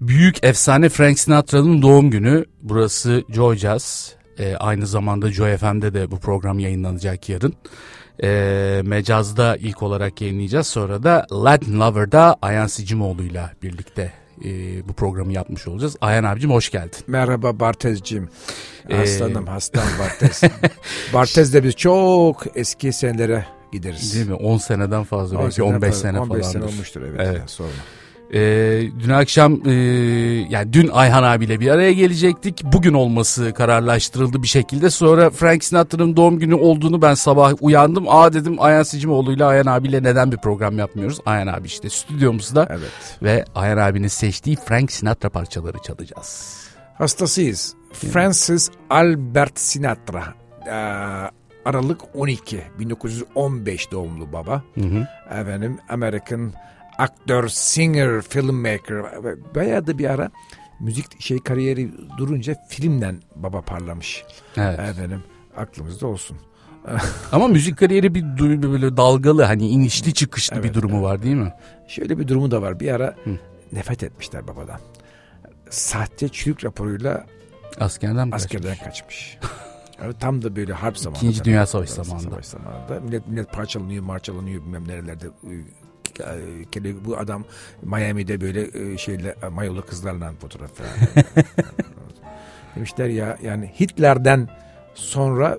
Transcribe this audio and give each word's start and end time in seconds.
Büyük 0.00 0.44
efsane 0.44 0.88
Frank 0.88 1.18
Sinatra'nın 1.18 1.82
doğum 1.82 2.10
günü. 2.10 2.44
Burası 2.62 3.24
Joy 3.28 3.56
Jazz. 3.56 4.14
Ee, 4.38 4.56
aynı 4.56 4.86
zamanda 4.86 5.32
Joy 5.32 5.56
FM'de 5.56 5.94
de 5.94 6.10
bu 6.10 6.18
program 6.18 6.58
yayınlanacak 6.58 7.28
yarın. 7.28 7.54
Ee, 8.22 8.82
Mecaz'da 8.84 9.56
ilk 9.56 9.82
olarak 9.82 10.20
yayınlayacağız. 10.20 10.66
Sonra 10.66 11.02
da 11.02 11.26
Latin 11.32 11.80
Lover'da 11.80 12.36
Ayhan 12.42 12.66
Sicimoğlu'yla 12.66 13.50
birlikte 13.62 14.12
e, 14.44 14.48
bu 14.88 14.92
programı 14.92 15.32
yapmış 15.32 15.68
olacağız. 15.68 15.96
Ayhan 16.00 16.24
abicim 16.24 16.50
hoş 16.50 16.70
geldin. 16.70 16.98
Merhaba 17.06 17.60
Bartez'cim. 17.60 18.28
Aslanım 19.02 19.46
ee... 19.46 19.50
hastam 19.50 19.84
Bartez. 19.98 20.42
Bartez'de 21.14 21.64
biz 21.64 21.76
çok 21.76 22.44
eski 22.54 22.92
senelere 22.92 23.46
gideriz. 23.72 24.14
Değil 24.14 24.28
mi? 24.28 24.34
10 24.34 24.58
seneden 24.58 25.04
fazla. 25.04 25.38
10 25.38 25.44
belki 25.44 25.62
15 25.62 25.94
sene 25.94 26.16
falan. 26.16 26.30
15 26.30 26.46
sene 26.46 26.64
olmuştur 26.64 27.02
evet. 27.02 27.20
evet. 27.24 27.50
sorma. 27.50 27.72
Ee, 28.34 28.82
dün 29.00 29.10
akşam 29.10 29.60
e, 29.66 29.72
yani 30.50 30.72
dün 30.72 30.88
Ayhan 30.92 31.22
abiyle 31.22 31.60
bir 31.60 31.68
araya 31.68 31.92
gelecektik. 31.92 32.64
Bugün 32.64 32.94
olması 32.94 33.52
kararlaştırıldı 33.52 34.42
bir 34.42 34.48
şekilde. 34.48 34.90
Sonra 34.90 35.30
Frank 35.30 35.64
Sinatra'nın 35.64 36.16
doğum 36.16 36.38
günü 36.38 36.54
olduğunu 36.54 37.02
ben 37.02 37.14
sabah 37.14 37.52
uyandım. 37.60 38.04
Aa 38.08 38.32
dedim 38.32 38.56
Ayhan 38.58 38.82
Sicimoğlu 38.82 39.32
ile 39.32 39.44
Ayhan 39.44 39.66
abiyle 39.66 40.02
neden 40.02 40.32
bir 40.32 40.36
program 40.36 40.78
yapmıyoruz? 40.78 41.18
Ayhan 41.26 41.46
abi 41.46 41.66
işte 41.66 41.90
stüdyomuzda 41.90 42.66
evet. 42.70 43.18
ve 43.22 43.44
Ayhan 43.54 43.76
abinin 43.76 44.08
seçtiği 44.08 44.56
Frank 44.56 44.92
Sinatra 44.92 45.30
parçaları 45.30 45.78
çalacağız. 45.78 46.60
Hastasıyız. 46.98 47.74
Francis 47.92 48.70
Albert 48.90 49.58
Sinatra. 49.58 50.24
Ee, 50.66 50.70
Aralık 51.64 52.00
12 52.14 52.62
1915 52.78 53.92
doğumlu 53.92 54.32
baba. 54.32 54.62
Hı 54.74 54.80
hı. 54.80 55.06
Efendim 55.40 55.78
American 55.88 56.52
aktör, 57.00 57.48
singer, 57.48 58.22
filmmaker. 58.22 59.04
Bayağı 59.54 59.86
da 59.86 59.98
bir 59.98 60.10
ara 60.10 60.30
müzik 60.80 61.20
şey 61.20 61.38
kariyeri 61.38 61.90
durunca 62.18 62.54
filmden 62.68 63.22
baba 63.36 63.60
parlamış. 63.60 64.24
Evet. 64.56 64.78
Efendim 64.78 65.22
aklımızda 65.56 66.06
olsun. 66.06 66.36
Ama 67.32 67.48
müzik 67.48 67.78
kariyeri 67.78 68.14
bir 68.14 68.22
böyle 68.62 68.96
dalgalı 68.96 69.42
hani 69.42 69.68
inişli 69.68 70.14
çıkışlı 70.14 70.56
evet, 70.56 70.64
bir 70.64 70.74
durumu 70.74 70.94
evet. 70.94 71.04
var 71.04 71.22
değil 71.22 71.36
mi? 71.36 71.52
Şöyle 71.88 72.18
bir 72.18 72.28
durumu 72.28 72.50
da 72.50 72.62
var. 72.62 72.80
Bir 72.80 72.94
ara 72.94 73.16
Hı. 73.24 73.38
nefret 73.72 74.02
etmişler 74.02 74.48
babadan. 74.48 74.80
Sahte 75.70 76.28
çürük 76.28 76.64
raporuyla 76.64 77.26
askerden 77.80 78.28
mi 78.28 78.34
askerden 78.34 78.76
kaçmış. 78.76 78.84
kaçmış. 78.84 79.38
Yani 80.02 80.14
tam 80.20 80.42
da 80.42 80.56
böyle 80.56 80.72
harp 80.72 80.98
zamanında. 80.98 81.18
İkinci 81.18 81.44
Dünya 81.44 81.66
Savaşı 81.66 81.92
zamanında. 81.92 82.30
Savaş 82.30 82.46
zamanında. 82.46 83.00
Millet, 83.00 83.28
millet 83.28 83.52
parçalanıyor, 83.52 84.04
marçalanıyor 84.04 84.62
bilmem 84.62 84.88
nerelerde 84.88 85.26
bu 87.04 87.18
adam 87.18 87.44
Miami'de 87.82 88.40
böyle 88.40 88.92
e, 88.92 88.98
şeyle 88.98 89.36
mayolu 89.52 89.86
kızlarla 89.86 90.32
fotoğraf 90.40 90.70
falan. 90.74 91.24
Demişler 92.76 93.08
ya 93.08 93.38
yani 93.42 93.72
Hitler'den 93.80 94.48
sonra 94.94 95.58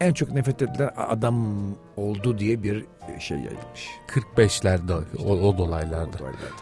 en 0.00 0.12
çok 0.12 0.32
nefret 0.32 0.62
edilen 0.62 0.90
adam 0.96 1.66
oldu 1.96 2.38
diye 2.38 2.62
bir 2.62 2.84
şey 3.18 3.36
yayılmış. 3.36 3.88
45'lerde 4.08 5.02
o, 5.24 5.32
o 5.32 5.58
dolaylarda. 5.58 6.16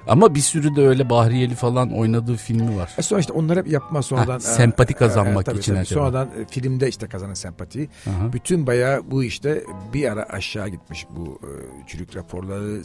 Ama 0.08 0.34
bir 0.34 0.40
sürü 0.40 0.76
de 0.76 0.86
öyle 0.86 1.10
Bahriyeli 1.10 1.54
falan 1.54 1.92
oynadığı 1.92 2.36
filmi 2.36 2.76
var. 2.76 2.90
E 2.98 3.02
sonra 3.02 3.20
işte 3.20 3.32
onları 3.32 3.60
hep 3.60 3.68
yapma 3.68 4.02
sonradan. 4.02 4.32
Ha, 4.32 4.40
sempati 4.40 4.94
kazanmak 4.94 5.42
e, 5.42 5.44
tabii, 5.44 5.58
için 5.58 5.72
tabii. 5.72 5.80
acaba. 5.80 6.00
Sonradan 6.00 6.26
e, 6.26 6.44
filmde 6.50 6.88
işte 6.88 7.06
kazanan 7.06 7.34
sempati. 7.34 7.88
Aha. 8.10 8.32
Bütün 8.32 8.66
bayağı 8.66 9.10
bu 9.10 9.24
işte 9.24 9.64
bir 9.94 10.12
ara 10.12 10.22
aşağı 10.22 10.68
gitmiş 10.68 11.06
bu 11.16 11.40
e, 11.42 11.50
çürük 11.86 12.16
raporları 12.16 12.82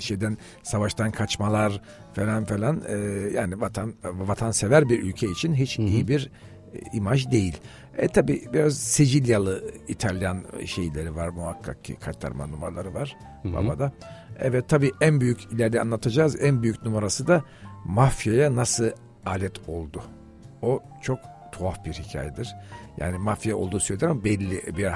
şeyden 0.00 0.38
savaştan 0.62 1.10
kaçmalar 1.10 1.80
falan 2.14 2.44
falan. 2.44 2.82
E, 2.88 2.94
yani 3.34 3.60
vatan 3.60 3.94
vatansever 4.04 4.88
bir 4.88 5.02
ülke 5.02 5.30
için 5.30 5.54
hiç 5.54 5.78
Hı-hı. 5.78 5.86
iyi 5.86 6.08
bir 6.08 6.26
e, 6.26 6.30
imaj 6.92 7.30
değil. 7.30 7.56
E 7.96 8.08
tabi 8.08 8.42
biraz 8.52 8.78
Sicilyalı 8.78 9.64
İtalyan 9.88 10.44
şeyleri 10.66 11.16
var 11.16 11.28
muhakkak 11.28 11.84
ki 11.84 11.96
kaytarma 11.96 12.46
numaraları 12.46 12.94
var 12.94 13.16
Hı-hı. 13.42 13.52
babada. 13.52 13.92
Evet 14.38 14.68
tabi 14.68 14.92
en 15.00 15.20
büyük 15.20 15.44
ileride 15.52 15.80
anlatacağız 15.80 16.42
en 16.42 16.62
büyük 16.62 16.82
numarası 16.82 17.26
da 17.26 17.42
mafyaya 17.84 18.56
nasıl 18.56 18.90
alet 19.26 19.68
oldu. 19.68 20.02
O 20.62 20.82
çok 21.02 21.18
tuhaf 21.52 21.84
bir 21.84 21.92
hikayedir. 21.92 22.54
Yani 22.98 23.18
mafya 23.18 23.56
olduğu 23.56 23.80
söylenir 23.80 24.10
ama 24.10 24.24
belli 24.24 24.76
bir 24.76 24.86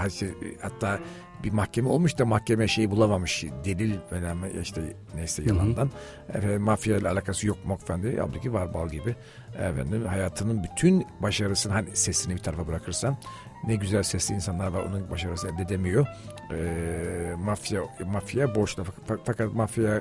hatta 0.60 0.98
bir 1.44 1.52
mahkeme 1.52 1.88
olmuş 1.88 2.18
da 2.18 2.24
mahkeme 2.24 2.68
şeyi 2.68 2.90
bulamamış. 2.90 3.44
Delil 3.64 3.94
önemli 4.10 4.60
işte 4.62 4.80
neyse 5.14 5.42
yalandan. 5.42 5.90
Efendim, 6.28 6.62
mafya 6.62 6.96
ile 6.96 7.08
alakası 7.08 7.46
yok 7.46 7.58
diye. 8.02 8.20
Halbuki 8.20 8.52
var 8.52 8.74
bal 8.74 8.88
gibi. 8.88 9.16
Efendim, 9.54 10.06
hayatının 10.06 10.64
bütün 10.64 11.06
başarısını 11.22 11.72
hani 11.72 11.96
sesini 11.96 12.34
bir 12.34 12.42
tarafa 12.42 12.66
bırakırsan 12.66 13.18
ne 13.66 13.74
güzel 13.74 14.02
sesli 14.02 14.34
insanlar 14.34 14.68
var 14.68 14.82
onun 14.82 15.10
başarısı 15.10 15.48
elde 15.48 15.62
edemiyor. 15.62 16.06
Ee, 16.52 17.34
mafya 17.38 17.80
mafya 18.06 18.54
borçlu 18.54 18.84
fakat 19.24 19.54
mafya 19.54 20.00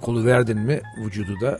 kolu 0.00 0.26
verdin 0.26 0.58
mi 0.58 0.80
vücudu 1.04 1.40
da 1.40 1.58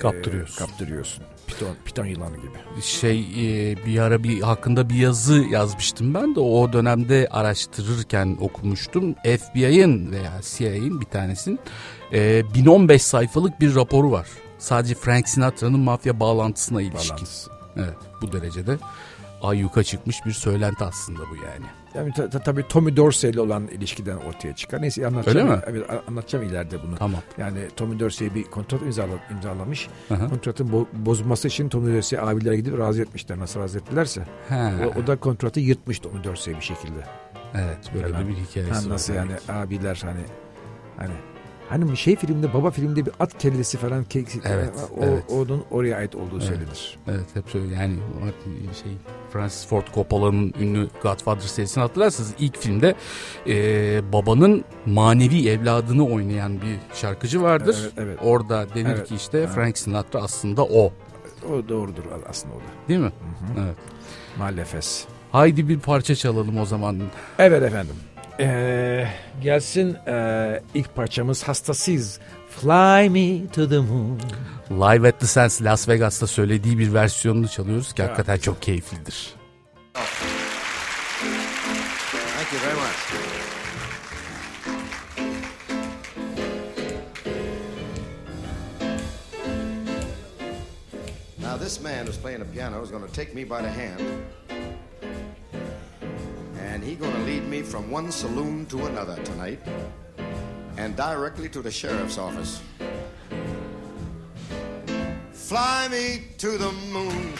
kaptırıyorsun. 0.00 0.64
E, 0.64 0.66
kaptırıyorsun. 0.66 1.24
Piton, 1.48 1.76
piton 1.84 2.04
yılanı 2.06 2.36
gibi. 2.36 2.82
Şey 2.82 3.20
e, 3.20 3.76
bir 3.86 3.98
ara 3.98 4.22
bir 4.22 4.40
hakkında 4.40 4.90
bir 4.90 4.94
yazı 4.94 5.44
yazmıştım 5.50 6.14
ben 6.14 6.34
de 6.34 6.40
o 6.40 6.72
dönemde 6.72 7.28
araştırırken 7.30 8.36
okumuştum. 8.40 9.14
FBI'ın 9.14 10.12
veya 10.12 10.32
CIA'in 10.42 11.00
bir 11.00 11.06
tanesinin 11.06 11.58
e, 12.12 12.42
1015 12.54 13.02
sayfalık 13.02 13.60
bir 13.60 13.74
raporu 13.74 14.10
var. 14.10 14.26
Sadece 14.58 14.94
Frank 14.94 15.28
Sinatra'nın 15.28 15.80
mafya 15.80 16.20
bağlantısına 16.20 16.82
ilişkin. 16.82 17.10
Bağlantısı. 17.10 17.50
Evet 17.76 17.96
bu 18.22 18.32
derecede 18.32 18.78
ayyuka 19.42 19.84
çıkmış 19.84 20.16
bir 20.26 20.32
söylenti 20.32 20.84
aslında 20.84 21.20
bu 21.30 21.36
yani. 21.36 21.66
Yani 21.94 22.12
ta, 22.12 22.28
tabii 22.28 22.68
Tommy 22.68 22.96
Dorsey 22.96 23.30
ile 23.30 23.40
olan 23.40 23.66
ilişkiden 23.68 24.16
ortaya 24.16 24.56
çıkar. 24.56 24.82
Neyse 24.82 25.06
anlatacağım. 25.06 25.48
Öyle 25.48 25.56
mi? 25.56 25.62
Evet 25.66 25.90
anlatacağım 26.08 26.44
ileride 26.44 26.82
bunu. 26.82 26.96
Tamam. 26.96 27.20
Yani 27.38 27.58
Tommy 27.76 28.00
Dorsey 28.00 28.34
bir 28.34 28.44
kontrat 28.44 28.82
imzala, 28.82 29.12
imzalamış. 29.30 29.88
Aha. 30.10 30.28
Kontratın 30.28 30.72
bo 30.72 30.86
bozulması 30.92 31.48
için 31.48 31.68
Tommy 31.68 31.96
Dorsey 31.96 32.18
abilere 32.18 32.56
gidip 32.56 32.78
razı 32.78 33.02
etmişler. 33.02 33.38
Nasıl 33.38 33.60
razı 33.60 33.78
ettilerse. 33.78 34.22
O, 34.50 35.00
o, 35.00 35.06
da 35.06 35.16
kontratı 35.16 35.60
yırtmış 35.60 35.98
Tommy 35.98 36.24
Dorsey 36.24 36.54
bir 36.54 36.60
şekilde. 36.60 37.00
Evet 37.54 37.90
böyle 37.94 38.16
yani, 38.16 38.28
bir 38.28 38.34
hikayesi 38.34 38.88
ha, 38.88 38.94
Nasıl 38.94 39.14
yani 39.14 39.32
abiler 39.48 40.02
hani 40.04 40.20
hani 40.96 41.14
Hani 41.68 41.96
şey 41.96 42.16
filmde 42.16 42.54
baba 42.54 42.70
filmde 42.70 43.06
bir 43.06 43.12
at 43.20 43.38
kellesi 43.38 43.78
falan 43.78 44.04
keksi, 44.04 44.40
evet, 44.44 44.70
o, 44.98 45.04
evet. 45.04 45.22
onun 45.28 45.64
oraya 45.70 45.96
ait 45.96 46.14
olduğu 46.14 46.36
evet, 46.36 46.42
söylenir. 46.42 46.98
Evet 47.08 47.24
hep 47.34 47.44
söyle 47.48 47.74
yani 47.74 47.94
şey 48.82 48.92
Francis 49.32 49.66
Ford 49.66 49.82
Coppola'nın 49.94 50.54
ünlü 50.60 50.88
Godfather 51.02 51.48
serisini 51.48 51.82
hatırlarsanız 51.82 52.34
ilk 52.38 52.58
filmde 52.58 52.94
e, 53.46 54.12
babanın 54.12 54.64
manevi 54.86 55.48
evladını 55.48 56.06
oynayan 56.06 56.60
bir 56.60 56.96
şarkıcı 56.96 57.42
vardır. 57.42 57.76
Evet, 57.82 57.92
evet. 57.96 58.18
Orada 58.22 58.66
denir 58.74 58.90
evet, 58.96 59.08
ki 59.08 59.14
işte 59.14 59.38
evet. 59.38 59.48
Frank 59.48 59.78
Sinatra 59.78 60.22
aslında 60.22 60.64
o. 60.64 60.92
O 61.50 61.68
doğrudur 61.68 62.02
aslında 62.28 62.54
o 62.54 62.58
da. 62.58 62.88
Değil 62.88 63.00
mi? 63.00 63.06
Hı-hı. 63.06 63.64
Evet. 63.64 63.76
Maalefes. 64.38 65.04
Haydi 65.32 65.68
bir 65.68 65.78
parça 65.78 66.14
çalalım 66.14 66.58
o 66.58 66.66
zaman. 66.66 67.00
Evet 67.38 67.62
efendim. 67.62 67.94
Ee, 68.40 69.08
gelsin 69.42 69.94
e, 70.06 70.62
ilk 70.74 70.96
parçamız 70.96 71.42
hastasıyız. 71.42 72.20
Fly 72.48 73.08
me 73.08 73.46
to 73.52 73.68
the 73.68 73.78
moon. 73.78 74.20
Live 74.70 75.08
at 75.08 75.20
the 75.20 75.26
Sense 75.26 75.64
Las 75.64 75.88
Vegas'ta 75.88 76.26
söylediği 76.26 76.78
bir 76.78 76.94
versiyonunu 76.94 77.48
çalıyoruz 77.48 77.92
ki 77.92 78.02
hakikaten 78.02 78.36
çok 78.36 78.62
keyiflidir. 78.62 79.34
Thank 82.34 82.52
you 82.52 82.60
very 82.62 82.74
much. 82.74 82.98
Now 91.40 91.64
this 91.64 91.82
man 91.82 92.06
who's 92.06 92.18
playing 92.18 92.42
the 92.42 92.58
piano 92.58 92.82
is 92.82 92.90
going 92.90 93.06
to 93.06 93.12
take 93.12 93.34
me 93.34 93.44
by 93.44 93.62
the 93.62 93.70
hand 93.70 94.00
me 97.58 97.64
from 97.64 97.90
one 97.90 98.10
saloon 98.12 98.66
to 98.66 98.86
another 98.86 99.16
tonight 99.24 99.58
and 100.76 100.94
directly 100.94 101.48
to 101.48 101.60
the 101.60 101.70
sheriff's 101.70 102.18
office. 102.18 102.60
Fly 105.32 105.88
me 105.88 106.24
to 106.38 106.50
the 106.58 106.72
moon. 106.92 107.32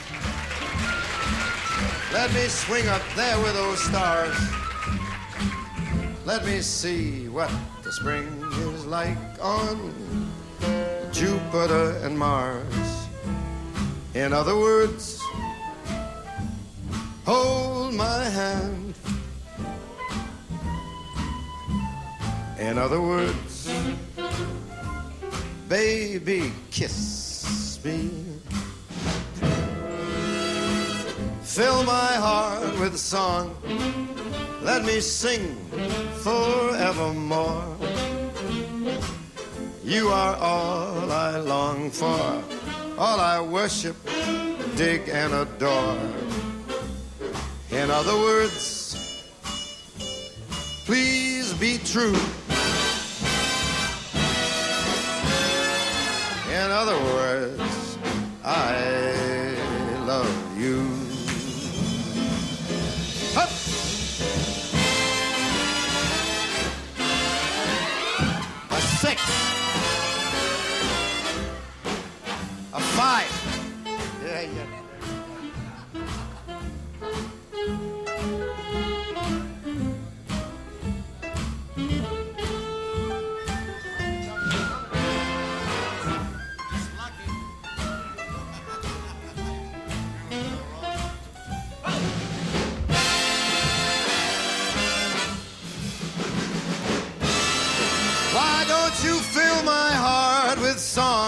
Let 2.13 2.33
me 2.33 2.49
swing 2.49 2.89
up 2.89 3.03
there 3.15 3.39
with 3.43 3.55
those 3.55 3.81
stars. 3.81 4.37
Let 6.25 6.45
me 6.45 6.61
see 6.63 7.29
what 7.29 7.51
the 7.85 7.93
spring 7.93 8.27
is 8.67 8.87
like 8.87 9.19
on 9.41 9.77
Jupiter 11.13 12.01
and 12.03 12.19
Mars. 12.19 12.89
In 14.15 14.33
other 14.33 14.57
words, 14.57 15.23
hold 17.25 17.95
my 17.95 18.25
hand 18.25 18.88
In 22.59 22.77
other 22.77 23.01
words, 23.01 23.71
baby, 25.69 26.53
kiss 26.71 27.79
me. 27.85 28.11
fill 31.59 31.83
my 31.83 32.13
heart 32.27 32.79
with 32.79 32.97
song. 32.97 33.57
Let 34.63 34.85
me 34.85 35.01
sing 35.01 35.57
forevermore. 36.23 37.77
You 39.83 40.09
are 40.09 40.37
all 40.37 41.11
I 41.11 41.39
long 41.39 41.91
for, 41.91 42.45
all 42.97 43.19
I 43.19 43.41
worship, 43.41 43.97
dig, 44.77 45.09
and 45.09 45.33
adore. 45.35 45.99
In 47.71 47.91
other 47.91 48.15
words, 48.15 49.25
please 50.87 51.55
be 51.55 51.79
true. 51.79 52.17
Other 56.79 56.97
words, 57.13 57.68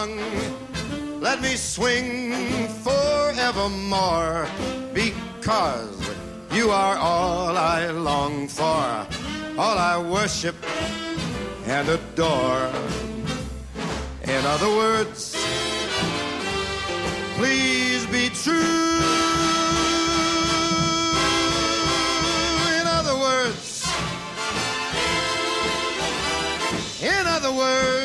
Let 0.01 1.43
me 1.43 1.57
swing 1.57 2.33
forevermore 2.83 4.47
because 4.95 6.01
you 6.53 6.71
are 6.71 6.97
all 6.97 7.55
I 7.55 7.91
long 7.91 8.49
for, 8.49 8.65
all 9.59 9.77
I 9.77 9.99
worship 9.99 10.57
and 11.67 11.87
adore. 11.87 12.73
In 14.25 14.47
other 14.47 14.69
words, 14.69 15.37
please 17.37 18.07
be 18.07 18.31
true. 18.31 19.01
In 22.81 22.87
other 22.87 23.17
words, 23.17 23.87
in 27.03 27.27
other 27.27 27.53
words, 27.53 28.00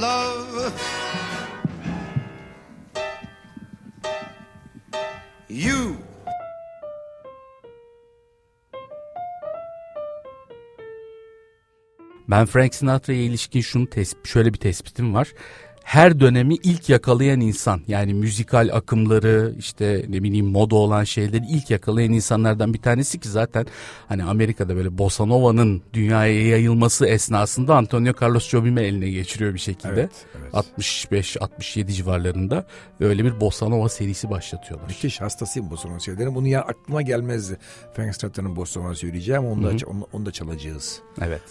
love 0.00 0.72
you. 5.48 5.96
Ben 12.28 12.46
Frank 12.46 12.74
Sinatra'ya 12.74 13.22
ilişkin 13.22 13.60
şunu 13.60 13.90
tespit, 13.90 14.28
şöyle 14.28 14.52
bir 14.52 14.58
tespitim 14.58 15.14
var. 15.14 15.28
Her 15.88 16.20
dönemi 16.20 16.54
ilk 16.54 16.88
yakalayan 16.88 17.40
insan 17.40 17.80
yani 17.86 18.14
müzikal 18.14 18.70
akımları 18.72 19.54
işte 19.58 20.04
ne 20.08 20.22
bileyim 20.22 20.46
moda 20.46 20.76
olan 20.76 21.04
şeyleri 21.04 21.44
ilk 21.48 21.70
yakalayan 21.70 22.12
insanlardan 22.12 22.74
bir 22.74 22.82
tanesi 22.82 23.20
ki 23.20 23.28
zaten 23.28 23.66
hani 24.08 24.24
Amerika'da 24.24 24.76
böyle 24.76 24.98
bossa 24.98 25.26
nova'nın 25.26 25.82
dünyaya 25.92 26.48
yayılması 26.48 27.06
esnasında 27.06 27.76
Antonio 27.76 28.12
Carlos 28.22 28.48
Jobim'i 28.48 28.80
eline 28.80 29.10
geçiriyor 29.10 29.54
bir 29.54 29.58
şekilde. 29.58 30.00
Evet, 30.00 30.26
evet. 30.38 30.54
65-67 31.10 31.92
civarlarında 31.92 32.66
öyle 33.00 33.24
bir 33.24 33.40
bossa 33.40 33.68
nova 33.68 33.88
serisi 33.88 34.30
başlatıyorlar. 34.30 34.88
Müthiş 34.88 35.20
hastasıyım 35.20 35.70
bossa 35.70 35.88
nova. 35.88 36.34
Bunu 36.34 36.48
ya 36.48 36.60
aklıma 36.60 37.02
gelmezdi. 37.02 37.58
Frank 37.94 38.16
Sinatra'nın 38.16 38.56
bossa 38.56 38.80
nova 38.80 38.94
söyleyeceğim. 38.94 39.46
Onu 39.46 39.62
da, 39.62 39.86
onu, 39.86 40.08
onu 40.12 40.26
da 40.26 40.30
çalacağız. 40.30 41.00
Evet. 41.20 41.42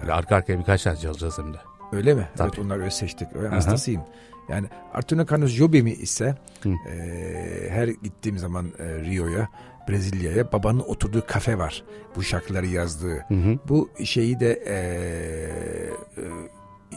Böyle 0.00 0.12
arka 0.12 0.36
arkaya 0.36 0.58
birkaç 0.58 0.82
tane 0.82 0.96
çalacağız 0.96 1.38
hem 1.38 1.54
de. 1.54 1.71
Öyle 1.92 2.14
mi? 2.14 2.28
Tabii. 2.36 2.48
Evet 2.48 2.58
onlar 2.58 2.78
öyle 2.78 2.90
seçtik. 2.90 3.28
Öyle 3.36 3.48
hastasıyım. 3.48 4.02
Yani 4.48 4.66
Arturo 4.94 5.26
Carlos 5.32 5.50
Jobim'i 5.50 5.92
ise 5.92 6.34
e, 6.66 7.66
her 7.70 7.88
gittiğim 7.88 8.38
zaman 8.38 8.66
e, 8.78 8.84
Rio'ya 8.84 9.48
Brezilya'ya 9.88 10.52
babanın 10.52 10.80
oturduğu 10.80 11.26
kafe 11.26 11.58
var. 11.58 11.84
Bu 12.16 12.22
şarkıları 12.22 12.66
yazdığı. 12.66 13.26
Bu 13.68 13.90
şeyi 14.04 14.40
de 14.40 14.52
e, 14.66 14.74
e, 14.74 16.24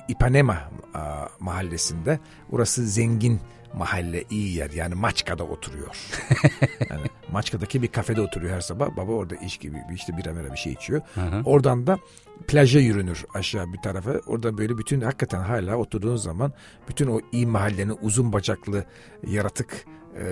Ipanema 0.08 0.58
a, 0.94 1.28
mahallesinde. 1.40 2.20
Orası 2.52 2.88
zengin 2.88 3.40
mahalle 3.78 4.24
iyi 4.30 4.58
yer 4.58 4.72
yani 4.72 4.96
Maçka'da 4.96 5.44
oturuyor. 5.44 5.96
yani 6.90 7.06
Maçka'daki 7.32 7.82
bir 7.82 7.88
kafede 7.88 8.22
oturuyor 8.22 8.56
her 8.56 8.62
sabah. 8.62 8.98
Baba 8.98 9.12
orada 9.12 9.36
iş 9.36 9.58
gibi 9.58 9.78
işte 9.94 10.18
bira 10.18 10.34
mera 10.34 10.52
bir 10.52 10.58
şey 10.58 10.74
içiyor. 10.74 11.02
Oradan 11.46 11.88
da 11.88 12.00
plaja 12.48 12.80
yürünür 12.80 13.26
aşağı 13.34 13.74
bir 13.74 13.82
tarafa. 13.82 14.12
Orada 14.12 14.58
böyle 14.58 14.78
bütün 14.78 15.02
hakikaten 15.02 15.42
hala 15.42 15.76
oturduğun 15.76 16.16
zaman 16.16 16.54
bütün 16.90 17.08
o 17.08 17.20
iyi 17.32 17.48
mahallenin 17.48 17.98
uzun 18.02 18.34
bacaklı 18.34 18.86
yaratık 19.28 19.86
e, 20.16 20.24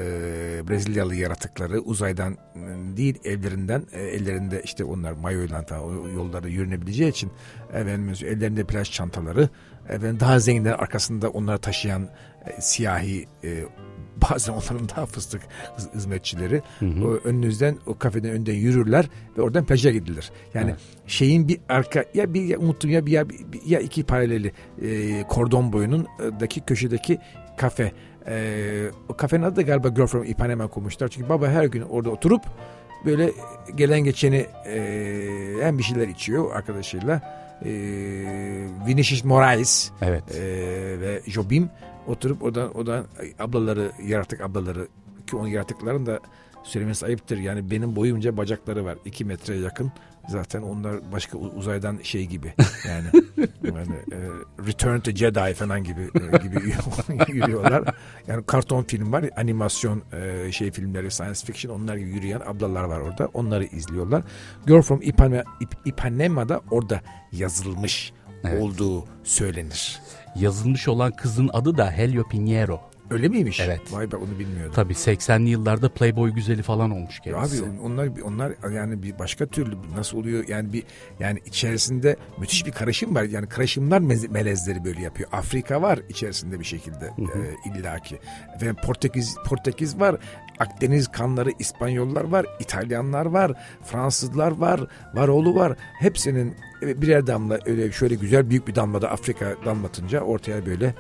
Brezilyalı 0.70 1.16
yaratıkları 1.16 1.80
uzaydan 1.80 2.34
e, 2.34 2.38
değil 2.98 3.20
evlerinden 3.24 3.84
e, 3.92 4.02
ellerinde 4.02 4.62
işte 4.64 4.84
onlar 4.84 5.12
mayoyla 5.12 5.66
o 5.84 6.10
yollarda 6.10 6.48
yürünebileceği 6.48 7.10
için 7.10 7.32
efendim 7.70 8.14
ellerinde 8.26 8.64
plaj 8.64 8.92
çantaları 8.92 9.50
efendim 9.90 10.20
daha 10.20 10.40
zenginler 10.40 10.72
arkasında 10.74 11.30
onları 11.30 11.58
taşıyan 11.58 12.10
e, 12.48 12.62
siyahi 12.62 13.26
e, 13.44 13.64
bazen 14.32 14.54
onların 14.54 14.90
daha 14.96 15.06
fıstık 15.06 15.42
hizmetçileri 15.96 16.62
o 17.04 17.08
önünüzden 17.24 17.78
o 17.86 17.98
kafeden 17.98 18.32
önden 18.32 18.54
yürürler 18.54 19.10
ve 19.38 19.42
oradan 19.42 19.66
plaja 19.66 19.92
gidilir. 19.92 20.32
Yani 20.54 20.76
şeyin 21.08 21.48
bir 21.48 21.58
arka 21.70 22.06
ya 22.14 22.34
bir 22.34 22.42
ya 22.44 22.60
unuttum 22.60 22.90
ya 22.92 23.06
bir 23.06 23.12
ya, 23.12 23.30
bir- 23.30 23.40
ya 23.66 23.80
iki 23.80 24.04
paraleli 24.04 24.52
e, 24.82 25.24
kordon 25.28 25.74
boyunun 25.74 26.02
e, 26.20 26.40
daki 26.40 26.62
köşedeki 26.62 27.18
kafe. 27.58 27.92
E, 28.28 28.86
o 29.10 29.14
kafenin 29.18 29.44
adı 29.44 29.56
da 29.56 29.62
galiba 29.62 29.88
Girl 29.90 30.06
from 30.08 30.24
Ipanema 30.24 30.68
koymuşlar. 30.68 31.08
Çünkü 31.08 31.30
baba 31.30 31.48
her 31.48 31.66
gün 31.66 31.82
orada 31.82 32.10
oturup 32.10 32.42
böyle 33.06 33.32
gelen 33.76 34.00
geçeni 34.04 34.46
e, 34.68 34.78
hem 35.62 35.78
bir 35.78 35.84
şeyler 35.84 36.08
içiyor 36.08 36.56
arkadaşıyla. 36.56 37.43
E, 37.66 37.72
Vinicius 38.88 39.24
Moraes 39.24 39.92
Evet. 40.02 40.36
e, 40.36 40.42
ve 41.02 41.22
Jobim 41.28 41.70
oturup 42.08 42.44
oradan, 42.44 42.74
oradan 42.74 43.06
ablaları, 43.40 43.92
yaratık 44.04 44.42
ablaları 44.42 44.88
ki 45.28 45.36
onun 45.36 45.48
yaratıkların 45.48 46.06
da 46.06 46.20
söylemesi 46.64 47.06
ayıptır. 47.06 47.38
Yani 47.38 47.72
benim 47.72 47.96
boyumca 47.96 48.38
bacakları 48.38 48.86
var. 48.86 48.98
2 49.06 49.26
metreye 49.26 49.62
yakın. 49.62 49.92
Zaten 50.28 50.62
onlar 50.62 51.12
başka 51.12 51.38
uzaydan 51.38 52.00
şey 52.04 52.26
gibi. 52.26 52.54
Yani, 52.88 53.06
yani 53.64 53.96
e, 54.12 54.18
Return 54.68 55.00
to 55.00 55.12
Jedi 55.12 55.54
falan 55.54 55.84
gibi 55.84 56.02
e, 56.02 56.38
gibi 56.38 56.56
yürüyorlar. 57.34 57.84
Yani 58.28 58.44
karton 58.44 58.84
film 58.84 59.12
var, 59.12 59.26
animasyon 59.38 60.02
e, 60.14 60.52
şey 60.52 60.72
filmleri, 60.72 61.12
science 61.12 61.40
fiction 61.46 61.80
onlar 61.80 61.96
gibi 61.96 62.10
yürüyen 62.10 62.40
ablalar 62.46 62.84
var 62.84 63.00
orada. 63.00 63.30
Onları 63.34 63.66
izliyorlar. 63.66 64.24
Girl 64.68 64.82
from 64.82 65.02
Ipanema, 65.02 65.44
İp- 65.62 65.78
Ipanema'da 65.86 66.62
orada 66.72 67.02
yazılmış 67.32 68.14
Evet. 68.44 68.64
olduğu 68.64 69.06
söylenir. 69.24 70.00
Yazılmış 70.36 70.88
olan 70.88 71.12
kızın 71.12 71.50
adı 71.54 71.78
da 71.78 71.92
Helio 71.92 72.28
Pinheiro. 72.28 72.82
Öyle 73.10 73.28
miymiş? 73.28 73.60
Evet. 73.60 73.82
Vay 73.92 74.12
be 74.12 74.16
onu 74.16 74.40
bilmiyordum. 74.40 74.72
Tabii 74.76 74.94
80'li 74.94 75.50
yıllarda 75.50 75.90
Playboy 75.90 76.32
güzeli 76.32 76.62
falan 76.62 76.92
olmuş 76.92 77.20
kendisi. 77.20 77.64
Abi 77.64 77.80
onlar 77.84 78.10
onlar 78.24 78.72
yani 78.74 79.04
bir 79.04 79.20
başka 79.20 79.46
türlü 79.46 79.76
nasıl 79.96 80.18
oluyor 80.18 80.48
yani 80.48 80.74
bir 80.74 80.84
yani 81.20 81.40
içerisinde 81.46 82.16
müthiş 82.40 82.66
bir 82.66 82.72
karışım 82.72 83.16
var 83.16 83.24
yani 83.24 83.48
karışımlar 83.48 84.00
melezleri 84.30 84.86
böyle 84.86 85.02
yapıyor. 85.02 85.30
Afrika 85.32 85.82
var 85.82 86.00
içerisinde 86.10 86.60
bir 86.60 86.66
şekilde 86.66 87.06
e, 87.06 87.70
illaki 87.70 88.20
ve 88.62 88.74
Portekiz 88.74 89.36
Portekiz 89.46 90.00
var. 90.00 90.16
Akdeniz 90.60 91.08
kanları 91.08 91.50
İspanyollar 91.60 92.24
var, 92.24 92.46
İtalyanlar 92.60 93.26
var, 93.26 93.52
Fransızlar 93.84 94.52
var, 94.52 94.82
Varoğlu 95.14 95.56
var. 95.56 95.78
Hepsinin 96.00 96.56
birer 96.82 97.28
damla 97.28 97.60
öyle 97.66 97.92
şöyle 97.92 98.16
güzel 98.16 98.50
büyük 98.50 98.68
bir 98.68 98.76
damlada 98.76 99.12
Afrika 99.12 99.56
damlatınca 99.66 100.22
ortaya 100.22 100.66
böyle 100.66 100.96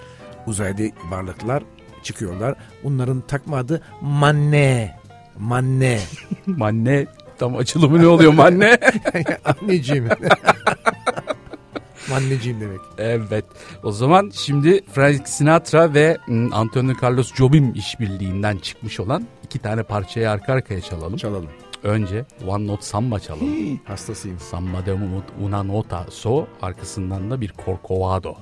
uzayda 0.47 0.83
varlıklar 1.09 1.63
çıkıyorlar. 2.03 2.55
Bunların 2.83 3.21
takma 3.21 3.57
adı 3.57 3.81
Manne. 4.01 4.99
Manne. 5.39 5.99
Manne 6.45 7.05
tam 7.37 7.55
açılımı 7.57 8.01
ne 8.01 8.07
oluyor 8.07 8.33
manne? 8.33 8.77
Anneciğim. 9.45 10.09
Anneciğim 12.13 12.61
demek. 12.61 12.79
Evet. 12.97 13.45
O 13.83 13.91
zaman 13.91 14.31
şimdi 14.33 14.81
Frank 14.93 15.27
Sinatra 15.27 15.93
ve 15.93 16.17
ım, 16.29 16.53
Antonio 16.53 16.93
Carlos 17.03 17.33
Jobim 17.35 17.73
işbirliğinden 17.73 18.57
çıkmış 18.57 18.99
olan 18.99 19.27
iki 19.43 19.59
tane 19.59 19.83
parçayı 19.83 20.29
arka 20.29 20.53
arkaya 20.53 20.81
çalalım. 20.81 21.17
Çalalım. 21.17 21.49
Önce 21.83 22.25
One 22.47 22.67
Note 22.67 22.81
Samba 22.81 23.19
çalalım. 23.19 23.79
Hastasıyım. 23.85 24.39
Samba 24.39 24.85
de 24.85 24.97
una 25.41 25.63
nota 25.63 26.05
so 26.09 26.47
arkasından 26.61 27.31
da 27.31 27.41
bir 27.41 27.53
Corcovado. 27.65 28.35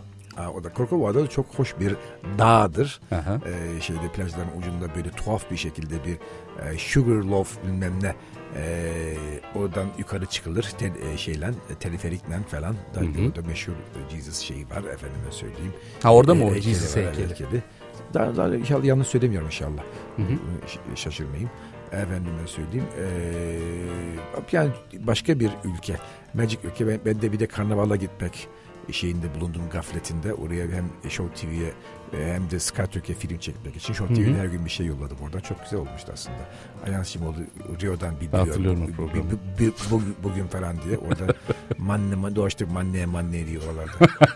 O 0.56 0.64
da 0.64 0.70
Corcovado 0.76 1.28
çok 1.28 1.46
hoş 1.46 1.80
bir 1.80 1.96
dağdır. 2.38 3.00
Aha. 3.12 3.40
Ee, 3.46 3.82
şeyde 3.82 4.08
plajların 4.16 4.58
ucunda 4.60 4.96
böyle 4.96 5.10
tuhaf 5.12 5.52
bir 5.52 5.58
şekilde 5.58 5.96
bir 6.06 6.14
e, 6.66 6.78
sugar 6.78 7.16
loaf 7.16 7.64
bilmem 7.64 7.94
ne 8.04 8.16
e, 8.58 8.94
oradan 9.56 9.88
yukarı 9.98 10.26
çıkılır 10.26 10.64
tel, 10.78 10.92
e, 10.96 11.18
şeyle 11.18 11.46
e, 11.70 11.76
teleferikle 11.76 12.40
falan. 12.48 12.76
Da, 12.96 13.00
Orada 13.00 13.42
meşhur 13.48 13.74
e, 13.74 14.10
Jesus 14.16 14.40
şeyi 14.40 14.70
var 14.70 14.84
efendime 14.84 15.32
söyleyeyim. 15.32 15.74
Ha 16.04 16.14
orada 16.14 16.36
mı 16.36 16.44
o 16.46 16.54
heykeli 16.54 16.62
Jesus 16.74 16.98
var, 16.98 17.06
heykeli? 17.06 17.28
heykeli. 17.30 17.64
Daha, 18.14 18.36
daha 18.38 18.56
inşallah 18.56 18.84
yanlış 18.84 19.08
söylemiyorum 19.08 19.48
inşallah. 19.48 19.84
Ş- 20.68 20.80
Şaşırmayayım. 20.96 21.50
Efendime 21.92 22.48
söyleyeyim. 22.48 22.86
Ee, 23.00 23.60
yani 24.52 24.70
başka 25.00 25.40
bir 25.40 25.50
ülke. 25.64 25.96
Magic 26.34 26.58
ülke. 26.64 26.88
Ben, 26.88 27.00
ben 27.06 27.22
de 27.22 27.32
bir 27.32 27.40
de 27.40 27.48
karnavala 27.48 27.96
gitmek 27.96 28.48
şeyinde 28.92 29.36
bulundum 29.36 29.62
gafletinde. 29.72 30.34
Oraya 30.34 30.68
hem 30.68 31.10
Show 31.12 31.36
TV'ye 31.36 31.74
e, 32.14 32.34
hem 32.34 32.52
de 32.52 32.60
Sky 32.60 32.82
Türkiye 32.92 33.18
film 33.18 33.38
çekmek 33.38 33.76
için 33.76 33.94
Show 33.94 34.16
TV'ye 34.16 34.36
her 34.36 34.46
gün 34.46 34.66
bir 34.66 34.70
şey 34.70 34.86
yolladım 34.86 35.18
oradan. 35.24 35.40
Çok 35.40 35.64
güzel 35.64 35.80
olmuştu 35.80 36.12
aslında. 36.14 36.38
Ayhan 36.86 37.04
Simoğlu 37.04 37.36
Rio'dan 37.82 38.14
bir- 38.22 38.32
bugün, 38.98 40.16
bugün 40.24 40.48
falan 40.48 40.76
diye 40.82 40.98
orada 40.98 41.34
manne 41.78 42.36
dolaştık 42.36 42.72
manne 42.72 43.06
manne 43.06 43.48
diyor 43.48 43.64
oralarda. 43.74 43.92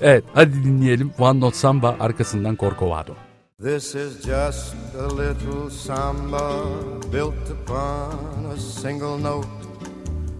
Evet 0.00 0.24
hadi 0.34 0.64
dinleyelim 0.64 1.12
One 1.18 1.40
Note 1.40 1.56
Samba 1.56 1.96
arkasından 2.00 2.56
Corcovado. 2.56 3.14
This 3.62 3.94
is 3.94 4.16
just 4.26 4.74
a 5.00 5.08
little 5.16 5.70
samba 5.70 6.52
built 7.12 7.50
upon 7.50 8.44
a 8.52 8.56
single 8.56 9.22
note. 9.22 9.65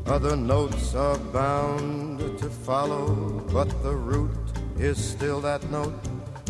Other 0.07 0.37
notes 0.37 0.95
are 0.95 1.19
bound 1.19 2.21
to 2.39 2.49
follow, 2.49 3.09
but 3.53 3.69
the 3.83 3.93
root 3.93 4.31
is 4.79 4.97
still 4.97 5.41
that 5.41 5.69
note. 5.69 5.95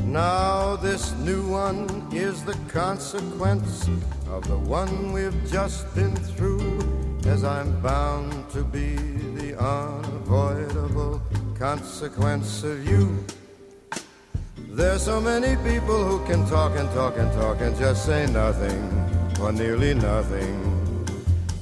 Now, 0.04 0.76
this 0.76 1.14
new 1.14 1.42
one 1.48 2.06
is 2.12 2.44
the 2.44 2.56
consequence 2.68 3.88
of 4.28 4.46
the 4.46 4.58
one 4.58 5.10
we've 5.10 5.50
just 5.50 5.92
been 5.94 6.14
through, 6.14 6.80
as 7.26 7.44
I'm 7.44 7.80
bound 7.80 8.50
to 8.50 8.62
be 8.62 8.94
the 9.40 9.58
unavoidable 9.58 11.22
consequence 11.58 12.62
of 12.62 12.86
you. 12.86 13.24
There's 14.68 15.02
so 15.02 15.18
many 15.18 15.56
people 15.68 16.04
who 16.04 16.22
can 16.26 16.46
talk 16.46 16.76
and 16.76 16.90
talk 16.90 17.16
and 17.16 17.32
talk 17.32 17.62
and 17.62 17.74
just 17.78 18.04
say 18.04 18.26
nothing 18.26 18.78
or 19.40 19.50
nearly 19.50 19.94
nothing. 19.94 20.85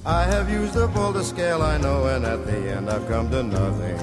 I 0.07 0.25
have 0.25 0.51
used 0.51 0.77
up 0.77 0.95
all 0.97 1.13
the 1.13 1.25
scale 1.25 1.63
I 1.63 1.79
know, 1.79 2.05
and 2.09 2.27
at 2.27 2.45
the 2.45 2.77
end 2.77 2.91
I've 2.91 3.09
come 3.09 3.31
to 3.31 3.43
nothing 3.43 3.99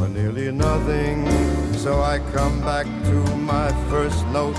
or 0.00 0.08
nearly 0.08 0.50
nothing. 0.50 1.28
So 1.74 2.00
I 2.00 2.20
come 2.32 2.60
back 2.60 2.86
to 2.86 3.36
my 3.36 3.70
first 3.90 4.26
note, 4.28 4.56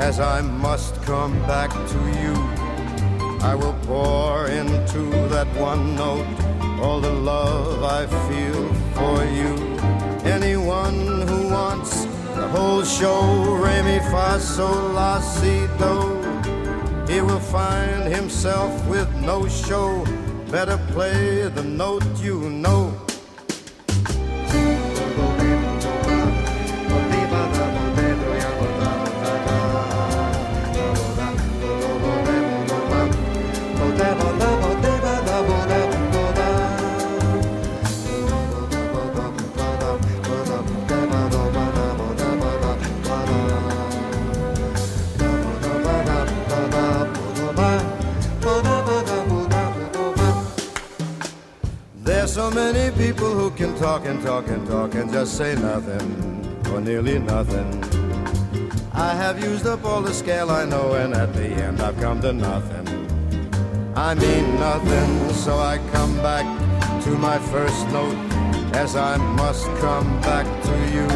as 0.00 0.18
I 0.18 0.40
must 0.40 1.00
come 1.02 1.38
back 1.46 1.70
to 1.70 1.98
you. 2.20 2.34
I 3.46 3.54
will 3.54 3.78
pour 3.84 4.48
into 4.48 5.08
that 5.28 5.46
one 5.54 5.94
note 5.94 6.26
all 6.80 7.00
the 7.00 7.12
love 7.12 7.84
I 7.84 8.06
feel 8.26 8.74
for 8.98 9.24
you. 9.24 9.54
Anyone 10.24 11.28
who 11.28 11.48
wants 11.48 12.06
the 12.34 12.48
whole 12.48 12.82
show, 12.82 13.54
re 13.54 14.00
fa 14.10 14.40
sol 14.40 14.94
la 14.94 15.20
si 15.20 15.68
do, 15.78 16.27
he 17.08 17.22
will 17.22 17.40
find 17.40 18.04
himself 18.04 18.70
with 18.86 19.10
no 19.22 19.48
show. 19.48 20.04
Better 20.50 20.78
play 20.92 21.48
the 21.48 21.62
note 21.62 22.04
you 22.20 22.50
know. 22.50 23.07
Can 53.58 53.76
talk 53.76 54.06
and 54.06 54.22
talk 54.22 54.46
and 54.46 54.64
talk 54.68 54.94
and 54.94 55.10
just 55.10 55.36
say 55.36 55.52
nothing 55.56 56.08
or 56.72 56.80
nearly 56.80 57.18
nothing. 57.18 57.68
I 58.92 59.12
have 59.14 59.42
used 59.42 59.66
up 59.66 59.84
all 59.84 60.00
the 60.00 60.14
scale 60.14 60.48
I 60.48 60.64
know, 60.64 60.92
and 60.92 61.12
at 61.12 61.34
the 61.34 61.46
end 61.46 61.80
I've 61.80 61.98
come 61.98 62.20
to 62.20 62.32
nothing. 62.32 62.86
I 63.96 64.14
mean 64.14 64.54
nothing, 64.60 65.34
so 65.34 65.58
I 65.58 65.78
come 65.90 66.14
back 66.18 66.46
to 67.02 67.10
my 67.18 67.38
first 67.50 67.84
note, 67.88 68.16
as 68.74 68.94
I 68.94 69.16
must 69.16 69.66
come 69.78 70.08
back 70.20 70.46
to 70.68 70.76
you. 70.94 71.08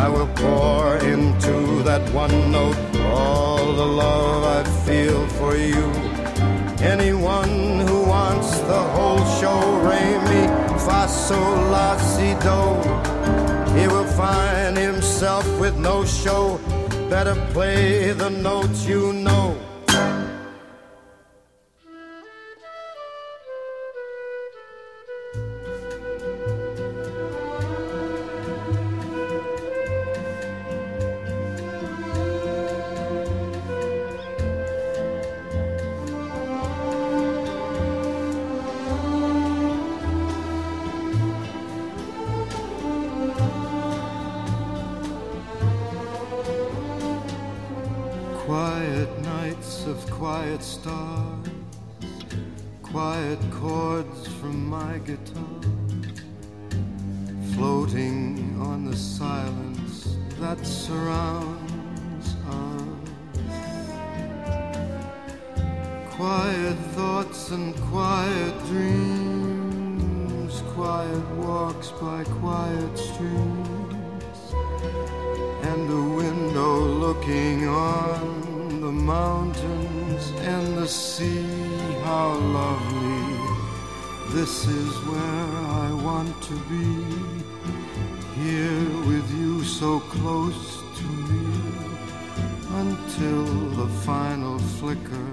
I 0.00 0.08
will 0.08 0.28
pour 0.36 0.96
into 0.96 1.82
that 1.82 2.10
one 2.14 2.50
note 2.50 2.78
all 3.12 3.74
the 3.74 3.84
love 3.84 4.42
I 4.42 4.62
feel 4.86 5.26
for 5.38 5.54
you. 5.54 5.84
Anyone 6.80 7.80
who 7.86 8.04
wants 8.04 8.58
the 8.60 8.82
whole 8.94 9.24
show, 9.38 9.60
re 9.84 10.00
mi 10.30 10.65
fa 10.86 11.08
sol 11.08 11.58
la 11.74 11.96
si 11.98 12.30
do, 12.46 12.60
he 13.76 13.88
will 13.88 14.08
find 14.22 14.76
himself 14.76 15.44
with 15.60 15.76
no 15.76 16.04
show. 16.04 16.60
Better 17.10 17.34
play 17.52 18.12
the 18.12 18.30
notes 18.30 18.86
you 18.86 19.12
until 93.06 93.44
the 93.80 93.88
final 94.04 94.58
flicker 94.58 95.30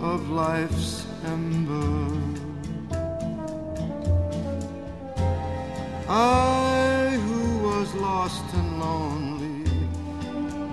of 0.00 0.30
life's 0.30 1.06
ember. 1.24 2.10
I 6.08 7.16
who 7.24 7.68
was 7.68 7.94
lost 7.94 8.44
and 8.54 8.80
lonely, 8.80 9.62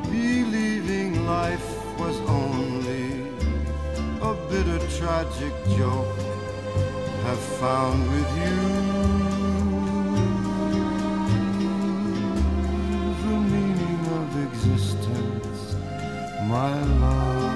believing 0.10 1.28
life 1.28 1.70
was 2.00 2.20
only 2.22 3.06
a 4.22 4.34
bitter 4.50 4.80
tragic 4.98 5.54
joke, 5.78 6.18
have 7.26 7.44
found 7.62 8.02
with 8.10 8.30
you 8.44 9.15
my 16.56 16.82
love. 17.04 17.56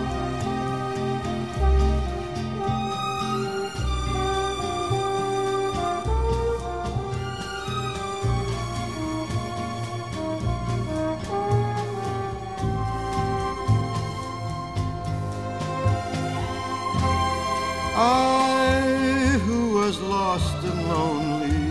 I 17.95 19.39
who 19.45 19.59
was 19.79 19.95
lost 20.01 20.57
and 20.71 20.81
lonely, 20.89 21.61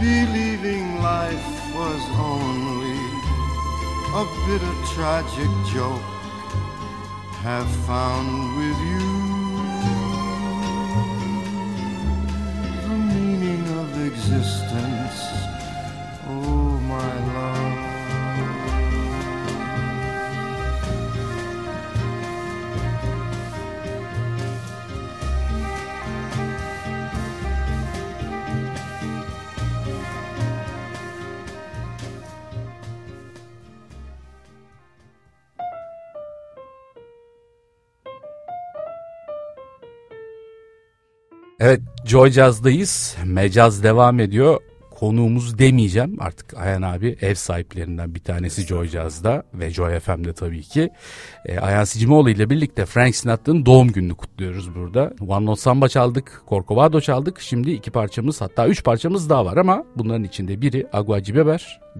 believing 0.00 0.86
life 1.02 1.50
was 1.78 2.02
only 2.34 2.98
a 4.22 4.24
bitter 4.44 4.74
tragic 4.92 5.52
joke, 5.72 6.05
have 7.46 7.70
found 7.86 8.56
with 8.56 8.76
you 8.80 9.05
Joy. 42.16 43.16
Mecaz 43.24 43.82
devam 43.82 44.20
ediyor. 44.20 44.60
Konuğumuz 44.90 45.58
demeyeceğim 45.58 46.16
artık 46.20 46.54
Ayhan 46.54 46.82
abi 46.82 47.16
ev 47.20 47.34
sahiplerinden 47.34 48.14
bir 48.14 48.20
tanesi 48.20 48.66
Joy 48.66 48.88
ve 49.54 49.70
Joy 49.70 50.00
FM'de 50.00 50.32
tabii 50.32 50.62
ki. 50.62 50.90
E, 51.44 51.58
Ayhan 51.58 51.84
Sicimoğlu 51.84 52.30
ile 52.30 52.50
birlikte 52.50 52.86
Frank 52.86 53.16
Sinatra'nın 53.16 53.66
doğum 53.66 53.88
gününü 53.88 54.14
kutluyoruz 54.14 54.74
burada. 54.74 55.12
One 55.28 55.46
Note 55.46 55.60
Samba 55.60 55.88
çaldık, 55.88 56.42
Corcovado 56.48 57.00
çaldık. 57.00 57.40
Şimdi 57.40 57.70
iki 57.70 57.90
parçamız 57.90 58.40
hatta 58.40 58.68
üç 58.68 58.84
parçamız 58.84 59.30
daha 59.30 59.44
var 59.44 59.56
ama 59.56 59.84
bunların 59.96 60.24
içinde 60.24 60.60
biri 60.60 60.86
Agua 60.92 61.24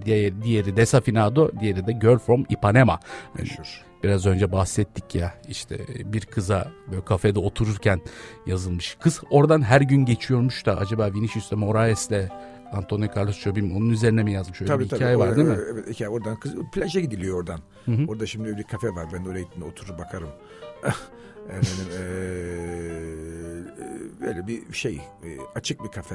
diğeri, 0.04 0.42
diğeri 0.42 0.76
Desafinado, 0.76 1.50
diğeri 1.60 1.86
de 1.86 1.92
Girl 1.92 2.18
from 2.18 2.44
Ipanema. 2.50 3.00
Meşhur. 3.38 3.85
Biraz 4.02 4.26
önce 4.26 4.52
bahsettik 4.52 5.14
ya 5.14 5.34
işte 5.48 5.78
bir 6.04 6.20
kıza 6.20 6.72
böyle 6.90 7.04
kafede 7.04 7.38
otururken 7.38 8.00
yazılmış. 8.46 8.96
Kız 9.00 9.20
oradan 9.30 9.62
her 9.62 9.80
gün 9.80 10.04
geçiyormuş 10.04 10.66
da 10.66 10.76
acaba 10.78 11.14
Vinicius 11.14 11.50
de 11.50 11.54
Moraes'le 11.54 12.28
Antonio 12.72 13.08
Carlos 13.16 13.38
Jobim 13.40 13.76
onun 13.76 13.90
üzerine 13.90 14.22
mi 14.22 14.32
yazmış? 14.32 14.62
Öyle 14.62 14.78
bir 14.78 14.84
hikaye 14.84 15.18
var 15.18 15.36
değil 15.36 15.48
mi? 15.48 15.56
Evet, 15.72 15.88
hikaye 15.90 16.08
oradan 16.08 16.40
kız 16.40 16.54
plaja 16.72 17.00
gidiliyor 17.00 17.38
oradan. 17.38 17.60
Orada 18.08 18.26
şimdi 18.26 18.48
öyle 18.48 18.58
bir 18.58 18.62
kafe 18.64 18.88
var. 18.88 19.06
Ben 19.12 19.24
oraya 19.24 19.40
gittiğimde 19.42 19.70
oturur 19.70 19.98
bakarım. 19.98 20.28
Efendim, 21.48 21.86
eee, 21.92 23.55
böyle 24.20 24.46
bir 24.46 24.72
şey 24.72 25.00
eee, 25.24 25.38
açık 25.54 25.84
bir 25.84 25.88
kafe. 25.88 26.14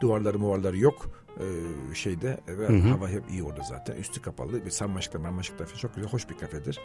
Duvarları 0.00 0.38
muvarları 0.38 0.78
yok 0.78 1.10
eee, 1.40 1.94
şeyde 1.94 2.40
ve 2.48 2.66
hava 2.90 3.08
hep 3.08 3.22
iyi 3.30 3.42
orada 3.42 3.62
zaten. 3.62 3.96
Üstü 3.96 4.22
kapalı 4.22 4.64
bir 4.64 4.70
sarmaşıklar 4.70 5.20
marmaşıklar 5.20 5.66
falan 5.66 5.78
çok 5.78 5.94
güzel 5.94 6.10
hoş 6.10 6.30
bir 6.30 6.38
kafedir. 6.38 6.80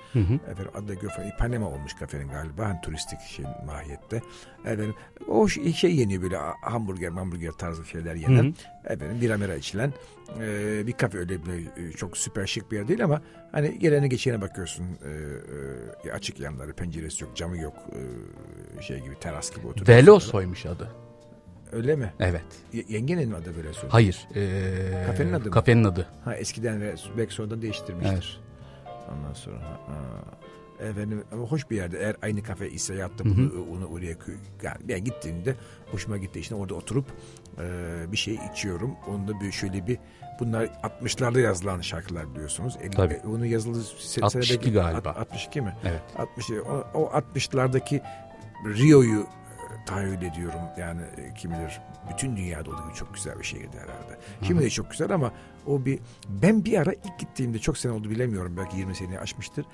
Efendim 0.52 0.72
adı 0.76 0.94
Göfen 0.94 1.28
Ipanema 1.28 1.70
olmuş 1.70 1.94
kafenin 1.94 2.28
galiba. 2.30 2.66
Hani 2.70 2.82
turistik 2.82 3.20
şey 3.20 3.46
mahiyette. 3.66 4.22
Efendim 4.66 4.96
o 5.28 5.48
şey, 5.48 5.96
yeniyor 5.96 6.22
böyle 6.22 6.38
hamburger 6.62 7.12
hamburger 7.12 7.52
tarzı 7.52 7.86
şeyler 7.86 8.16
yenen. 8.16 8.56
Efendim 8.86 9.22
bira 9.22 9.38
mera 9.38 9.56
içilen 9.56 9.94
eee, 10.40 10.88
bir 10.88 10.92
kafe 10.94 11.18
öyle 11.18 11.46
bir, 11.46 11.84
e, 11.88 11.92
çok 11.92 12.18
süper 12.18 12.46
şık 12.48 12.72
bir 12.72 12.78
yer 12.78 12.88
değil 12.88 13.04
ama 13.04 13.22
hani 13.52 13.80
gelene 13.80 14.08
geçene 14.08 14.42
bakıyorsun 14.42 14.84
eee, 14.84 15.12
eee, 16.06 16.12
açık 16.12 16.40
yanları 16.40 16.74
penceresi 16.74 17.24
yok 17.24 17.36
camı 17.36 17.58
yok 17.58 17.74
eee, 17.96 18.82
şey 18.82 19.00
gibi 19.00 19.20
teras 19.20 19.50
gibi 19.56 19.68
oturuyorsun. 19.68 19.86
Velosoymuş 20.08 20.66
adı. 20.66 20.92
Öyle 21.72 21.96
mi? 21.96 22.14
Evet. 22.20 22.44
Y- 22.74 22.86
yengenin 22.90 23.32
adı 23.32 23.46
böyle 23.58 23.74
söylüyor? 23.74 23.92
Hayır. 23.92 24.28
ee, 24.36 25.04
Kafenin 25.08 25.34
adı 25.34 25.46
mı? 25.46 25.52
Kafenin 25.52 25.84
adı. 25.84 26.08
Ha 26.26 26.36
eskiden 26.36 26.82
ve 26.82 26.96
belki 27.18 27.34
sonradan 27.34 27.62
değiştirmiştir. 27.62 28.14
Evet. 28.86 29.06
Ondan 29.18 29.34
sonra 29.34 29.60
ha, 29.62 29.98
efendim 30.80 31.24
ama 31.32 31.44
hoş 31.44 31.70
bir 31.70 31.76
yerde 31.76 32.00
eğer 32.00 32.16
aynı 32.22 32.44
kafe 32.44 32.70
ise 32.70 32.96
yattı 32.96 33.26
bunu 33.26 33.66
onu 33.78 33.86
oraya 33.86 34.16
yani 34.64 34.78
ben 34.90 35.04
gittiğimde 35.04 35.56
hoşuma 35.92 36.18
gitti 36.18 36.40
işte 36.40 36.56
orada 36.56 36.74
oturup 36.76 37.06
e, 37.60 37.64
bir 38.12 38.18
şey 38.18 38.40
içiyorum. 38.54 38.92
Onda 39.08 39.40
bir 39.42 39.52
şöyle 39.52 39.88
bir 39.88 39.98
bunlar 40.40 40.66
60'larda 40.66 41.40
yazılan 41.42 41.82
şarkılar 41.82 42.34
biliyorsunuz. 42.36 42.78
Elli- 42.84 42.92
Tabii. 42.96 43.22
Onun 43.28 43.46
yazıldığı 43.46 43.80
se- 43.82 44.22
62 44.22 44.54
senedeki- 44.54 44.74
galiba. 44.74 45.10
Alt- 45.10 45.18
62 45.18 45.62
mi? 45.62 45.76
Evet. 45.86 46.02
60 46.18 46.52
o, 46.52 46.88
o 46.94 47.06
60'lardaki 47.18 48.02
Rio'yu 48.66 49.20
e, 49.22 49.26
tahayyül 49.86 50.22
ediyorum. 50.22 50.60
Yani 50.80 51.02
e, 51.02 51.34
kim 51.34 51.52
bilir 51.52 51.82
bütün 52.10 52.38
dünyada 52.38 52.70
olduğu 52.70 52.84
gibi 52.84 52.94
çok 52.94 53.14
güzel 53.14 53.40
bir 53.40 53.44
şehirdi 53.44 53.78
herhalde. 53.78 54.20
Şimdi 54.42 54.62
de 54.62 54.70
çok 54.70 54.92
güzel 54.92 55.12
ama 55.12 55.32
o 55.68 55.86
bir 55.86 56.00
ben 56.30 56.66
bir 56.66 56.78
ara 56.78 56.94
ilk 56.94 57.20
gittiğimde 57.20 57.60
çok 57.60 57.78
sene 57.78 57.92
oldu 57.92 58.10
bilemiyorum 58.10 58.58
belki 58.58 58.78
20 58.78 58.96
seneyi 58.96 59.20
aşmıştır. 59.20 59.66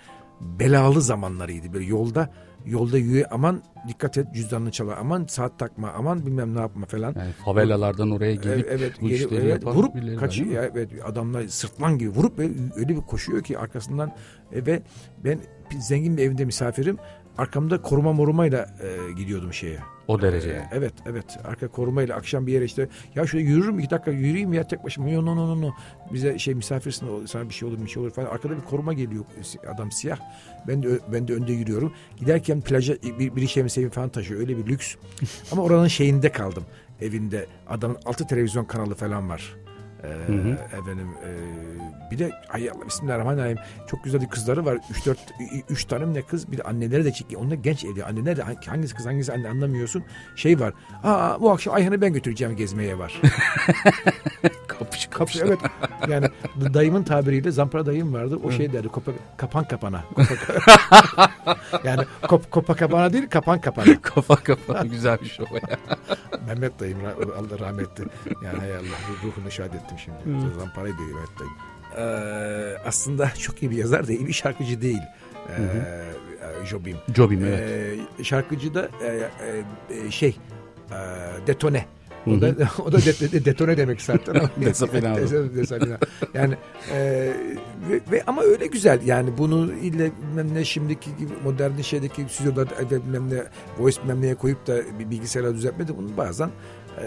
Belalı 0.42 1.02
zamanlarıydı 1.02 1.74
böyle 1.74 1.86
yolda 1.86 2.30
yolda 2.66 2.98
yürü 2.98 3.26
aman 3.32 3.62
dikkat 3.88 4.18
et 4.18 4.28
cüzdanını 4.34 4.72
çalar 4.72 4.98
aman 4.98 5.26
saat 5.26 5.60
takma 5.60 5.92
aman 5.98 6.26
bilmem 6.26 6.56
ne 6.56 6.60
yapma 6.60 6.86
falan. 6.86 7.16
Yani 7.18 7.32
favelalardan 7.46 8.12
oraya 8.12 8.36
gelip 8.36 8.48
Evet, 8.48 8.68
evet, 8.70 8.94
bu 9.02 9.10
işleri 9.10 9.36
evet, 9.36 9.54
yapan 9.54 9.76
vurup 9.76 9.96
birileri 9.96 10.16
kaçıyor. 10.16 10.52
Ya, 10.52 10.64
evet, 10.64 10.90
adamlar 11.06 11.48
sırtlan 11.48 11.98
gibi 11.98 12.10
vurup 12.10 12.40
ve 12.40 12.50
öyle 12.76 12.90
bir 12.90 13.02
koşuyor 13.02 13.44
ki 13.44 13.58
arkasından 13.58 14.12
e, 14.52 14.66
ve 14.66 14.82
ben 15.24 15.40
zengin 15.80 16.18
bir 16.18 16.24
evinde 16.24 16.46
misafirim. 16.46 16.98
Arkamda 17.38 17.82
koruma 17.82 18.14
morumayla 18.14 18.70
e, 18.82 19.14
gidiyordum 19.14 19.54
şeye. 19.54 19.80
O 20.12 20.22
derece 20.22 20.50
E, 20.50 20.54
yani. 20.54 20.66
evet 20.72 20.94
evet 21.06 21.40
arka 21.44 21.68
korumayla 21.68 22.16
akşam 22.16 22.48
bir 22.48 22.54
yere 22.54 22.66
işte 22.66 22.88
ya 23.16 23.28
şöyle 23.28 23.46
yürürüm 23.50 23.80
iki 23.80 23.90
dakika 23.90 24.12
yürüyeyim 24.12 24.54
ya 24.54 24.68
tek 24.68 24.84
başıma. 24.84 25.10
Yo, 25.10 25.26
no 25.26 25.36
no 25.36 25.48
no 25.48 25.62
no 25.62 25.72
bize 26.14 26.40
şey 26.40 26.54
misafirsin 26.54 27.26
sana 27.26 27.50
bir 27.50 27.54
şey 27.54 27.70
olur 27.70 27.82
bir 27.84 27.90
şey 27.90 28.04
olur 28.04 28.12
falan. 28.12 28.28
Arkada 28.28 28.56
bir 28.58 28.62
koruma 28.62 28.94
geliyor 28.94 29.26
adam 29.76 29.92
siyah. 29.92 30.20
Ben 30.68 30.84
de 30.84 31.00
ben 31.14 31.28
de 31.28 31.34
önde 31.34 31.54
yürüyorum. 31.54 31.94
Giderken 32.18 32.62
plaja 32.62 32.94
bir, 33.20 33.36
bir 33.36 33.48
şemsiye 33.48 33.90
falan 33.90 34.10
taşıyor 34.10 34.40
öyle 34.40 34.58
bir 34.58 34.66
lüks. 34.68 34.96
Ama 35.52 35.62
oranın 35.64 35.88
şeyinde 35.88 36.32
kaldım 36.32 36.64
evinde. 37.02 37.46
Adamın 37.70 37.98
altı 38.06 38.28
televizyon 38.28 38.66
kanalı 38.66 38.96
falan 38.96 39.30
var. 39.30 39.56
Ee, 40.04 40.08
efendim 40.78 41.08
e, 41.26 41.30
bir 42.12 42.20
de 42.20 42.32
ay 42.50 42.70
Allah 42.70 42.86
bismillahirrahmanirrahim 42.88 43.58
çok 43.88 44.04
güzel 44.04 44.22
bir 44.22 44.28
kızları 44.30 44.66
var 44.66 44.78
3 44.92 45.06
4 45.06 45.20
3 45.70 45.86
tane 45.86 46.14
ne 46.14 46.22
kız 46.22 46.52
bir 46.52 46.58
de 46.58 46.64
anneleri 46.64 47.06
de 47.06 47.12
çekiyor. 47.14 47.42
Onlar 47.42 47.56
genç 47.56 47.86
evli. 47.86 48.06
Anneler 48.06 48.38
de 48.38 48.42
hangi- 48.44 48.68
hangisi 48.70 48.96
kız 48.96 49.06
hangisi 49.06 49.34
anne 49.34 49.50
anlamıyorsun. 49.50 50.04
Şey 50.36 50.60
var. 50.60 50.74
Aa 51.04 51.42
bu 51.42 51.52
akşam 51.52 51.74
Ayhan'ı 51.74 52.02
ben 52.02 52.14
götüreceğim 52.14 52.56
gezmeye 52.56 52.98
var. 53.00 53.22
Kapış 54.68 55.08
Kapı 55.08 55.40
evet. 55.42 55.60
Yani 56.10 56.28
dayımın 56.74 57.04
tabiriyle 57.04 57.52
Zampara 57.52 57.86
dayım 57.86 58.14
vardı. 58.14 58.40
O 58.44 58.52
şey 58.52 58.74
derdi. 58.74 58.88
Kopa, 58.88 59.12
kapan 59.38 59.64
kapana. 59.68 60.04
Kopa- 60.16 61.30
yani 61.84 62.04
kop, 62.28 62.52
kopa 62.52 62.76
kapana 62.76 63.14
değil 63.14 63.28
kapan 63.30 63.62
kapana. 63.62 63.86
kafa 64.02 64.36
kafa 64.36 64.84
güzelmiş 64.86 65.40
o 65.40 65.44
ya. 65.56 65.78
Mehmet 66.48 66.80
dayım 66.80 66.98
Allah 67.40 67.60
rahmetli. 67.60 68.04
Yani 68.46 68.60
hay 68.60 68.76
Allah 68.76 68.82
ruh- 68.82 69.24
ruhunu 69.28 69.52
şad 69.52 69.74
ettim 69.74 69.98
şimdi. 70.06 70.54
Zamparayı 70.60 70.98
diyor 70.98 71.10
Mehmet 71.10 71.40
dayım. 71.40 71.54
Ee, 71.98 72.02
aslında 72.86 73.32
çok 73.40 73.64
iyi 73.64 73.72
bir 73.72 73.78
yazar 73.78 74.08
değil, 74.08 74.28
bir 74.28 74.34
şarkıcı 74.34 74.82
değil. 74.82 75.02
Ee, 75.50 76.66
Jobim. 76.66 76.98
Jobim 77.16 77.46
evet. 77.46 77.60
Ee, 78.20 78.24
şarkıcı 78.24 78.74
da 78.74 78.90
e, 79.04 79.08
e, 79.08 79.28
e, 80.08 80.12
şey 80.12 80.38
e, 80.92 80.98
detone. 81.48 81.86
O 82.28 82.42
da, 82.42 82.56
o 82.86 82.92
da 82.92 82.98
de, 82.98 83.32
de- 83.32 83.46
detone 83.46 83.78
demek 83.78 84.02
zaten. 84.02 84.36
Desafinado. 84.66 85.20
Des- 85.20 85.56
desafinado. 85.56 86.06
yani 86.34 86.56
e, 86.94 86.98
ve, 87.90 88.02
ve 88.12 88.24
ama 88.28 88.42
öyle 88.42 88.66
güzel 88.68 89.00
yani 89.06 89.38
bunu 89.38 89.74
ille 89.74 90.12
bilmem 90.22 90.54
ne 90.54 90.66
şimdiki 90.66 91.18
gibi 91.18 91.34
modern 91.44 91.82
şeydeki 91.82 92.26
stüdyoda 92.30 92.62
e, 92.82 92.90
bilmem 92.90 93.30
ne 93.30 93.44
voice 93.80 94.02
bilmem 94.04 94.22
neye 94.22 94.36
koyup 94.36 94.68
da 94.68 94.78
bir 95.00 95.10
bilgisayara 95.10 95.54
düzeltmedi. 95.54 95.98
Bunun 95.98 96.18
bazen 96.18 96.50
e, 96.98 97.04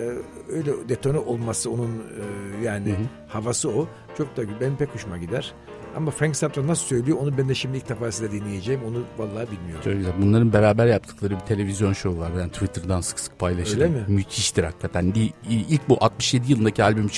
öyle 0.52 0.88
detone 0.88 1.18
olması 1.18 1.70
onun 1.70 1.98
e, 1.98 2.64
yani 2.64 2.96
havası 3.28 3.70
o. 3.70 3.88
Çok 4.18 4.36
da 4.36 4.42
ben 4.60 4.76
pek 4.76 4.94
hoşuma 4.94 5.18
gider. 5.18 5.54
Ama 5.96 6.10
Frank 6.10 6.36
Sinatra 6.36 6.66
nasıl 6.66 6.86
söylüyor 6.86 7.18
onu 7.20 7.38
ben 7.38 7.48
de 7.48 7.54
şimdi 7.54 7.76
ilk 7.76 7.88
defa 7.88 8.12
size 8.12 8.32
dinleyeceğim. 8.32 8.80
Onu 8.88 9.02
vallahi 9.18 9.46
bilmiyorum. 9.50 9.80
Çok 9.84 9.92
güzel. 9.92 10.12
Bunların 10.22 10.52
beraber 10.52 10.86
yaptıkları 10.86 11.34
bir 11.34 11.40
televizyon 11.40 11.92
şovu 11.92 12.18
var. 12.18 12.30
Ben 12.38 12.48
Twitter'dan 12.48 13.00
sık 13.00 13.20
sık 13.20 13.38
paylaşırım. 13.38 13.82
Öyle 13.82 13.92
mi? 13.94 14.04
Müthiştir 14.08 14.64
hakikaten. 14.64 15.12
İlk 15.50 15.88
bu 15.88 15.98
67 16.00 16.52
yılındaki 16.52 16.84
albümü 16.84 17.08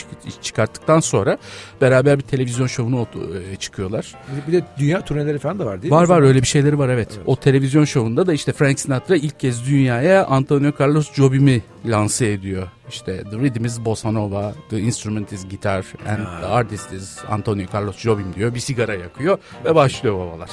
çıkarttıktan 0.43 1.01
sonra 1.01 1.39
beraber 1.81 2.19
bir 2.19 2.25
televizyon 2.25 2.67
şovuna 2.67 3.07
e, 3.53 3.57
çıkıyorlar. 3.57 4.15
Bir 4.49 4.53
de 4.53 4.65
dünya 4.79 5.01
turneleri 5.01 5.39
falan 5.39 5.59
da 5.59 5.67
var 5.67 5.83
değil 5.83 5.93
var, 5.93 6.03
mi? 6.03 6.09
Var 6.09 6.17
var 6.17 6.23
öyle 6.23 6.43
bir 6.43 6.47
şeyleri 6.47 6.79
var 6.79 6.89
evet. 6.89 7.09
evet. 7.17 7.23
O 7.27 7.37
televizyon 7.37 7.85
şovunda 7.85 8.27
da 8.27 8.33
işte 8.33 8.53
Frank 8.53 8.81
Sinatra 8.81 9.17
ilk 9.17 9.41
kez 9.41 9.67
dünyaya 9.67 10.27
Antonio 10.27 10.73
Carlos 10.81 11.13
Jobim'i 11.13 11.63
lanse 11.87 12.33
ediyor. 12.33 12.69
İşte 12.89 13.25
the 13.25 13.39
rhythm 13.39 13.65
is 13.65 13.85
bossa 13.85 14.11
nova, 14.11 14.55
the 14.71 14.81
instrument 14.81 15.33
is 15.33 15.49
guitar 15.49 15.85
and 16.09 16.19
ha. 16.19 16.41
the 16.41 16.47
artist 16.47 16.93
is 16.93 17.19
Antonio 17.31 17.67
Carlos 17.75 17.99
Jobim 17.99 18.35
diyor. 18.35 18.55
Bir 18.55 18.61
sigara 18.61 18.95
yakıyor 18.95 19.39
ve 19.65 19.75
başlıyor 19.75 20.19
babalar. 20.19 20.51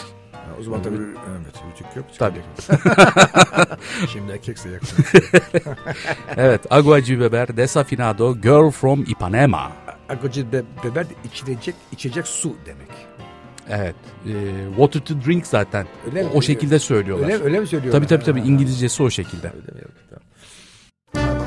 o 0.60 0.64
zaman 0.64 0.82
tabii 0.82 0.96
evet 0.96 1.56
rütük 1.72 1.96
yok. 1.96 2.06
Tabii. 2.18 2.42
Şimdi 4.14 4.32
erkekse 4.32 4.70
yakın. 4.70 4.90
evet 6.38 6.62
Agua 6.70 6.98
Beber 6.98 7.58
Desafinado 7.58 8.36
Girl 8.36 8.72
from 8.72 9.02
Ipanema. 9.02 9.72
Agua 10.10 10.30
Beber 10.84 11.06
içilecek, 11.24 11.76
içecek 11.92 12.28
su 12.28 12.56
demek. 12.66 12.90
Evet. 13.70 13.96
E, 14.28 14.32
water 14.70 15.00
to 15.00 15.14
drink 15.26 15.48
zaten. 15.48 15.88
Öyle 16.06 16.26
o, 16.26 16.38
o 16.38 16.42
şekilde 16.42 16.80
söylüyorlar. 16.80 17.26
Öyle, 17.26 17.44
öyle 17.44 17.60
mi 17.60 17.68
söylüyorlar? 17.68 18.00
Tabii 18.00 18.08
tabii 18.08 18.24
tabii 18.24 18.40
İngilizcesi 18.40 19.04
o 19.04 19.10
şekilde. 19.10 19.48
Öyle 19.48 19.82
mi? 19.82 19.92
Tamam. 21.14 21.43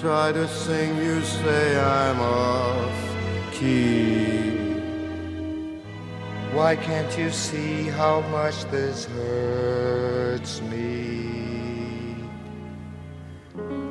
Try 0.00 0.30
to 0.30 0.46
sing, 0.46 0.96
you 0.96 1.20
say 1.22 1.76
I'm 1.80 2.20
off 2.20 3.52
key. 3.52 4.50
Why 6.52 6.76
can't 6.76 7.18
you 7.18 7.30
see 7.30 7.84
how 7.84 8.20
much 8.30 8.64
this 8.66 9.06
hurts 9.06 10.62
me? 10.62 12.14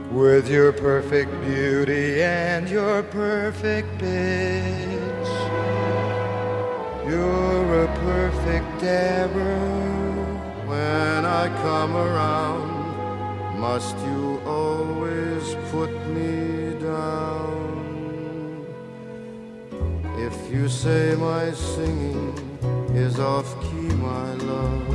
With 0.10 0.50
your 0.50 0.72
perfect 0.72 1.32
beauty 1.42 2.22
and 2.24 2.70
your 2.70 3.04
perfect 3.04 3.90
pitch, 4.00 5.30
you're 7.06 7.84
a 7.84 7.88
perfect 8.00 8.82
error 8.82 10.24
when 10.66 11.26
I 11.26 11.50
come 11.62 11.98
around. 11.98 13.60
Must 13.60 13.98
you 14.06 14.42
always 14.46 14.97
put 15.72 15.92
me 16.08 16.80
down? 16.80 18.66
If 20.18 20.52
you 20.52 20.70
say 20.70 21.16
my 21.16 21.52
singing 21.52 22.36
is 22.94 23.20
off 23.20 23.50
key, 23.64 23.90
my 24.12 24.34
love, 24.52 24.90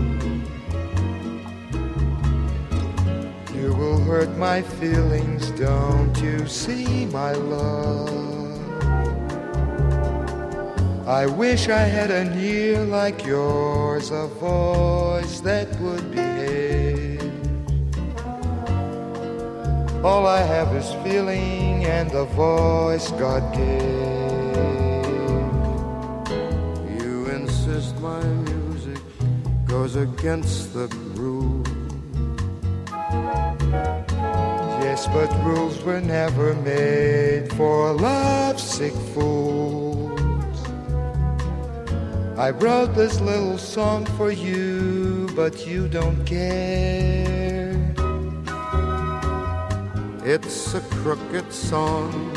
you 3.54 3.74
will 3.74 4.00
hurt 4.00 4.36
my 4.36 4.62
feelings, 4.62 5.50
don't 5.52 6.16
you 6.22 6.46
see, 6.46 7.06
my 7.06 7.32
love? 7.32 8.22
I 11.06 11.26
wish 11.26 11.68
I 11.68 11.82
had 11.82 12.10
an 12.10 12.38
ear 12.38 12.84
like 12.84 13.26
yours, 13.26 14.10
a 14.10 14.26
voice 14.26 15.40
that 15.40 15.68
would 15.80 16.10
behave. 16.10 16.91
All 20.04 20.26
I 20.26 20.40
have 20.40 20.74
is 20.74 20.92
feeling 21.04 21.84
and 21.84 22.10
the 22.10 22.24
voice 22.24 23.12
God 23.12 23.54
gave. 23.54 25.06
You 26.98 27.26
insist 27.30 27.96
my 28.00 28.20
music 28.24 28.98
goes 29.64 29.94
against 29.94 30.74
the 30.74 30.88
groove. 31.14 31.66
Yes, 34.82 35.06
but 35.06 35.30
rules 35.44 35.80
were 35.84 36.00
never 36.00 36.54
made 36.54 37.52
for 37.52 37.92
lovesick 37.92 38.94
fools. 39.14 40.20
I 42.36 42.50
wrote 42.50 42.96
this 42.96 43.20
little 43.20 43.56
song 43.56 44.04
for 44.18 44.32
you, 44.32 45.28
but 45.36 45.64
you 45.64 45.86
don't 45.86 46.24
care. 46.26 47.71
It's 50.24 50.72
a 50.74 50.80
crooked 50.80 51.52
song, 51.52 52.30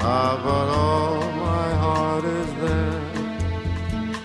Ah, 0.00 0.34
but 0.42 0.68
all 0.68 1.20
my 1.38 1.70
heart 1.74 2.24
is 2.24 2.54
there. 2.54 3.02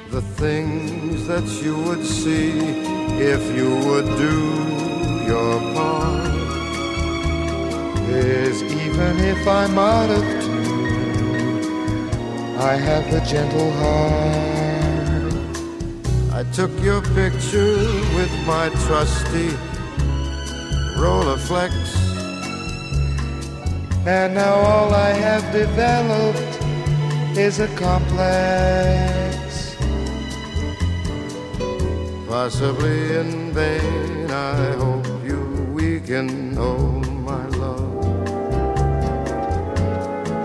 The 0.10 0.24
things 0.42 1.28
that 1.28 1.46
you 1.64 1.78
would 1.84 2.04
see 2.04 2.50
if 3.22 3.56
you 3.56 3.70
would 3.88 4.08
do 4.18 4.38
your 5.28 5.60
part 5.76 6.34
is 8.10 8.64
even 8.64 9.20
if 9.20 9.48
I'm 9.48 9.78
out 9.78 10.10
of 10.10 10.24
tune, 10.44 12.10
I 12.58 12.74
have 12.74 13.06
a 13.14 13.22
gentle 13.24 13.72
heart. 13.84 15.34
I 16.34 16.44
took 16.54 16.72
your 16.82 17.04
picture 17.14 17.78
with 18.18 18.32
my 18.48 18.70
trusty 18.88 19.50
Rolleiflex. 20.98 21.99
And 24.06 24.34
now 24.34 24.56
all 24.56 24.94
I 24.94 25.10
have 25.10 25.52
developed 25.52 26.64
is 27.38 27.60
a 27.60 27.68
complex. 27.76 29.76
Possibly 32.28 33.18
in 33.18 33.52
vain, 33.52 34.32
I 34.32 34.72
hope 34.78 35.06
you 35.24 35.42
weaken, 35.74 36.58
oh 36.58 37.02
my 37.30 37.46
love. 37.48 38.06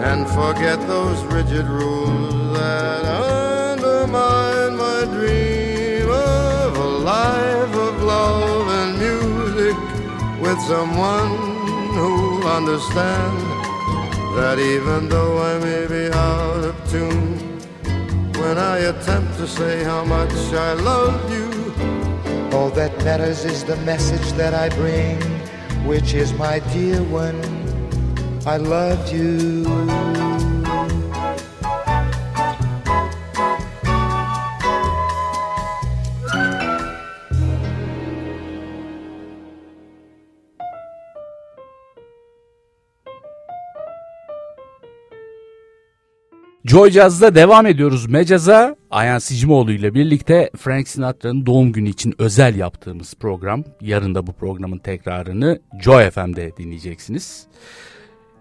And 0.03 0.27
forget 0.29 0.81
those 0.89 1.23
rigid 1.25 1.67
rules 1.67 2.59
that 2.59 3.05
undermine 3.05 4.77
my 4.77 5.05
dream 5.17 6.11
of 6.11 6.77
a 6.77 6.89
life 7.13 7.75
of 7.77 8.03
love 8.03 8.69
and 8.69 8.99
music 8.99 9.77
with 10.41 10.61
someone 10.63 11.44
understand 12.47 13.39
that 14.37 14.59
even 14.59 15.09
though 15.09 15.39
I 15.39 15.59
may 15.59 15.87
be 15.87 16.13
out 16.13 16.65
of 16.65 16.91
tune, 16.91 17.39
when 18.41 18.59
I 18.59 18.79
attempt 18.79 19.37
to 19.39 19.47
say 19.47 19.85
how 19.85 20.05
much 20.05 20.33
I 20.53 20.75
love 20.75 21.31
you, 21.33 21.49
all 22.57 22.71
that 22.71 22.97
matters 23.05 23.45
is 23.45 23.65
the 23.65 23.77
message 23.79 24.33
that 24.33 24.55
I 24.55 24.69
bring, 24.71 25.21
which 25.87 26.15
is 26.15 26.33
my 26.35 26.59
dear 26.73 27.03
one, 27.05 27.41
I 28.47 28.59
love 28.59 29.13
you. 29.13 30.24
Joy 46.75 46.91
Jazz'da 46.91 47.35
devam 47.35 47.67
ediyoruz 47.67 48.07
mecaza. 48.07 48.77
Ayhan 48.91 49.19
Sicimoğlu 49.19 49.73
ile 49.73 49.95
birlikte 49.95 50.51
Frank 50.59 50.89
Sinatra'nın 50.89 51.47
doğum 51.47 51.73
günü 51.73 51.89
için 51.89 52.15
özel 52.19 52.57
yaptığımız 52.57 53.15
program. 53.15 53.65
Yarın 53.81 54.15
da 54.15 54.27
bu 54.27 54.33
programın 54.33 54.79
tekrarını 54.79 55.61
Joy 55.81 56.11
FM'de 56.11 56.57
dinleyeceksiniz. 56.57 57.47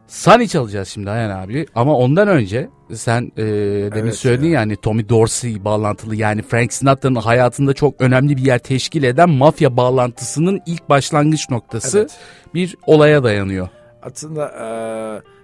Sunny 0.07 0.47
çalacağız 0.47 0.87
şimdi 0.87 1.09
Ayhan 1.09 1.43
abi 1.43 1.65
ama 1.75 1.97
ondan 1.97 2.27
önce 2.27 2.69
sen 2.93 3.31
e, 3.37 3.43
demin 3.43 3.93
Evet 4.03 4.15
söyledin 4.15 4.47
ya. 4.47 4.53
ya 4.53 4.59
hani 4.59 4.75
Tommy 4.75 5.09
Dorsey 5.09 5.65
bağlantılı 5.65 6.15
yani 6.15 6.41
Frank 6.41 6.73
Sinatra'nın 6.73 7.15
hayatında 7.15 7.73
çok 7.73 8.01
önemli 8.01 8.37
bir 8.37 8.45
yer 8.45 8.59
teşkil 8.59 9.03
eden 9.03 9.29
mafya 9.29 9.77
bağlantısının 9.77 10.61
ilk 10.65 10.89
başlangıç 10.89 11.49
noktası 11.49 11.99
Evet. 11.99 12.19
bir 12.53 12.75
olaya 12.87 13.23
dayanıyor. 13.23 13.69
Aslında 14.03 14.45
e, 14.47 14.67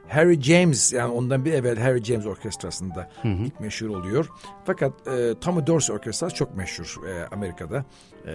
Harry 0.09 0.41
James 0.41 0.93
yani 0.93 1.11
ondan 1.11 1.45
bir 1.45 1.53
evvel 1.53 1.79
Harry 1.79 2.03
James 2.03 2.25
Orkestrası'nda 2.25 3.09
ilk 3.23 3.59
meşhur 3.59 3.89
oluyor. 3.89 4.29
Fakat 4.65 5.07
e, 5.07 5.33
Tommy 5.41 5.67
Dorsey 5.67 5.95
Orkestrası 5.95 6.35
çok 6.35 6.55
meşhur 6.55 7.07
e, 7.07 7.27
Amerika'da. 7.31 7.85
E, 8.25 8.33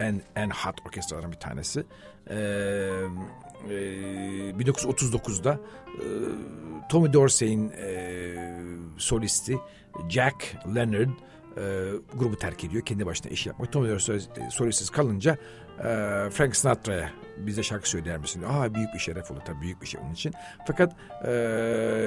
en 0.00 0.22
en 0.36 0.50
hot 0.50 0.86
orkestraların 0.86 1.32
bir 1.32 1.36
tanesi. 1.36 1.84
E, 2.30 2.36
e, 3.70 3.74
1939'da 4.58 5.60
e, 5.86 6.04
Tommy 6.88 7.12
Dorsey'in 7.12 7.70
e, 7.70 8.34
solisti 8.96 9.58
Jack 10.08 10.56
Leonard 10.74 11.10
e, 11.56 11.62
grubu 12.14 12.36
terk 12.36 12.64
ediyor. 12.64 12.82
Kendi 12.82 13.06
başına 13.06 13.30
iş 13.32 13.46
yapmak. 13.46 13.72
Tommy 13.72 13.88
Dorsey 13.88 14.16
e, 14.16 14.20
solistsiz 14.50 14.90
kalınca 14.90 15.38
e, 15.78 15.84
Frank 16.30 16.56
Sinatra'ya 16.56 17.10
bize 17.36 17.62
şarkı 17.62 17.90
söyler 17.90 18.18
misin? 18.18 18.42
Aa 18.48 18.74
büyük 18.74 18.94
bir 18.94 18.98
şeref 18.98 19.30
olur 19.30 19.40
tabii 19.40 19.60
büyük 19.60 19.82
bir 19.82 19.86
şey 19.86 20.00
onun 20.04 20.12
için. 20.12 20.32
Fakat 20.66 20.92
e, 21.24 21.28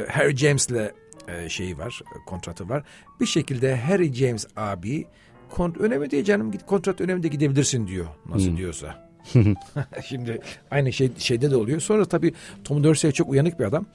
Harry 0.10 0.38
James'le 0.38 0.92
e, 1.28 1.50
şeyi 1.50 1.78
var, 1.78 2.02
e, 2.16 2.26
kontratı 2.26 2.70
var. 2.70 2.84
Bir 3.20 3.26
şekilde 3.26 3.78
Harry 3.78 4.14
James 4.14 4.48
abi 4.56 5.08
kont 5.50 5.78
önemli 5.78 6.12
değil 6.12 6.24
canım 6.24 6.52
git 6.52 6.66
kontrat 6.66 7.02
önemli 7.02 7.24
de 7.24 7.28
gidebilirsin 7.28 7.88
diyor. 7.88 8.06
Nasıl 8.30 8.58
diyorsa. 8.58 9.12
Şimdi 10.06 10.42
aynı 10.72 10.94
şey 10.94 11.12
şeyde 11.18 11.52
de 11.52 11.56
oluyor. 11.56 11.80
Sonra 11.80 12.06
tabii 12.06 12.34
Tom 12.64 12.84
Dorsey 12.84 13.12
çok 13.12 13.30
uyanık 13.30 13.60
bir 13.60 13.66
adam. 13.66 13.86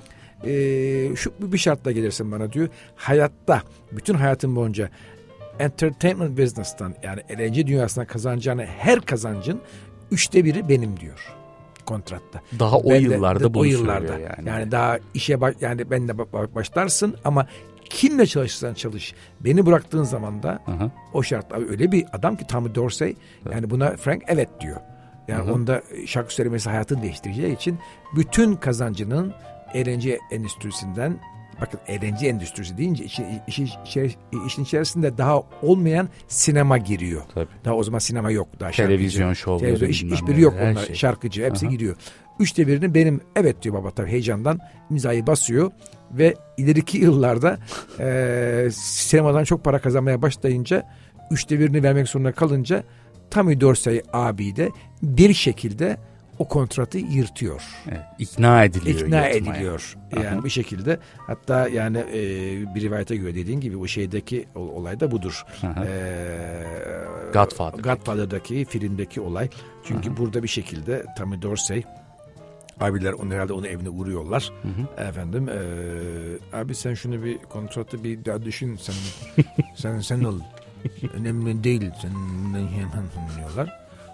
Ee, 0.44 1.16
şu 1.16 1.32
bir 1.40 1.58
şartla 1.58 1.92
gelirsin 1.92 2.32
bana 2.32 2.52
diyor. 2.52 2.68
Hayatta 2.96 3.62
bütün 3.92 4.14
hayatın 4.14 4.56
boyunca 4.56 4.90
entertainment 5.58 6.38
business'tan 6.38 6.94
yani 7.02 7.20
eğlence 7.28 7.66
dünyasından 7.66 8.06
kazanacağını 8.06 8.64
her 8.66 9.00
kazancın 9.00 9.60
üçte 10.10 10.44
biri 10.44 10.68
benim 10.68 11.00
diyor 11.00 11.34
kontratta. 11.86 12.40
Daha 12.58 12.76
o 12.78 12.84
Ben 12.90 12.94
de- 12.94 12.98
yıllarda 13.14 13.44
de- 13.44 13.54
bunu 13.54 13.62
o 13.62 13.64
yıllarda 13.64 14.12
yani. 14.18 14.48
yani 14.48 14.70
daha 14.72 14.98
işe 15.14 15.40
baş, 15.40 15.54
yani 15.60 15.80
ba- 15.82 16.30
ba- 16.30 16.54
başlarsın 16.54 17.16
ama 17.24 17.46
kimle 17.90 18.26
çalışırsan 18.26 18.74
çalış 18.74 19.14
beni 19.40 19.66
bıraktığın 19.66 20.02
zaman 20.02 20.42
da 20.42 20.62
Aha. 20.66 20.90
o 21.12 21.22
şart 21.22 21.52
abi 21.52 21.64
öyle 21.70 21.92
bir 21.92 22.04
adam 22.12 22.36
ki 22.36 22.46
Tommy 22.46 22.74
Dorsey 22.74 23.16
yani 23.52 23.70
buna 23.70 23.96
Frank 23.96 24.22
evet 24.26 24.48
diyor. 24.60 24.76
Yani 25.28 25.50
onda 25.50 25.82
şarkı 26.06 26.34
söylemesi 26.34 26.70
hayatını 26.70 27.02
değiştireceği 27.02 27.54
için 27.56 27.78
bütün 28.16 28.54
kazancının 28.56 29.32
eğlence 29.74 30.18
endüstrisinden 30.30 31.18
bakın 31.60 31.80
eğlence 31.88 32.26
endüstrisi 32.26 32.78
deyince 32.78 33.04
işin, 33.04 33.26
işin, 33.46 33.70
işin 34.46 34.62
içerisinde 34.64 35.18
daha 35.18 35.42
olmayan 35.62 36.08
sinema 36.28 36.78
giriyor. 36.78 37.22
Tabii. 37.34 37.46
Daha 37.64 37.74
o 37.74 37.82
zaman 37.82 37.98
sinema 37.98 38.30
yok. 38.30 38.48
Daha. 38.60 38.70
Televizyon 38.70 39.32
şovları, 39.32 39.60
Televizyon, 39.78 40.10
iş, 40.10 40.22
neler, 40.22 40.36
yok 40.36 40.54
onlar. 40.62 40.86
şey. 40.86 40.96
Şarkıcı 40.96 41.44
hepsi 41.44 41.66
Aha. 41.66 41.72
giriyor. 41.72 41.96
Üçte 42.40 42.66
birini 42.66 42.94
benim 42.94 43.20
evet 43.36 43.62
diyor 43.62 43.74
baba 43.74 43.90
tabii 43.90 44.10
heyecandan 44.10 44.58
imzayı 44.90 45.26
basıyor 45.26 45.70
ve 46.12 46.34
ileriki 46.56 46.98
yıllarda 46.98 47.58
eee 48.00 48.68
sinemadan 48.72 49.44
çok 49.44 49.64
para 49.64 49.78
kazanmaya 49.78 50.22
başlayınca 50.22 50.82
üçte 51.30 51.60
birini 51.60 51.82
vermek 51.82 52.08
zorunda 52.08 52.32
kalınca 52.32 52.84
Tommy 53.30 53.60
Dorsey 53.60 54.02
abi 54.12 54.56
de 54.56 54.70
bir 55.02 55.34
şekilde 55.34 55.96
o 56.38 56.48
kontratı 56.48 56.98
yırtıyor. 56.98 57.62
Evet, 57.88 58.00
ikna 58.18 58.64
ediliyor. 58.64 59.00
İkna 59.00 59.28
yırtmaya. 59.28 59.30
ediliyor. 59.56 59.96
Yani 60.16 60.28
Aha. 60.28 60.44
bir 60.44 60.50
şekilde 60.50 60.98
hatta 61.26 61.68
yani 61.68 61.98
e, 61.98 62.14
bir 62.74 62.80
rivayete 62.80 63.16
göre 63.16 63.34
dediğin 63.34 63.60
gibi 63.60 63.78
bu 63.80 63.88
şeydeki 63.88 64.48
o- 64.54 64.60
olay 64.60 65.00
da 65.00 65.10
budur. 65.10 65.44
Aha. 65.62 65.84
Ee, 65.86 66.64
Godfather. 67.32 67.78
Godfather'daki 67.82 68.64
filmdeki 68.64 69.20
olay. 69.20 69.48
Çünkü 69.84 70.16
burada 70.16 70.42
bir 70.42 70.48
şekilde 70.48 71.04
Tommy 71.18 71.42
Dorsey 71.42 71.84
abiler 72.80 73.12
onu 73.12 73.34
herhalde 73.34 73.52
onu 73.52 73.66
evine 73.66 73.88
uğruyorlar. 73.88 74.52
Efendim 74.98 75.48
e, 75.48 75.58
abi 76.56 76.74
sen 76.74 76.94
şunu 76.94 77.24
bir 77.24 77.38
kontratı 77.38 78.04
bir 78.04 78.24
daha 78.24 78.42
düşün 78.42 78.76
sen 78.76 78.94
sen 79.76 80.00
sen 80.00 80.24
ol. 80.24 80.40
Önemli 81.14 81.64
değil. 81.64 81.90
Sen 82.02 82.10
hemen 82.54 83.06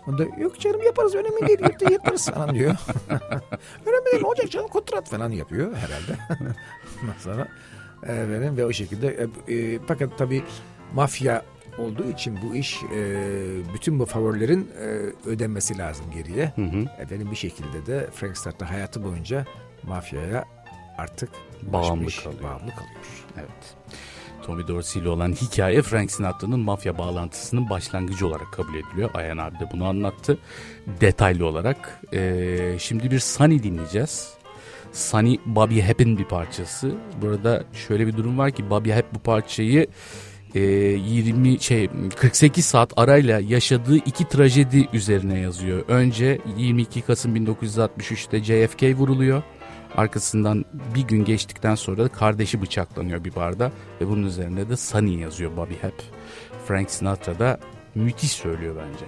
diyorlar. 0.07 0.27
Onda 0.27 0.41
yok 0.43 0.61
canım 0.61 0.83
yaparız 0.83 1.15
önemli 1.15 1.49
değil 1.49 1.61
yap- 1.61 1.91
yaparız 1.93 2.31
falan 2.31 2.55
diyor. 2.55 2.75
önemli 3.87 4.13
değil 4.13 4.25
olacak 4.25 4.51
canım 4.51 4.69
kontrat 4.69 5.09
falan 5.11 5.31
yapıyor 5.31 5.77
herhalde. 5.77 6.19
Ondan 7.03 7.19
sonra 7.19 7.49
efendim 8.03 8.57
ve 8.57 8.67
o 8.67 8.73
şekilde 8.73 9.29
e, 9.49 9.55
e, 9.55 9.79
fakat 9.87 10.19
tabii 10.19 10.43
mafya 10.95 11.43
olduğu 11.79 12.11
için 12.11 12.39
bu 12.43 12.55
iş 12.55 12.83
e, 12.83 13.17
bütün 13.75 13.99
bu 13.99 14.07
favorilerin 14.07 14.71
e, 14.81 14.85
ödenmesi 15.29 15.79
lazım 15.79 16.05
geriye. 16.15 16.53
Efendim 16.99 17.29
bir 17.31 17.37
şekilde 17.37 17.87
de 17.87 18.09
Frank 18.15 18.37
Sinatra 18.39 18.71
hayatı 18.71 19.05
boyunca 19.05 19.47
mafyaya 19.83 20.45
artık 20.99 21.31
Bağımlı 21.63 21.93
ulaşmış, 21.93 22.19
kalıyor. 22.23 22.43
Bağımlı 22.43 22.71
kalıyor. 22.71 23.25
Evet. 23.37 23.75
Tommy 24.43 24.69
Dorsey 24.69 25.03
ile 25.03 25.09
olan 25.09 25.33
hikaye 25.33 25.83
Frank 25.83 26.11
Sinatra'nın 26.11 26.61
mafya 26.61 26.99
bağlantısının 26.99 27.71
başlangıcı 27.71 28.27
olarak 28.27 28.53
kabul 28.53 28.75
ediliyor. 28.75 29.11
Ayhan 29.15 29.39
abi 29.39 29.55
de 29.59 29.69
bunu 29.73 29.87
anlattı 29.87 30.39
detaylı 31.01 31.47
olarak. 31.47 32.01
Ee, 32.15 32.77
şimdi 32.79 33.11
bir 33.11 33.21
Sunny 33.21 33.63
dinleyeceğiz. 33.63 34.35
Sunny 34.93 35.39
Bobby 35.47 35.81
Hep'in 35.81 36.19
bir 36.19 36.25
parçası. 36.25 36.93
Burada 37.23 37.65
şöyle 37.89 38.07
bir 38.07 38.17
durum 38.17 38.39
var 38.39 38.51
ki 38.51 38.71
Bobby 38.71 38.93
Hep 38.93 39.15
bu 39.15 39.19
parçayı 39.19 39.87
e, 40.55 40.61
20 40.61 41.61
şey 41.61 41.89
48 42.17 42.65
saat 42.65 42.93
arayla 42.97 43.41
yaşadığı 43.41 43.97
iki 43.97 44.29
trajedi 44.29 44.89
üzerine 44.93 45.39
yazıyor. 45.39 45.85
Önce 45.89 46.39
22 46.57 47.03
Kasım 47.03 47.37
1963'te 47.37 48.45
JFK 48.45 48.99
vuruluyor. 48.99 49.43
Arkasından 49.97 50.65
bir 50.95 51.03
gün 51.03 51.25
geçtikten 51.25 51.75
sonra 51.75 52.05
da 52.05 52.09
kardeşi 52.09 52.63
bıçaklanıyor 52.63 53.25
bir 53.25 53.35
barda 53.35 53.73
ve 54.01 54.09
bunun 54.09 54.27
üzerinde 54.27 54.69
de 54.69 54.77
Sunny 54.77 55.21
yazıyor 55.21 55.57
Bobby 55.57 55.75
hep. 55.75 55.95
Frank 56.67 56.91
Sinatra 56.91 57.39
da 57.39 57.61
müthiş 57.95 58.33
söylüyor 58.33 58.77
bence. 58.77 59.07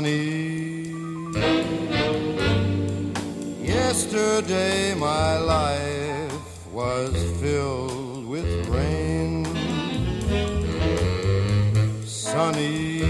Sunny. 0.00 0.94
Yesterday 3.62 4.94
my 4.94 5.36
life 5.38 6.72
was 6.72 7.12
filled 7.40 8.26
with 8.26 8.68
rain. 8.68 9.44
Sunny, 12.06 13.00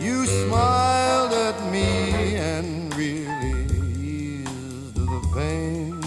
you 0.00 0.26
smiled 0.26 1.32
at 1.32 1.58
me 1.70 2.36
and 2.36 2.94
really 2.96 3.60
eased 4.02 4.96
the 4.96 5.22
pain. 5.34 6.00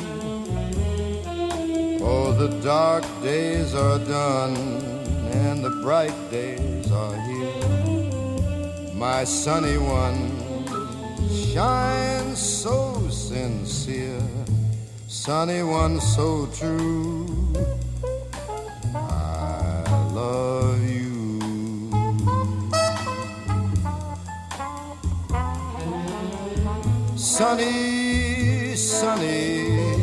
Oh, 2.01 2.33
the 2.33 2.59
dark 2.61 3.05
days 3.23 3.73
are 3.73 3.99
done 3.99 4.57
and 5.43 5.63
the 5.63 5.69
bright 5.81 6.17
days 6.29 6.70
my 9.01 9.23
sunny 9.23 9.79
one 9.79 10.29
shines 11.33 12.37
so 12.37 13.01
sincere, 13.09 14.21
sunny 15.07 15.63
one 15.63 15.99
so 15.99 16.45
true. 16.53 17.25
I 18.93 19.81
love 20.13 20.83
you. 20.87 21.39
Sunny, 27.15 28.75
sunny, 28.75 29.95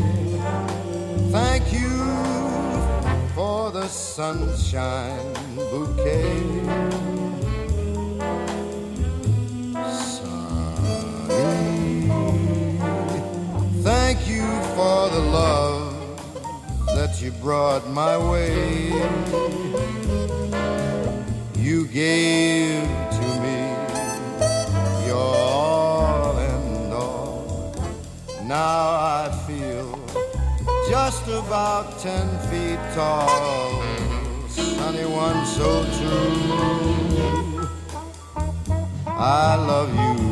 thank 1.30 1.72
you 1.72 1.94
for 3.36 3.70
the 3.70 3.86
sunshine 3.86 5.34
bouquet. 5.54 6.57
Brought 17.48 17.88
my 17.88 18.14
way. 18.30 18.92
You 21.56 21.86
gave 21.86 22.82
to 23.18 23.26
me 23.44 23.58
your 25.06 25.34
all 25.56 26.36
and 26.36 26.92
all. 26.92 27.74
Now 28.44 28.80
I 29.20 29.44
feel 29.46 29.88
just 30.90 31.26
about 31.28 31.98
ten 31.98 32.28
feet 32.50 32.80
tall. 32.94 33.82
Sunny 34.50 35.06
one 35.06 35.40
so 35.46 35.70
true. 35.98 37.66
I 39.06 39.56
love 39.56 39.90
you. 40.02 40.27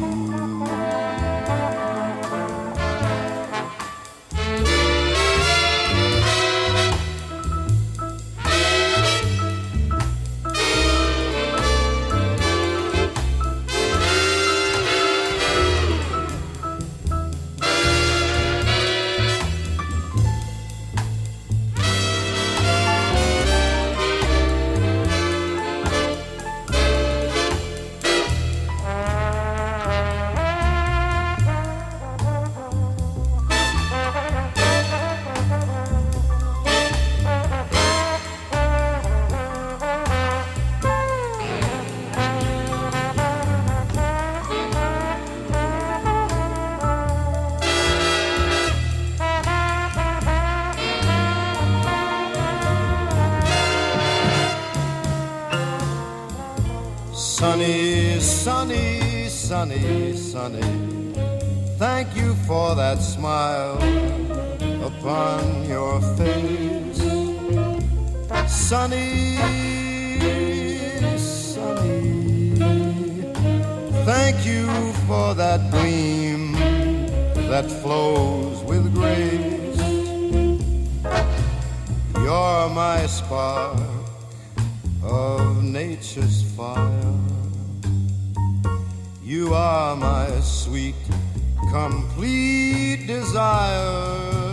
Complete 92.56 93.06
desire, 93.06 94.50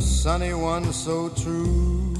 sunny 0.00 0.52
one 0.54 0.92
so 0.92 1.28
true. 1.30 2.14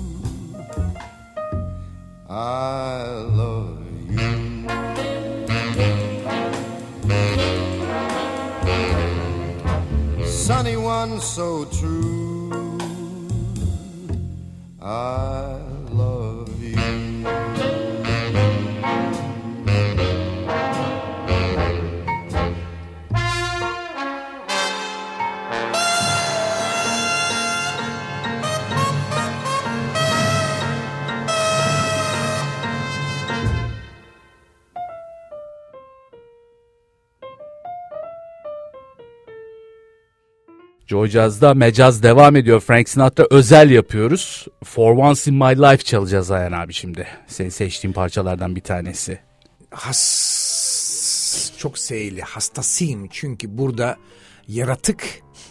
I 2.29 3.03
love 3.41 3.79
you. 4.09 4.67
Sunny 10.25 10.77
one 10.77 11.21
so 11.21 11.65
true. 11.65 12.79
I 14.81 15.66
Joy 40.87 41.09
Jazz'da 41.09 41.55
mecaz 41.55 42.03
devam 42.03 42.37
ediyor. 42.37 42.61
Frank 42.61 42.89
Sinatra 42.89 43.27
özel 43.31 43.71
yapıyoruz. 43.71 44.47
For 44.65 44.97
Once 44.97 45.31
in 45.31 45.37
My 45.37 45.59
Life 45.63 45.85
çalacağız 45.85 46.31
Ayhan 46.31 46.53
abi 46.53 46.73
şimdi. 46.73 47.07
Senin 47.27 47.49
seçtiğin 47.49 47.93
parçalardan 47.93 48.57
bir 48.57 48.61
tanesi. 48.61 49.19
Has, 49.71 51.53
çok 51.59 51.79
seyli, 51.79 52.23
hastasıyım. 52.23 53.09
Çünkü 53.11 53.59
burada 53.59 53.97
yaratık 54.49 55.05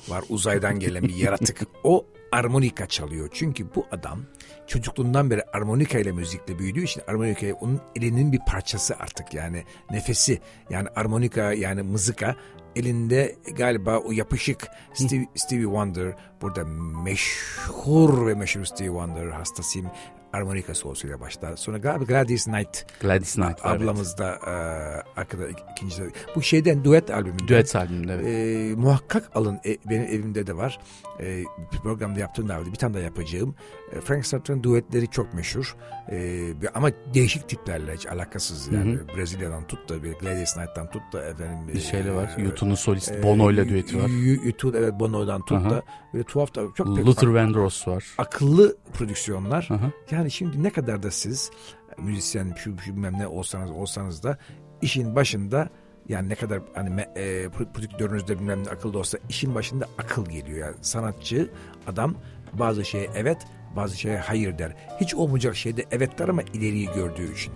var 0.07 0.23
uzaydan 0.29 0.79
gelen 0.79 1.03
bir 1.03 1.15
yaratık. 1.15 1.61
O 1.83 2.05
armonika 2.31 2.87
çalıyor. 2.87 3.29
Çünkü 3.33 3.75
bu 3.75 3.85
adam 3.91 4.19
çocukluğundan 4.67 5.29
beri 5.29 5.41
armonika 5.53 5.99
ile 5.99 6.11
müzikle 6.11 6.59
büyüdüğü 6.59 6.83
için 6.83 7.01
armonika 7.07 7.47
onun 7.53 7.81
elinin 7.95 8.31
bir 8.31 8.39
parçası 8.47 8.95
artık 8.95 9.33
yani 9.33 9.63
nefesi 9.91 10.41
yani 10.69 10.87
armonika 10.95 11.53
yani 11.53 11.81
mızıka 11.81 12.35
elinde 12.75 13.35
galiba 13.57 13.97
o 13.97 14.11
yapışık 14.11 14.67
Stevie, 14.93 15.27
Stevie 15.35 15.63
Wonder 15.63 16.15
burada 16.41 16.65
meşhur 17.03 18.27
ve 18.27 18.33
meşhur 18.33 18.65
Stevie 18.65 18.89
Wonder 18.89 19.27
hastasıyım 19.27 19.87
armonika 20.35 20.73
solosuyla 20.73 21.19
başlar. 21.19 21.55
Sonra 21.55 21.77
galiba 21.77 22.03
Gladys 22.03 22.45
Knight. 22.45 22.85
Gladys 23.01 23.35
Knight 23.35 23.65
var, 23.65 23.75
Ablamız 23.75 24.07
evet. 24.07 24.19
da 24.19 24.51
e, 24.51 25.19
arkada 25.19 25.43
ikinci 25.71 26.03
bu 26.35 26.41
şeyden 26.41 26.83
duet 26.83 27.11
albümünde. 27.11 27.47
Duet 27.47 27.75
albümünde 27.75 28.13
evet. 28.13 28.25
E, 28.27 28.75
muhakkak 28.75 29.29
alın 29.35 29.59
e, 29.65 29.77
benim 29.89 30.03
evimde 30.03 30.47
de 30.47 30.57
var. 30.57 30.79
E, 31.19 31.43
programda 31.83 32.19
yaptığım 32.19 32.49
da 32.49 32.65
bir 32.65 32.75
tane 32.75 32.93
daha 32.93 33.03
yapacağım. 33.03 33.55
E, 33.91 34.01
Frank 34.01 34.25
Sinatra'nın 34.25 34.63
duetleri 34.63 35.07
çok 35.07 35.33
meşhur. 35.33 35.75
E, 36.11 36.53
ama 36.73 36.89
değişik 37.13 37.49
tiplerle 37.49 37.95
hiç 37.95 38.07
alakasız 38.07 38.71
yani. 38.71 38.93
Hı 38.93 38.99
hı. 38.99 39.17
Brezilya'dan 39.17 39.67
tut 39.67 39.89
da 39.89 40.03
bir 40.03 40.13
Gladys 40.13 40.53
Knight'tan 40.53 40.89
tut 40.89 41.01
da 41.13 41.25
efendim. 41.25 41.67
Bir 41.73 41.79
şeyle 41.79 42.15
var. 42.15 42.35
E, 42.37 42.41
YouTube'un 42.41 42.75
solisti 42.75 43.13
e, 43.13 43.23
Bono 43.23 43.51
ile 43.51 43.69
düeti 43.69 43.97
var. 44.03 44.09
YouTube 44.45 44.77
evet 44.77 44.93
Bono'dan 44.99 45.45
tut 45.45 45.69
da 45.69 45.83
böyle 46.13 46.23
tuhaf 46.23 46.55
da 46.55 46.61
çok 46.75 46.87
Luther 46.87 47.27
Vandross 47.27 47.87
var. 47.87 48.05
Akıllı 48.17 48.77
prodüksiyonlar. 48.93 49.67
Aha. 49.71 49.91
Yani 50.11 50.31
şimdi 50.31 50.63
ne 50.63 50.69
kadar 50.69 51.03
da 51.03 51.11
siz 51.11 51.51
müzisyen 51.97 52.53
şu, 52.57 52.77
şu 52.79 52.95
bilmem 52.95 53.13
ne 53.19 53.27
olsanız 53.27 53.71
olsanız 53.71 54.23
da 54.23 54.37
işin 54.81 55.15
başında 55.15 55.69
yani 56.09 56.29
ne 56.29 56.35
kadar 56.35 56.61
hani 56.75 57.01
e, 57.01 57.49
prodüktörünüzde 57.49 58.39
bilmem 58.39 58.63
ne 58.63 58.69
akıllı 58.69 58.99
olsa 58.99 59.17
işin 59.29 59.55
başında 59.55 59.85
akıl 59.97 60.25
geliyor. 60.25 60.67
Yani 60.67 60.75
sanatçı 60.81 61.49
adam 61.87 62.15
bazı 62.53 62.85
şeye 62.85 63.09
evet 63.15 63.37
bazı 63.75 63.97
şeye 63.97 64.17
hayır 64.17 64.57
der. 64.57 64.71
Hiç 65.01 65.15
olmayacak 65.15 65.55
şeyde 65.55 65.85
evet 65.91 66.19
der 66.19 66.27
ama 66.27 66.41
ileriyi 66.41 66.89
gördüğü 66.95 67.33
için. 67.33 67.53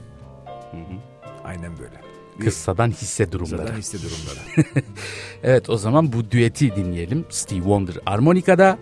Hı 0.71 0.77
hı. 0.77 0.99
Aynen 1.43 1.79
böyle. 1.79 2.01
Kıssadan 2.39 2.91
hisse 2.91 3.31
durumları. 3.31 3.61
Kıssadan 3.61 3.79
hisse 3.79 3.97
durumları. 3.97 4.85
evet 5.43 5.69
o 5.69 5.77
zaman 5.77 6.13
bu 6.13 6.31
düeti 6.31 6.75
dinleyelim. 6.75 7.25
Steve 7.29 7.59
Wonder 7.59 7.95
armonikada, 8.05 8.77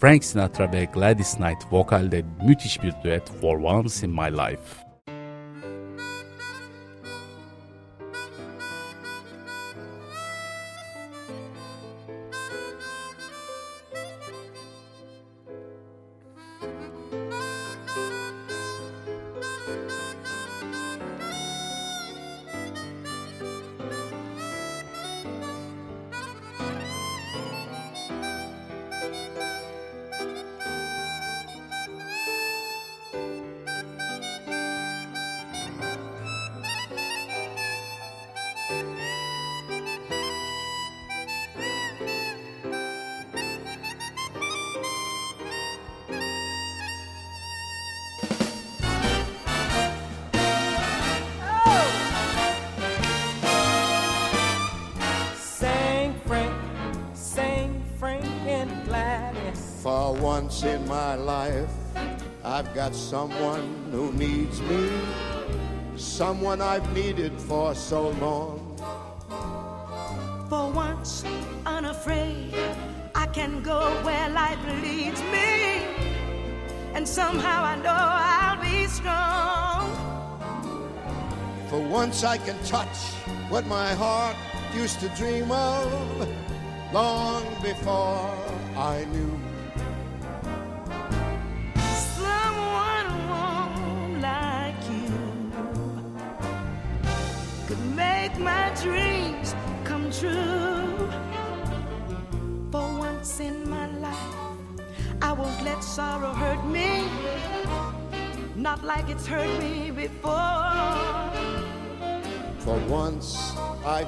Frank 0.00 0.24
Sinatra 0.24 0.72
ve 0.72 0.84
Gladys 0.84 1.34
Knight 1.34 1.72
vokalde 1.72 2.24
müthiş 2.46 2.82
bir 2.82 2.92
düet 3.04 3.30
For 3.40 3.58
Once 3.58 4.06
in 4.06 4.12
My 4.12 4.32
Life. 4.32 4.85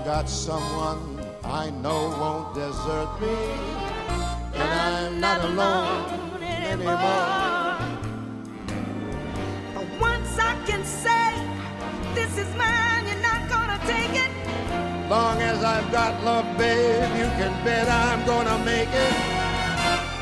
Got 0.04 0.28
someone 0.28 1.20
I 1.44 1.70
know 1.70 2.08
won't 2.20 2.54
desert 2.54 3.20
me, 3.20 3.36
and 4.54 4.70
I'm 4.80 5.20
not 5.20 5.44
alone 5.44 6.40
anymore. 6.42 7.78
Once, 10.00 10.38
I 10.38 10.54
can 10.66 10.84
say, 10.84 11.32
This 12.14 12.36
is 12.38 12.48
mine, 12.56 13.06
you're 13.06 13.22
not 13.22 13.48
gonna 13.48 13.78
take 13.86 14.14
it. 14.24 14.30
Long 15.08 15.40
as 15.42 15.64
I've 15.64 15.90
got 15.90 16.22
love, 16.22 16.46
babe, 16.58 17.10
you 17.16 17.28
can 17.38 17.52
bet 17.64 17.88
I'm 17.88 18.24
gonna 18.26 18.58
make 18.64 18.92
it. 18.92 19.14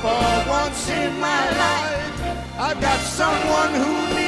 For 0.00 0.48
once 0.48 0.88
in 0.90 1.18
my 1.20 1.44
life, 1.64 2.58
I've 2.58 2.80
got 2.80 3.00
someone 3.00 3.74
who 3.74 4.14
needs. 4.14 4.25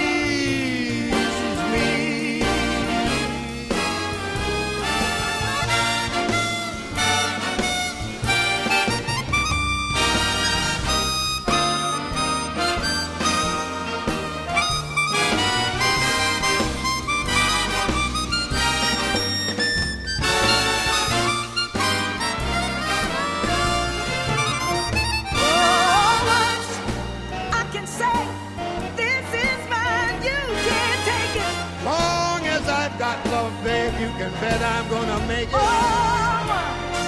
Bet 34.40 34.62
I'm 34.62 34.88
gonna 34.88 35.20
make 35.26 35.48
it. 35.48 35.64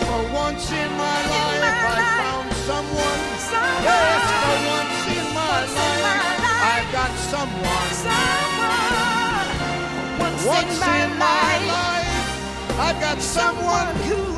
For 0.06 0.22
once 0.34 0.70
in 0.72 0.90
my 0.98 1.18
life, 1.34 1.62
I 1.62 2.02
found 2.22 2.52
someone. 2.68 3.20
Yes, 3.86 4.22
for 4.42 4.58
once 4.74 5.02
in 5.18 5.26
my 5.34 5.60
life, 5.78 6.02
I've 6.74 6.88
got 6.92 7.12
someone. 7.32 7.88
Once 10.46 10.80
in 10.80 11.10
my 11.18 11.52
life, 11.76 12.78
I've 12.78 13.00
got 13.00 13.20
someone 13.20 13.94
who 14.08 14.29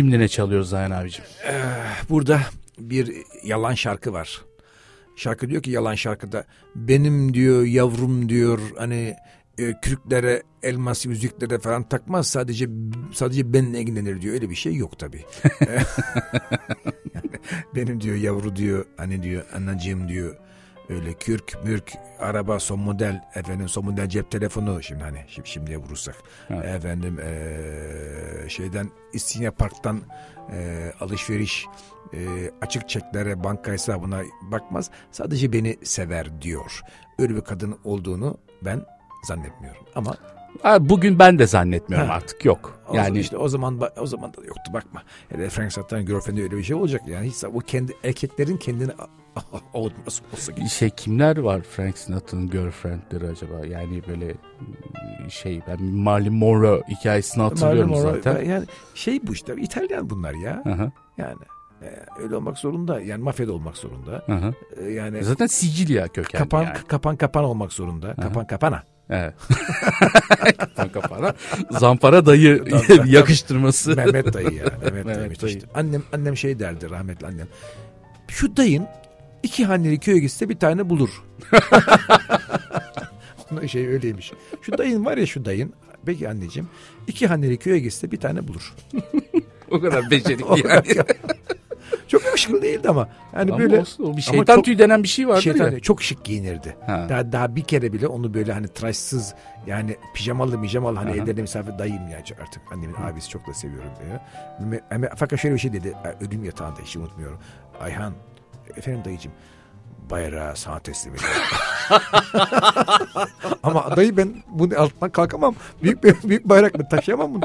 Şimdi 0.00 0.18
ne 0.18 0.28
çalıyoruz 0.28 0.68
Zayan 0.68 0.90
abicim? 0.90 1.24
Ee, 1.46 1.62
burada 2.10 2.40
bir 2.78 3.12
yalan 3.44 3.74
şarkı 3.74 4.12
var. 4.12 4.40
Şarkı 5.16 5.48
diyor 5.48 5.62
ki 5.62 5.70
yalan 5.70 5.94
şarkıda 5.94 6.44
benim 6.74 7.34
diyor 7.34 7.64
yavrum 7.64 8.28
diyor 8.28 8.58
hani 8.78 9.16
e, 9.58 9.72
kürklere, 9.82 10.42
elmas 10.62 11.06
yüzüklere 11.06 11.58
falan 11.58 11.88
takmaz. 11.88 12.26
Sadece 12.26 12.68
sadece 13.12 13.52
benimle 13.52 13.80
ilgilenir 13.80 14.20
diyor. 14.20 14.34
Öyle 14.34 14.50
bir 14.50 14.54
şey 14.54 14.74
yok 14.74 14.98
tabii. 14.98 15.24
benim 17.74 18.00
diyor 18.00 18.16
yavru 18.16 18.56
diyor, 18.56 18.84
hani 18.96 19.22
diyor 19.22 19.44
anacığım 19.54 20.08
diyor 20.08 20.36
öyle 20.90 21.12
kürk, 21.12 21.64
mürk, 21.64 21.92
araba 22.18 22.58
son 22.58 22.80
model, 22.80 23.24
efendim 23.34 23.68
son 23.68 23.84
model 23.84 24.08
cep 24.08 24.30
telefonu 24.30 24.82
şimdi 24.82 25.04
hani 25.04 25.24
şimdi 25.28 25.48
şimdiye 25.48 25.78
vurursak. 25.78 26.16
Evet. 26.50 26.64
Efendim 26.64 27.20
ee, 27.20 28.48
şeyden 28.48 28.90
İstinye 29.12 29.50
Park'tan 29.50 30.00
e, 30.52 30.90
alışveriş 31.00 31.66
e, 32.14 32.18
açık 32.60 32.88
çeklere, 32.88 33.44
banka 33.44 33.72
hesabına 33.72 34.22
bakmaz. 34.42 34.90
Sadece 35.12 35.52
beni 35.52 35.76
sever 35.82 36.42
diyor. 36.42 36.80
Öyle 37.18 37.36
bir 37.36 37.40
kadın 37.40 37.78
olduğunu 37.84 38.38
ben 38.62 38.86
zannetmiyorum. 39.24 39.84
Ama 39.94 40.16
bugün 40.80 41.18
ben 41.18 41.38
de 41.38 41.46
zannetmiyorum 41.46 42.08
ha. 42.08 42.14
artık 42.14 42.44
yok. 42.44 42.80
O 42.88 42.96
yani 42.96 43.18
işte 43.18 43.36
o 43.36 43.48
zaman 43.48 43.80
o 43.96 44.06
zaman 44.06 44.34
da 44.34 44.44
yoktu 44.44 44.72
bakma. 44.72 45.02
Hele 45.28 45.50
Frank 45.50 45.72
Sinata'nın 45.72 46.06
girlfriend'i 46.06 46.42
öyle 46.42 46.56
bir 46.56 46.62
şey 46.62 46.76
olacak 46.76 47.02
yani 47.08 47.26
hiç 47.26 47.44
o 47.44 47.58
kendi 47.58 47.96
erkeklerin 48.04 48.56
kendini 48.56 48.92
olsa 49.72 50.22
Şey 50.68 50.90
kimler 50.90 51.36
var 51.36 51.60
Frank 51.62 51.98
Sinatra'nın 51.98 52.50
girlfriendleri 52.50 53.28
acaba? 53.28 53.66
Yani 53.66 54.02
böyle 54.08 54.34
şey 55.28 55.60
ben 55.68 55.82
Marilyn 55.84 56.32
Monroe 56.32 56.82
hikayesini 56.88 57.42
hatırlıyorum 57.42 57.90
Monroe, 57.90 58.22
zaten. 58.22 58.44
Yani 58.44 58.64
şey 58.94 59.26
bu 59.26 59.32
işte 59.32 59.54
İtalyan 59.56 60.10
bunlar 60.10 60.34
ya. 60.34 60.62
Aha. 60.66 60.92
Yani 61.18 61.42
e, 61.82 61.88
öyle 62.22 62.36
olmak 62.36 62.58
zorunda. 62.58 63.00
Yani 63.00 63.22
mafyada 63.22 63.52
olmak 63.52 63.76
zorunda. 63.76 64.22
Hı 64.26 64.54
e, 64.80 64.90
Yani 64.90 65.24
zaten 65.24 65.46
Sicilya 65.46 66.08
kökenli 66.08 66.42
kapan, 66.42 66.62
yani. 66.62 66.76
Kapan 66.88 67.16
kapan 67.16 67.44
olmak 67.44 67.72
zorunda. 67.72 68.08
Hı 68.08 68.16
Kapan 68.20 68.46
kapana. 68.46 68.82
Evet. 69.10 69.34
kapan 70.58 70.88
kapana. 70.88 71.34
Zampara 71.70 72.26
dayı 72.26 72.64
yakıştırması. 73.06 73.96
Mehmet 73.96 74.32
dayı 74.34 74.52
ya. 74.52 74.64
Mehmet, 74.82 75.06
Mehmet 75.06 75.42
dayı. 75.42 75.60
Annem 75.74 76.02
annem 76.12 76.36
şey 76.36 76.58
derdi 76.58 76.90
rahmetli 76.90 77.26
annem. 77.26 77.46
Şu 78.28 78.56
dayın 78.56 78.86
iki 79.42 79.64
haneli 79.64 79.98
köye 79.98 80.18
gitse 80.18 80.48
bir 80.48 80.58
tane 80.58 80.90
bulur. 80.90 81.24
Şey 83.66 83.86
öyleymiş. 83.86 84.32
Şu 84.62 84.78
dayın 84.78 85.04
var 85.04 85.16
ya 85.16 85.26
şu 85.26 85.44
dayın. 85.44 85.72
Peki 86.06 86.28
anneciğim. 86.28 86.68
iki 87.06 87.26
haneli 87.26 87.56
köye 87.56 87.78
gitse 87.78 88.10
bir 88.10 88.16
tane 88.16 88.48
bulur. 88.48 88.74
o 89.70 89.80
kadar 89.80 90.10
becerikli 90.10 90.68
yani. 90.68 91.04
Çok 92.08 92.24
yakışıklı 92.24 92.62
değildi 92.62 92.88
ama. 92.88 93.08
Yani 93.34 93.52
ama 93.52 93.60
böyle 93.60 93.80
olsun, 93.80 94.04
o 94.04 94.16
bir 94.16 94.22
şeytan 94.22 94.54
çok, 94.54 94.64
tüyü 94.64 94.78
denen 94.78 95.02
bir 95.02 95.08
şey 95.08 95.28
vardı 95.28 95.42
şeytan, 95.42 95.70
ya. 95.70 95.80
Çok 95.80 96.02
şık 96.02 96.24
giyinirdi. 96.24 96.76
Ha. 96.86 97.06
Daha, 97.08 97.32
daha 97.32 97.56
bir 97.56 97.62
kere 97.62 97.92
bile 97.92 98.06
onu 98.06 98.34
böyle 98.34 98.52
hani 98.52 98.68
tıraşsız 98.68 99.34
yani 99.66 99.96
pijamalı 100.14 100.58
mijamalı 100.58 100.96
hani 100.96 101.10
evlerinde 101.10 101.42
misafir 101.42 101.78
dayım 101.78 102.08
ya 102.08 102.18
artık 102.42 102.62
annemin 102.72 102.94
Hı. 102.94 103.04
abisi 103.04 103.28
çok 103.28 103.46
da 103.46 103.54
seviyorum 103.54 103.90
diyor. 104.04 104.20
Ama, 104.90 105.06
fakat 105.16 105.40
şöyle 105.40 105.54
bir 105.54 105.60
şey 105.60 105.72
dedi 105.72 105.94
ölüm 106.20 106.44
yatağında 106.44 106.80
hiç 106.80 106.96
unutmuyorum. 106.96 107.38
Ayhan 107.80 108.12
efendim 108.76 109.02
dayıcım 109.04 109.32
bayrağı 110.10 110.56
sana 110.56 110.78
teslim 110.78 111.14
ediyorum. 111.14 111.36
Ama 113.62 113.96
dayı 113.96 114.16
ben 114.16 114.42
bunun 114.48 114.74
altından 114.74 115.10
kalkamam. 115.10 115.54
Büyük 115.82 116.04
bir 116.04 116.28
büyük 116.28 116.44
bayrak 116.44 116.74
mı 116.74 116.88
taşıyamam 116.88 117.34
bunu. 117.34 117.42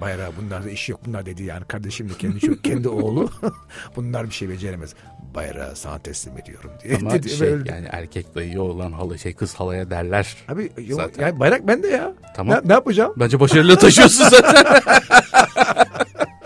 Bayrağı 0.00 0.30
bunlarda 0.40 0.70
iş 0.70 0.88
yok 0.88 1.00
bunlar 1.06 1.26
dedi 1.26 1.42
yani 1.42 1.64
kardeşim 1.64 2.08
de 2.08 2.12
kendi 2.18 2.40
çok 2.40 2.64
kendi 2.64 2.88
oğlu. 2.88 3.30
bunlar 3.96 4.26
bir 4.26 4.34
şey 4.34 4.48
beceremez. 4.48 4.94
Bayrağı 5.34 5.76
sana 5.76 5.98
teslim 5.98 6.38
ediyorum 6.38 6.70
diye. 6.84 6.96
Ama 6.96 7.10
dedi, 7.10 7.30
şey 7.30 7.50
böyle. 7.50 7.72
yani 7.72 7.88
erkek 7.90 8.34
dayı 8.34 8.62
olan 8.62 8.92
halı 8.92 9.18
şey 9.18 9.34
kız 9.34 9.54
halaya 9.54 9.90
derler. 9.90 10.36
Abi 10.48 10.72
yok, 10.86 11.10
yani 11.18 11.40
bayrak 11.40 11.66
bende 11.66 11.88
ya. 11.88 12.14
Tamam. 12.36 12.60
Ne, 12.64 12.68
ne 12.68 12.72
yapacağım? 12.72 13.14
Bence 13.16 13.40
başarılı 13.40 13.78
taşıyorsun 13.78 14.24
zaten. 14.24 15.02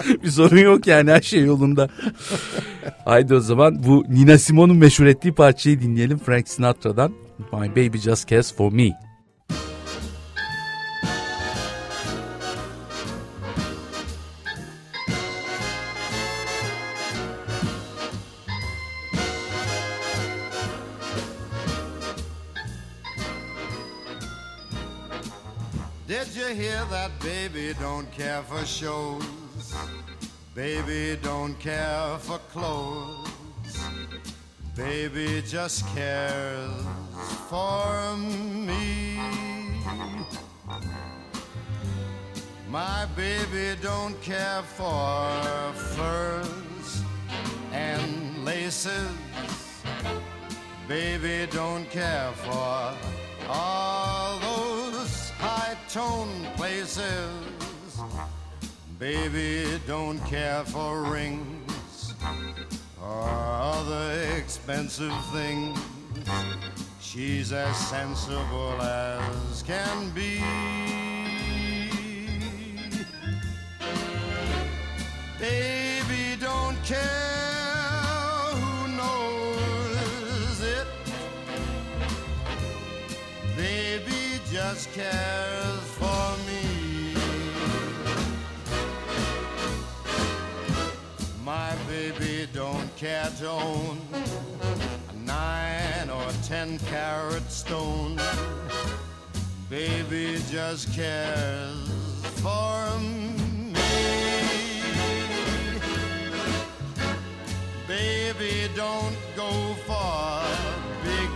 bir 0.22 0.30
sorun 0.30 0.59
yok 0.59 0.86
yani 0.86 1.11
her 1.11 1.20
şey 1.20 1.44
yolunda. 1.44 1.88
Haydi 3.05 3.34
o 3.34 3.40
zaman 3.40 3.82
bu 3.86 4.05
Nina 4.09 4.38
Simone'un 4.38 4.76
meşhur 4.78 5.07
ettiği 5.07 5.34
parçayı 5.34 5.80
dinleyelim 5.80 6.18
Frank 6.18 6.48
Sinatra'dan. 6.48 7.12
My 7.53 7.70
Baby 7.70 7.98
Just 7.98 8.28
Cares 8.28 8.55
For 8.55 8.72
Me. 8.72 8.90
Did 26.07 26.34
you 26.34 26.46
hear 26.46 26.84
that 26.90 27.12
baby 27.20 27.72
don't 27.80 28.11
care 28.11 28.42
for 28.42 28.66
shows? 28.66 29.22
Baby 30.55 31.16
don't 31.22 31.57
care 31.61 32.18
for 32.18 32.38
clothes. 32.53 33.30
Baby 34.74 35.42
just 35.46 35.86
cares 35.94 36.72
for 37.48 38.16
me. 38.16 39.20
My 42.68 43.07
baby 43.16 43.78
don't 43.80 44.20
care 44.22 44.62
for 44.62 45.72
furs 45.94 47.03
and 47.72 48.44
laces. 48.44 49.12
Baby 50.88 51.46
don't 51.53 51.88
care 51.90 52.32
for 52.32 52.92
all 53.48 54.38
those 54.40 55.30
high 55.38 55.76
tone 55.88 56.44
places. 56.57 57.60
Baby 59.01 59.80
don't 59.86 60.18
care 60.26 60.62
for 60.62 61.05
rings 61.05 62.14
or 63.03 63.24
other 63.26 64.12
expensive 64.36 65.14
things. 65.32 65.80
She's 67.01 67.51
as 67.51 67.74
sensible 67.88 68.78
as 68.82 69.62
can 69.62 70.11
be. 70.11 70.42
Baby 75.38 76.36
don't 76.38 76.76
care 76.84 77.01
who 78.53 78.88
knows 78.98 80.61
it. 80.61 80.86
Baby 83.57 84.42
just 84.53 84.92
cares 84.92 85.60
care 93.01 93.30
a 93.40 95.16
nine 95.24 96.11
or 96.11 96.22
a 96.22 96.32
ten 96.46 96.78
carat 96.80 97.51
stone. 97.51 98.20
Baby 99.70 100.38
just 100.51 100.92
cares 100.92 101.88
for 102.42 102.98
me. 102.98 103.72
Baby 107.88 108.68
don't 108.76 109.16
go 109.34 109.51
for 109.86 110.42
big 111.03 111.30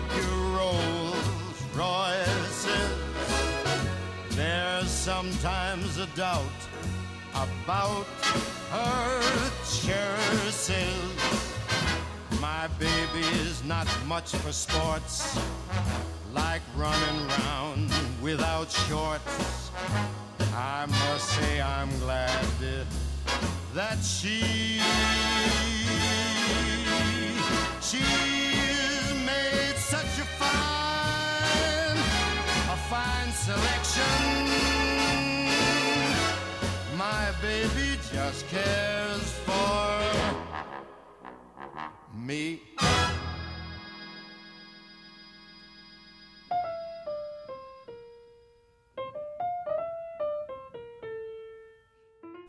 Rolls 0.54 1.62
Royces. 1.74 2.66
There's 4.36 4.90
sometimes 4.90 5.96
a 5.96 6.06
doubt 6.14 6.60
about 7.32 8.04
her 8.70 9.20
choices. 9.64 11.53
My 12.52 12.68
baby's 12.78 13.64
not 13.64 13.88
much 14.06 14.32
for 14.42 14.52
sports, 14.52 15.38
like 16.34 16.60
running 16.76 17.20
round 17.38 17.90
without 18.20 18.70
shorts. 18.70 19.70
I 20.52 20.84
must 20.84 21.26
say 21.36 21.62
I'm 21.62 21.88
glad 22.00 22.44
that 23.72 23.98
she 24.02 24.40
she 27.88 28.04
made 29.32 29.78
such 29.78 30.14
a 30.24 30.28
fine 30.40 31.98
a 32.74 32.78
fine 32.92 33.32
selection 33.46 34.16
my 36.98 37.24
baby 37.40 37.98
just 38.12 38.46
cares 38.48 38.93
me. 42.24 42.58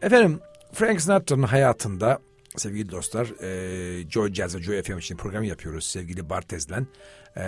Efendim 0.01 0.39
Frank 0.73 1.01
Sinatra'nın 1.01 1.43
hayatında 1.43 2.19
sevgili 2.55 2.91
dostlar 2.91 3.27
e, 3.41 4.09
Joy 4.09 4.33
Jazz 4.33 4.55
ve 4.55 4.61
Joy 4.61 4.81
FM 4.81 4.97
için 4.97 5.17
program 5.17 5.43
yapıyoruz 5.43 5.85
sevgili 5.85 6.29
Bartez'le. 6.29 6.71
E, 7.37 7.41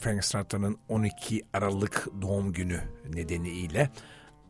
Frank 0.00 0.24
Sinatra'nın 0.24 0.78
12 0.88 1.42
Aralık 1.52 2.08
doğum 2.22 2.52
günü 2.52 2.80
nedeniyle 3.14 3.90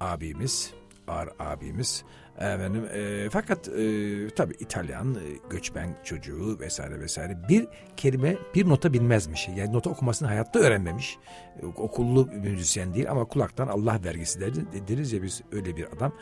abimiz, 0.00 0.74
ağır 1.10 1.28
abimiz 1.38 2.04
Efendim, 2.40 2.84
e, 2.94 3.28
fakat 3.30 3.68
e, 3.68 4.28
tabii 4.36 4.54
İtalyan 4.58 5.14
e, 5.14 5.18
göçmen 5.50 5.96
çocuğu 6.04 6.58
vesaire 6.60 7.00
vesaire 7.00 7.38
bir 7.48 7.66
kelime 7.96 8.36
bir 8.54 8.68
nota 8.68 8.92
bilmezmiş. 8.92 9.48
Yani 9.56 9.72
nota 9.72 9.90
okumasını 9.90 10.28
hayatta 10.28 10.58
öğrenmemiş. 10.58 11.18
E, 11.62 11.66
okullu 11.66 12.26
müzisyen 12.26 12.94
değil 12.94 13.10
ama 13.10 13.24
kulaktan 13.24 13.68
Allah 13.68 14.00
vergisi 14.04 14.40
deriz 14.88 15.12
ya 15.12 15.22
biz 15.22 15.42
öyle 15.52 15.76
bir 15.76 15.86
adam. 15.96 16.12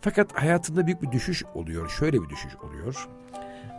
Fakat 0.00 0.32
hayatında 0.32 0.86
büyük 0.86 1.02
bir 1.02 1.12
düşüş 1.12 1.44
oluyor. 1.54 1.88
Şöyle 1.88 2.22
bir 2.22 2.28
düşüş 2.28 2.56
oluyor. 2.56 3.08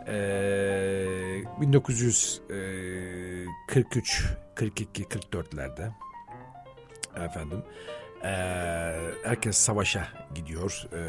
Ee, 0.08 1.42
1943, 1.60 4.24
42, 4.54 5.02
44'lerde 5.02 5.90
efendim 7.16 7.62
e, 8.24 8.28
herkes 9.24 9.56
savaşa 9.56 10.08
gidiyor. 10.34 10.86
E, 10.92 11.00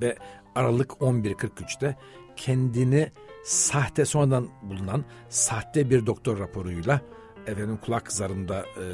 ve 0.00 0.16
Aralık 0.54 0.90
11.43'te 0.90 1.96
kendini 2.36 3.12
sahte 3.44 4.04
sonradan 4.04 4.48
bulunan 4.62 5.04
sahte 5.28 5.90
bir 5.90 6.06
doktor 6.06 6.38
raporuyla 6.38 7.00
efendim 7.46 7.78
kulak 7.84 8.12
zarında 8.12 8.60
e, 8.60 8.86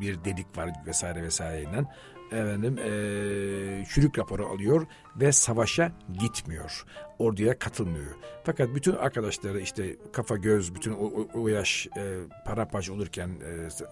bir 0.00 0.24
delik 0.24 0.58
var 0.58 0.70
vesaire 0.86 1.22
vesaireyle 1.22 1.84
efendim 2.26 2.78
e, 2.78 3.84
çürük 3.88 4.18
raporu 4.18 4.46
alıyor 4.46 4.86
ve 5.16 5.32
savaşa 5.32 5.92
gitmiyor. 6.20 6.84
Orduya 7.18 7.58
katılmıyor. 7.58 8.14
Fakat 8.44 8.74
bütün 8.74 8.92
arkadaşları 8.92 9.60
işte 9.60 9.96
kafa 10.12 10.36
göz 10.36 10.74
bütün 10.74 10.92
o, 10.92 11.28
o, 11.34 11.48
yaş 11.48 11.86
e, 11.96 12.16
parapaç 12.44 12.90
olurken 12.90 13.30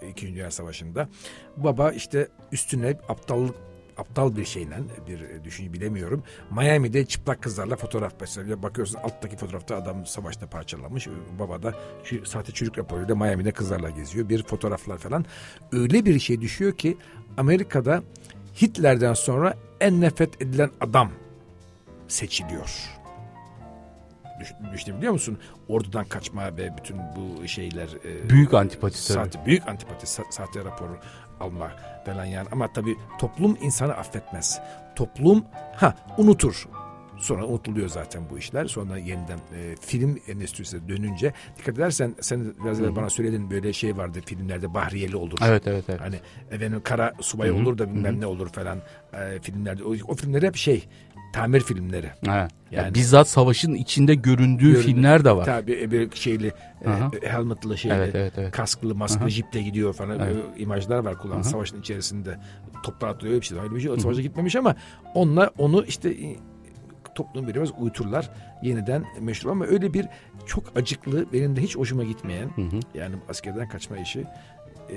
e, 0.02 0.08
İkinci 0.10 0.34
Dünya 0.34 0.50
Savaşı'nda 0.50 1.08
baba 1.56 1.90
işte 1.90 2.28
üstüne 2.52 2.98
aptallık 3.08 3.54
aptal 3.98 4.36
bir 4.36 4.44
şeyle 4.44 4.76
bir 5.08 5.44
düşünce 5.44 5.72
bilemiyorum. 5.72 6.22
Miami'de 6.50 7.06
çıplak 7.06 7.42
kızlarla 7.42 7.76
fotoğraf 7.76 8.14
mesela 8.20 8.62
bakıyorsun 8.62 8.98
alttaki 8.98 9.36
fotoğrafta 9.36 9.76
adam 9.76 10.06
savaşta 10.06 10.46
parçalanmış. 10.46 11.08
Baba 11.38 11.62
da 11.62 11.74
sahte 12.24 12.52
çocuk 12.52 12.78
raporuyla 12.78 13.14
Miami'de 13.14 13.52
kızlarla 13.52 13.90
geziyor. 13.90 14.28
Bir 14.28 14.42
fotoğraflar 14.42 14.98
falan. 14.98 15.24
Öyle 15.72 16.04
bir 16.04 16.18
şey 16.18 16.40
düşüyor 16.40 16.72
ki 16.72 16.96
Amerika'da 17.36 18.02
Hitler'den 18.62 19.14
sonra 19.14 19.54
en 19.80 20.00
nefret 20.00 20.42
edilen 20.42 20.70
adam 20.80 21.10
seçiliyor. 22.08 22.94
Düşündüm 24.72 24.96
biliyor 24.96 25.12
musun? 25.12 25.38
Ordudan 25.68 26.04
kaçma 26.04 26.56
ve 26.56 26.76
bütün 26.76 26.96
bu 27.16 27.48
şeyler. 27.48 27.88
E, 28.04 28.30
büyük 28.30 28.54
antipati 28.54 28.98
Sahte, 28.98 29.46
büyük 29.46 29.68
antipati, 29.68 30.06
sahte 30.06 30.64
raporu 30.64 30.98
alma 31.40 31.70
falan 32.06 32.24
yani. 32.24 32.48
Ama 32.52 32.72
tabii 32.72 32.96
toplum 33.18 33.58
insanı 33.60 33.94
affetmez. 33.94 34.60
Toplum 34.96 35.44
ha 35.76 35.94
unutur. 36.18 36.68
Sonra 37.24 37.46
unutuluyor 37.46 37.88
zaten 37.88 38.22
bu 38.30 38.38
işler. 38.38 38.66
Sonra 38.66 38.98
yeniden 38.98 39.38
e, 39.38 39.76
film 39.80 40.18
endüstrisine 40.28 40.88
dönünce 40.88 41.32
dikkat 41.58 41.74
edersen 41.74 42.14
sen 42.20 42.54
biraz 42.64 42.80
evvel 42.80 42.96
bana 42.96 43.10
söyledin 43.10 43.50
böyle 43.50 43.72
şey 43.72 43.96
vardı 43.96 44.18
filmlerde 44.26 44.74
Bahriyeli 44.74 45.16
olur. 45.16 45.38
Evet 45.42 45.66
evet 45.66 45.84
evet. 45.88 46.00
Hani 46.00 46.16
efendim 46.50 46.80
kara 46.84 47.12
subay 47.20 47.48
Hı-hı. 47.48 47.56
olur 47.56 47.78
da 47.78 47.94
bilmem 47.94 48.12
Hı-hı. 48.12 48.20
ne 48.20 48.26
olur 48.26 48.48
falan 48.48 48.78
e, 49.12 49.38
filmlerde. 49.42 49.84
O, 49.84 49.94
o 50.08 50.14
filmler 50.14 50.42
hep 50.42 50.56
şey 50.56 50.84
tamir 51.32 51.60
filmleri. 51.60 52.06
Ha. 52.06 52.12
Yani, 52.26 52.48
yani 52.70 52.94
bizzat 52.94 53.28
savaşın 53.28 53.74
içinde 53.74 54.14
göründüğü 54.14 54.72
göründü. 54.72 54.86
filmler 54.86 55.24
de 55.24 55.36
var. 55.36 55.44
Tabii 55.44 55.90
bir 55.90 56.16
şeyli 56.16 56.52
e, 56.84 57.28
helmetli 57.28 57.78
şeyli, 57.78 57.94
evet, 57.94 58.14
evet, 58.14 58.32
evet. 58.36 58.52
kasklı, 58.52 58.94
masklı, 58.94 59.30
jipte 59.30 59.62
gidiyor 59.62 59.92
falan 59.92 60.20
evet. 60.20 60.36
e, 60.56 60.60
imajlar 60.60 60.98
var 60.98 61.18
kullanılan 61.18 61.42
savaşın 61.42 61.80
içerisinde. 61.80 62.38
Toplar 62.82 63.08
atlıyor 63.08 63.32
öyle 63.32 63.40
bir 63.40 63.46
şey. 63.46 63.58
Bir 63.74 63.80
şey. 63.80 63.98
Savaşa 63.98 64.22
gitmemiş 64.22 64.56
ama 64.56 64.76
onunla 65.14 65.50
onu 65.58 65.84
işte 65.84 66.16
toplum 67.14 67.48
biraz 67.48 67.70
uyuturlar. 67.78 68.30
Yeniden 68.62 69.04
meşhur 69.20 69.50
ama 69.50 69.64
öyle 69.64 69.94
bir 69.94 70.06
çok 70.46 70.76
acıklı 70.76 71.32
benim 71.32 71.56
de 71.56 71.62
hiç 71.62 71.76
hoşuma 71.76 72.04
gitmeyen 72.04 72.48
hı 72.56 72.62
hı. 72.62 72.80
yani 72.94 73.16
askerden 73.28 73.68
kaçma 73.68 73.96
işi. 73.96 74.24
Ee, 74.90 74.96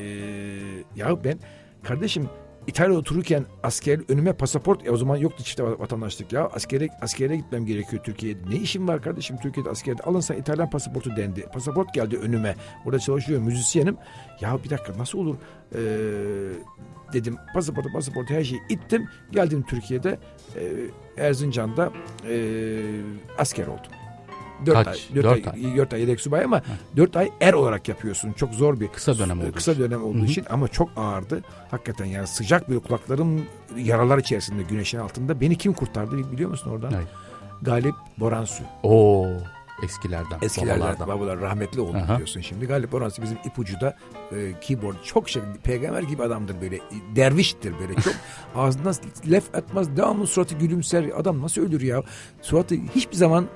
ya 0.95 1.23
ben 1.23 1.39
kardeşim 1.83 2.29
İtalya'da 2.67 2.99
otururken 2.99 3.45
asker 3.63 3.99
önüme 4.09 4.33
pasaport 4.33 4.87
e, 4.87 4.91
o 4.91 4.97
zaman 4.97 5.17
yoktu 5.17 5.43
çift 5.43 5.59
vatandaşlık 5.59 6.33
ya 6.33 6.47
askere 6.47 6.89
askere 7.01 7.35
gitmem 7.35 7.65
gerekiyor 7.65 8.03
Türkiye'de. 8.03 8.49
Ne 8.49 8.55
işim 8.55 8.87
var 8.87 9.01
kardeşim 9.01 9.37
Türkiye'de 9.37 9.69
askerde 9.69 10.03
alın 10.03 10.19
sen 10.19 10.37
İtalyan 10.37 10.69
pasaportu 10.69 11.15
dendi. 11.15 11.41
Pasaport 11.53 11.93
geldi 11.93 12.17
önüme. 12.17 12.55
Orada 12.85 12.99
çalışıyor 12.99 13.41
müzisyenim. 13.41 13.97
Ya 14.41 14.63
bir 14.63 14.69
dakika 14.69 14.97
nasıl 14.97 15.19
olur? 15.19 15.35
Ee, 15.75 15.79
dedim 17.13 17.37
pasaportu 17.53 17.89
pasaportu 17.93 18.33
her 18.33 18.43
şeyi 18.43 18.61
ittim. 18.69 19.07
Geldim 19.31 19.65
Türkiye'de 19.69 20.19
e, 20.55 20.63
Erzincan'da 21.17 21.91
e, 22.29 22.35
asker 23.37 23.67
oldum. 23.67 23.91
Dört 24.65 24.85
Kaç? 24.85 24.87
ay, 24.87 25.15
dört, 25.15 25.23
dört 25.23 25.47
ay, 25.47 25.65
ay. 25.65 25.77
Dört 25.77 25.93
ay 25.93 26.01
yedek 26.01 26.21
subay 26.21 26.43
ama 26.43 26.61
dört 26.97 27.17
ay 27.17 27.31
er 27.41 27.53
olarak 27.53 27.87
yapıyorsun. 27.87 28.33
Çok 28.33 28.53
zor 28.53 28.79
bir 28.79 28.87
kısa 28.87 29.17
dönem 29.17 29.41
olduğu 29.41 29.51
kısa 29.51 29.77
dönem 29.77 30.03
olduğu 30.03 30.17
Hı-hı. 30.17 30.25
için 30.25 30.45
ama 30.49 30.67
çok 30.67 30.89
ağırdı. 30.95 31.43
Hakikaten 31.71 32.05
yani 32.05 32.27
sıcak 32.27 32.69
bir 32.69 32.79
kulaklarım 32.79 33.45
yaralar 33.77 34.17
içerisinde 34.17 34.63
güneşin 34.63 34.99
altında. 34.99 35.41
Beni 35.41 35.57
kim 35.57 35.73
kurtardı 35.73 36.31
biliyor 36.31 36.49
musun 36.49 36.71
oradan? 36.71 36.91
Hayır. 36.91 37.09
Galip 37.61 37.95
Boransu. 38.19 38.63
Oo 38.83 39.27
eskilerden. 39.83 40.37
Eskilerden 40.41 40.79
babalardan. 40.79 41.07
babalar 41.07 41.39
rahmetli 41.39 41.81
oldu 41.81 41.97
Aha. 41.97 42.17
diyorsun 42.17 42.41
şimdi. 42.41 42.65
Galip 42.65 42.91
Boransu 42.91 43.21
bizim 43.21 43.37
ipucuda 43.45 43.97
e, 44.31 44.53
keyboard 44.61 44.95
çok 45.03 45.29
şey 45.29 45.41
peygamber 45.63 46.03
gibi 46.03 46.23
adamdır 46.23 46.61
böyle 46.61 46.79
derviştir 47.15 47.73
böyle 47.79 48.01
çok 48.01 48.13
ağzından 48.55 48.95
lef 49.31 49.55
etmez 49.55 49.97
devamlı 49.97 50.27
suratı 50.27 50.55
gülümser 50.55 51.05
adam 51.17 51.41
nasıl 51.41 51.61
ölür 51.61 51.81
ya 51.81 52.03
suratı 52.41 52.75
hiçbir 52.95 53.15
zaman 53.15 53.47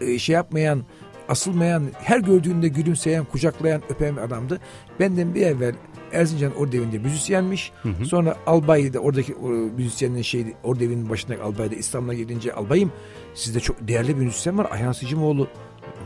e, 0.00 0.18
şey 0.18 0.34
yapmayan, 0.34 0.82
asılmayan, 1.28 1.82
her 1.94 2.18
gördüğünde 2.18 2.68
gülümseyen, 2.68 3.24
kucaklayan, 3.24 3.82
öpen 3.88 4.16
adamdı. 4.16 4.60
Benden 5.00 5.34
bir 5.34 5.46
evvel 5.46 5.74
Erzincan 6.12 6.56
Ordevinde 6.56 6.98
müzisyenmiş. 6.98 7.72
Hı 7.82 7.88
hı. 7.88 8.06
Sonra 8.06 8.36
albayda 8.46 8.98
oradaki 8.98 9.34
o, 9.34 9.48
müzisyenin 9.48 10.22
şey 10.22 10.46
Ordevinin 10.62 11.10
başındaki 11.10 11.42
albayda 11.42 11.74
İstanbul'a 11.74 12.14
gelince 12.14 12.52
albayım 12.52 12.92
sizde 13.34 13.60
çok 13.60 13.88
değerli 13.88 14.08
bir 14.08 14.24
müzisyen 14.24 14.58
var 14.58 14.66
Ayhan 14.70 14.92
Sicimoğlu 14.92 15.48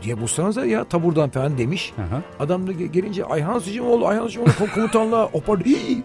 diye 0.01 0.21
bulsanıza 0.21 0.65
ya 0.65 0.83
taburdan 0.83 1.29
falan 1.29 1.57
demiş. 1.57 1.93
Hı. 1.95 2.43
Adam 2.43 2.67
da 2.67 2.71
gelince 2.71 3.25
Ayhan 3.25 3.59
Sicimoğlu, 3.59 4.07
Ayhan 4.07 4.27
Sicimoğlu 4.27 4.51
komutanla 4.75 5.25
opar 5.33 5.59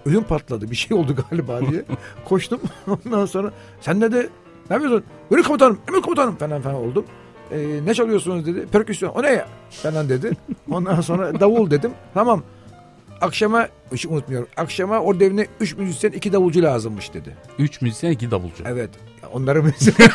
ödüm 0.07 0.23
patladı 0.23 0.71
bir 0.71 0.77
şey 0.77 0.97
oldu 0.97 1.17
galiba 1.31 1.61
diye. 1.61 1.85
Koştum 2.25 2.61
ondan 3.07 3.27
sonra 3.27 3.53
sen 3.81 4.01
de 4.01 4.11
ne 4.71 4.75
yapıyorsun? 4.75 5.05
Buyurun 5.31 5.47
komutanım, 5.47 5.79
emir 5.89 6.01
komutanım 6.01 6.37
falan 6.37 6.63
falan 6.63 6.77
oldum 6.77 7.05
e, 7.51 7.81
ne 7.85 7.95
çalıyorsunuz 7.95 8.47
dedi. 8.47 8.67
Perküsyon 8.73 9.11
o 9.11 9.23
ne 9.23 9.31
ya 9.31 9.49
falan 9.71 10.09
dedi. 10.09 10.31
Ondan 10.71 11.01
sonra 11.01 11.41
davul 11.41 11.71
dedim. 11.71 11.91
Tamam 12.15 12.43
akşama 13.21 13.69
hiç 13.93 14.07
unutmuyorum. 14.07 14.49
Akşama 14.57 14.99
orada 14.99 15.25
evine 15.25 15.47
3 15.61 15.77
müzisyen 15.77 16.11
2 16.11 16.33
davulcu 16.33 16.63
lazımmış 16.63 17.15
dedi. 17.15 17.37
3 17.59 17.81
müzisyen 17.81 18.11
2 18.11 18.31
davulcu. 18.31 18.65
Evet. 18.67 18.91
Onların 19.33 19.65
müzisyen. 19.65 19.95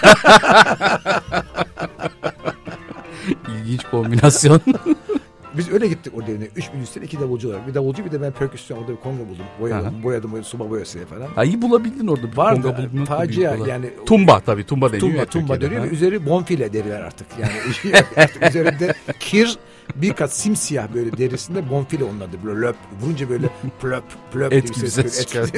İlginç 3.47 3.83
kombinasyon. 3.91 4.61
Biz 5.57 5.71
öyle 5.71 5.87
gittik 5.87 6.13
o 6.17 6.27
devine. 6.27 6.47
Üç 6.55 6.73
müzisyen, 6.73 7.03
iki 7.03 7.19
davulcu 7.19 7.49
olarak. 7.49 7.67
Bir 7.67 7.73
davulcu 7.73 8.05
bir 8.05 8.11
de 8.11 8.21
ben 8.21 8.31
perküsyon 8.31 8.77
orada 8.77 8.91
bir 8.91 8.97
konga 8.97 9.29
buldum. 9.29 9.45
Boyadım, 9.59 10.03
boyadım, 10.03 10.31
boyadım 10.31 10.49
suba 10.49 10.69
boyası 10.69 11.05
falan. 11.05 11.27
Ha, 11.27 11.43
iyi 11.43 11.61
bulabildin 11.61 12.07
orada. 12.07 12.31
Bir 12.31 12.37
Vardı. 12.37 12.61
Konga 12.61 12.77
buldun. 12.77 13.05
Facia 13.05 13.55
yani. 13.55 13.89
Tumba 14.05 14.39
tabii. 14.39 14.65
Tumba 14.65 14.91
deniyor. 14.91 15.09
Tumba, 15.09 15.25
tumba 15.25 15.61
deniyor. 15.61 15.91
Üzeri 15.91 16.25
bonfile 16.25 16.73
deriler 16.73 17.01
artık. 17.01 17.27
Yani 17.39 17.53
artık 18.15 18.49
üzerinde 18.49 18.93
kir 19.19 19.57
bir 19.95 20.13
kat 20.13 20.33
simsiyah 20.33 20.93
böyle 20.93 21.17
derisinde 21.17 21.69
bonfile 21.69 22.03
onun 22.03 22.19
adı. 22.19 22.37
Böyle 22.45 22.61
löp. 22.61 22.75
Vurunca 23.01 23.29
böyle 23.29 23.49
plöp 23.81 24.03
plöp 24.33 24.53
et 24.53 24.75
gibi 24.75 24.89
ses 24.89 25.27
çıkıyor. 25.27 25.49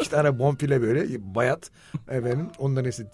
İki 0.00 0.10
tane 0.10 0.38
bonfile 0.38 0.82
böyle 0.82 1.34
bayat. 1.34 1.70
Efendim 2.08 2.46
onları 2.58 2.88
işte 2.88 3.04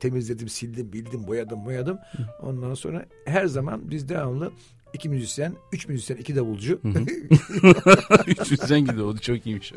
temizledim, 0.00 0.48
sildim, 0.48 0.92
bildim, 0.92 1.26
boyadım, 1.26 1.64
boyadım. 1.64 1.98
Ondan 2.42 2.74
sonra 2.74 3.06
her 3.26 3.46
zaman 3.46 3.90
biz 3.90 4.08
devamlı 4.08 4.52
iki 4.94 5.08
müzisyen, 5.08 5.54
üç 5.72 5.88
müzisyen, 5.88 6.16
iki 6.16 6.36
davulcu. 6.36 6.80
üç 8.26 8.50
müzisyen 8.50 8.84
gibi 8.84 9.02
oldu 9.02 9.18
çok 9.20 9.46
iyiymiş. 9.46 9.72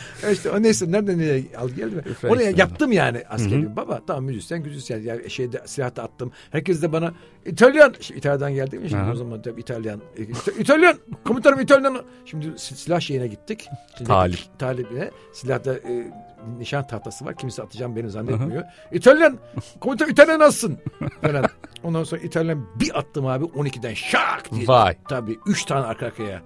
işte 0.32 0.50
o 0.50 0.62
neyse 0.62 0.92
nereden 0.92 1.18
nereye 1.18 1.44
al 1.58 1.68
geldi 1.68 1.94
mi? 1.96 2.02
Oraya 2.28 2.50
yaptım 2.50 2.92
yani 2.92 3.22
askeri. 3.28 3.76
Baba 3.76 4.00
tamam 4.06 4.24
müzisyen 4.24 4.62
müzisyen 4.62 4.98
yani 5.00 5.30
şeyde 5.30 5.62
silahta 5.66 6.02
attım. 6.02 6.32
Herkes 6.50 6.82
de 6.82 6.92
bana 6.92 7.12
İtalyan 7.46 7.94
işte 8.00 8.14
İtalya'dan 8.14 8.54
geldim 8.54 8.82
ya 8.82 8.88
şimdi 8.88 9.02
Aha. 9.02 9.12
o 9.12 9.14
zaman 9.14 9.42
tabii 9.42 9.60
İtalyan 9.60 10.00
e, 10.16 10.22
İta- 10.22 10.60
İtalyan 10.60 10.96
komutanım 11.24 11.60
İtalyan 11.60 12.04
şimdi 12.24 12.58
si- 12.58 12.76
silah 12.76 13.00
şeyine 13.00 13.26
gittik. 13.26 13.68
Şimdi 13.98 14.08
Talip. 14.08 14.38
Talibine 14.58 15.10
silahta 15.32 15.74
e, 15.74 16.12
nişan 16.58 16.86
tahtası 16.86 17.24
var. 17.24 17.34
Kimse 17.36 17.62
atacağım 17.62 17.96
beni 17.96 18.10
zannetmiyor. 18.10 18.62
İtalyan 18.92 19.38
komutan 19.80 20.08
İtalyan 20.10 20.40
alsın 20.40 20.78
falan. 21.22 21.44
Ondan 21.84 22.04
sonra 22.04 22.20
İtalyan 22.20 22.66
bir 22.80 22.98
attım 22.98 23.26
abi 23.26 23.44
12'den 23.44 23.94
şak 23.94 24.50
diye. 24.52 24.66
Vay. 24.66 24.96
Tabii 25.08 25.38
3 25.46 25.64
tane 25.64 25.86
arka 25.86 26.06
arkaya. 26.06 26.42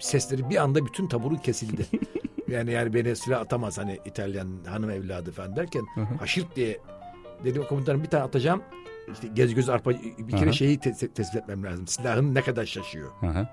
Sesleri 0.00 0.50
bir 0.50 0.56
anda 0.56 0.86
bütün 0.86 1.06
taburun 1.08 1.36
kesildi. 1.36 1.86
Yani 2.54 2.72
yani 2.72 2.94
beni 2.94 3.16
silah 3.16 3.40
atamaz 3.40 3.78
hani 3.78 3.98
İtalyan 4.04 4.48
hanım 4.68 4.90
evladı 4.90 5.32
falan 5.32 5.56
derken 5.56 5.82
haşırt 6.20 6.56
diye 6.56 6.78
dedim 7.44 7.64
komutanım 7.68 8.02
bir 8.02 8.08
tane 8.08 8.24
atacağım. 8.24 8.62
İşte 9.12 9.28
gez 9.34 9.54
göz 9.54 9.68
arpa 9.68 9.90
bir 10.18 10.30
kere 10.36 10.44
Aha. 10.44 10.52
şeyi 10.52 10.78
te- 10.80 10.92
te- 10.92 11.08
tespit 11.12 11.36
etmem 11.42 11.64
lazım. 11.64 11.86
Silahın 11.86 12.34
ne 12.34 12.42
kadar 12.42 12.64
şaşıyor. 12.66 13.10
Hı 13.20 13.26
hı. 13.26 13.46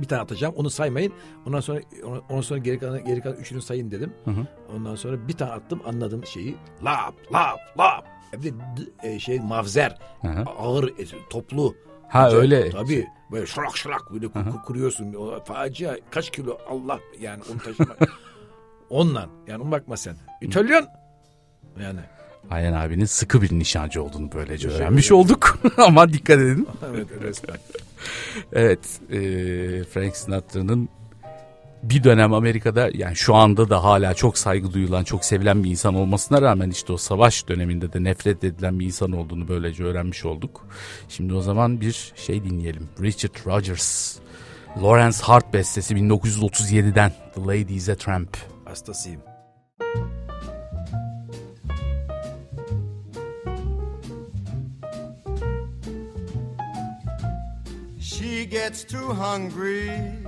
Bir 0.00 0.04
tane 0.08 0.22
atacağım 0.22 0.54
onu 0.56 0.70
saymayın. 0.70 1.12
Ondan 1.46 1.60
sonra 1.60 1.80
ondan 2.28 2.40
sonra 2.42 2.58
geri 2.58 2.78
kalan 2.78 3.04
geri 3.04 3.20
kalan 3.20 3.36
üçünü 3.36 3.62
sayın 3.62 3.90
dedim. 3.90 4.12
Hı 4.24 4.30
hı. 4.30 4.46
Ondan 4.76 4.94
sonra 4.94 5.28
bir 5.28 5.32
tane 5.32 5.52
attım 5.52 5.80
anladım 5.86 6.26
şeyi. 6.26 6.56
Lap 6.84 7.14
lap 7.32 7.58
lap. 7.78 8.06
Bir 8.32 8.52
de 8.52 8.54
e, 9.02 9.18
şey 9.18 9.40
mavzer. 9.40 9.98
Hı 10.22 10.28
hı. 10.28 10.42
Ağır 10.58 10.92
toplu. 11.30 11.74
Ha 12.08 12.20
Acayip- 12.28 12.36
öyle. 12.40 12.70
Tabii 12.70 13.06
böyle 13.34 13.46
şırak 13.46 13.76
şırak 13.76 14.12
böyle 14.12 14.26
ku- 14.26 14.62
kuruyorsun. 14.64 15.14
O 15.14 15.44
facia 15.44 15.96
kaç 16.10 16.30
kilo 16.30 16.58
Allah 16.68 17.00
yani 17.20 17.42
onu 17.52 17.58
taşımak. 17.58 17.98
Ondan 18.90 19.28
yani 19.46 19.70
bakma 19.70 19.96
sen. 19.96 20.16
İtalyan 20.40 20.86
yani. 21.80 22.00
Ayhan 22.50 22.72
abinin 22.72 23.04
sıkı 23.04 23.42
bir 23.42 23.52
nişancı 23.58 24.02
olduğunu 24.02 24.32
böylece 24.32 24.68
Teşekkür 24.68 24.82
öğrenmiş 24.84 25.06
ederim. 25.06 25.16
olduk. 25.20 25.58
Ama 25.76 26.12
dikkat 26.12 26.38
edin. 26.38 26.68
evet 26.94 27.06
resmen. 27.22 27.56
Evet, 28.52 29.00
e, 29.10 29.18
Frank 29.84 30.16
Sinatra'nın 30.16 30.88
bir 31.90 32.04
dönem 32.04 32.32
Amerika'da 32.32 32.90
yani 32.94 33.16
şu 33.16 33.34
anda 33.34 33.70
da 33.70 33.84
hala 33.84 34.14
çok 34.14 34.38
saygı 34.38 34.72
duyulan, 34.72 35.04
çok 35.04 35.24
sevilen 35.24 35.64
bir 35.64 35.70
insan 35.70 35.94
olmasına 35.94 36.42
rağmen 36.42 36.70
işte 36.70 36.92
o 36.92 36.96
savaş 36.96 37.48
döneminde 37.48 37.92
de 37.92 38.04
nefret 38.04 38.44
edilen 38.44 38.80
bir 38.80 38.86
insan 38.86 39.12
olduğunu 39.12 39.48
böylece 39.48 39.84
öğrenmiş 39.84 40.24
olduk. 40.24 40.66
Şimdi 41.08 41.34
o 41.34 41.40
zaman 41.40 41.80
bir 41.80 42.12
şey 42.16 42.44
dinleyelim. 42.44 42.88
Richard 43.02 43.46
Rogers, 43.46 44.16
Lawrence 44.82 45.18
Hart 45.22 45.54
bestesi 45.54 45.94
1937'den 45.94 47.12
The 47.34 47.40
Lady 47.40 47.76
is 47.76 47.88
a 47.88 47.94
Tramp. 47.94 48.36
Hastasıyım. 48.64 49.20
She 58.00 58.44
gets 58.44 58.84
too 58.86 59.14
hungry 59.14 60.23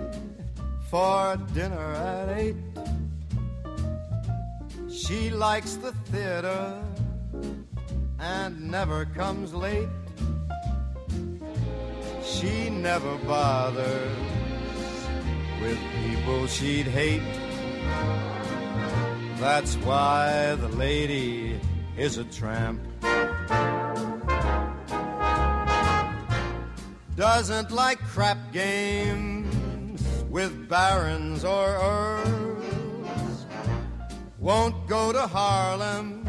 for 0.96 1.36
dinner 1.52 1.92
at 1.92 2.28
eight. 2.38 2.56
She 4.90 5.28
likes 5.28 5.74
the 5.74 5.92
theater 6.10 6.82
and 8.18 8.70
never 8.70 9.04
comes 9.04 9.52
late. 9.52 9.90
She 12.24 12.70
never 12.70 13.14
bothers 13.32 14.26
with 15.60 15.78
people 16.00 16.46
she'd 16.46 16.88
hate. 17.00 17.34
That's 19.38 19.74
why 19.88 20.54
the 20.54 20.70
lady 20.86 21.60
is 21.98 22.16
a 22.16 22.24
tramp. 22.24 22.80
doesn't 27.16 27.70
like 27.70 27.98
crap 28.14 28.38
games 28.52 29.35
with 30.36 30.68
barons 30.68 31.46
or 31.46 31.66
earls. 31.66 33.46
Won't 34.38 34.86
go 34.86 35.10
to 35.10 35.26
Harlem 35.26 36.28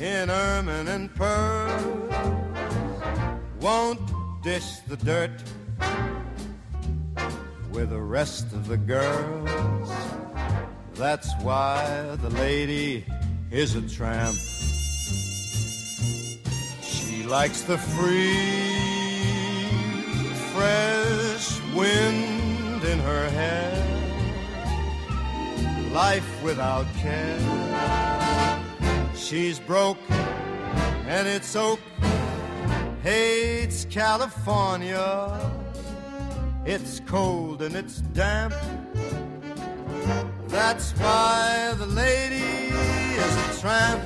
in 0.00 0.30
ermine 0.30 0.88
and 0.88 1.14
pearls. 1.14 2.14
Won't 3.60 4.00
dish 4.42 4.78
the 4.88 4.96
dirt 4.96 5.38
with 7.72 7.90
the 7.90 8.00
rest 8.00 8.46
of 8.54 8.68
the 8.68 8.78
girls. 8.78 9.90
That's 10.94 11.30
why 11.42 12.16
the 12.22 12.30
lady 12.30 13.04
is 13.50 13.74
a 13.74 13.82
tramp. 13.82 14.38
She 16.82 17.22
likes 17.24 17.60
the 17.64 17.76
free, 17.76 18.48
fresh 20.54 21.60
wind 21.74 22.35
in 22.84 22.98
her 22.98 23.30
hair, 23.30 23.72
life 25.92 26.42
without 26.42 26.86
care. 26.96 27.38
She's 29.14 29.58
broke 29.58 29.98
and 31.06 31.26
it's 31.28 31.54
oak, 31.56 31.80
hates 33.02 33.84
California. 33.86 35.40
It's 36.64 37.00
cold 37.06 37.62
and 37.62 37.76
it's 37.76 38.00
damp. 38.12 38.54
That's 40.48 40.92
why 40.92 41.74
the 41.78 41.86
lady 41.86 42.72
is 43.22 43.36
a 43.36 43.60
tramp. 43.60 44.02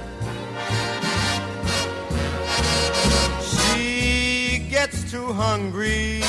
She 3.43 4.67
gets 4.71 5.11
too 5.11 5.33
hungry 5.33 6.23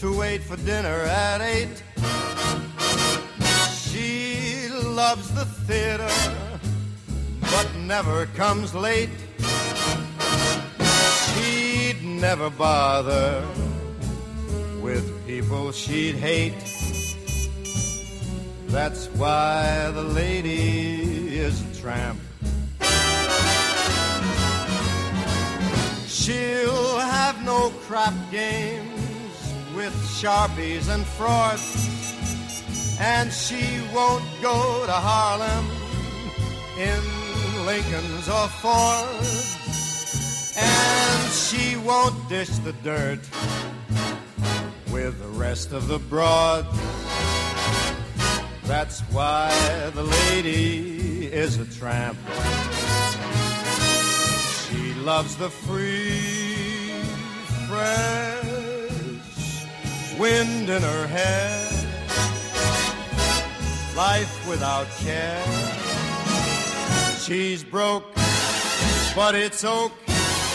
to 0.00 0.18
wait 0.18 0.42
for 0.42 0.56
dinner 0.56 1.02
at 1.02 1.42
eight. 1.42 1.82
She 3.70 4.70
loves 4.70 5.30
the 5.34 5.44
theater, 5.44 6.08
but 7.42 7.68
never 7.80 8.24
comes 8.34 8.74
late. 8.74 9.10
She'd 11.34 12.02
never 12.02 12.48
bother 12.48 13.46
with 14.80 15.04
people 15.26 15.70
she'd 15.70 16.14
hate. 16.14 16.54
That's 18.68 19.08
why 19.08 19.90
the 19.90 20.02
lady 20.02 21.36
is 21.36 21.60
a 21.60 21.74
tramp. 21.78 22.20
She'll 26.08 26.98
have 27.00 27.44
no 27.44 27.68
crap 27.84 28.14
games 28.30 28.99
with 29.80 29.94
sharpies 30.20 30.92
and 30.94 31.06
frauds. 31.06 31.64
And 33.00 33.32
she 33.32 33.64
won't 33.94 34.24
go 34.42 34.84
to 34.84 34.92
Harlem 34.92 35.66
in 36.76 37.02
Lincolns 37.64 38.28
or 38.28 38.46
Fords. 38.60 39.56
And 40.58 41.32
she 41.32 41.76
won't 41.78 42.28
dish 42.28 42.50
the 42.58 42.74
dirt 42.84 43.20
with 44.92 45.18
the 45.18 45.32
rest 45.46 45.72
of 45.72 45.88
the 45.88 45.98
broads. 45.98 46.78
That's 48.64 49.00
why 49.16 49.50
the 49.94 50.02
lady 50.02 51.32
is 51.32 51.56
a 51.56 51.64
tramp. 51.64 52.18
She 54.62 54.92
loves 55.00 55.36
the 55.36 55.48
free, 55.48 56.92
fresh 57.66 58.39
wind 60.20 60.68
in 60.68 60.82
her 60.82 61.06
hair, 61.06 61.66
life 63.96 64.46
without 64.46 64.86
care. 64.98 65.42
She's 67.18 67.64
broke, 67.64 68.04
but 69.16 69.34
it's 69.34 69.64
okay. 69.64 69.94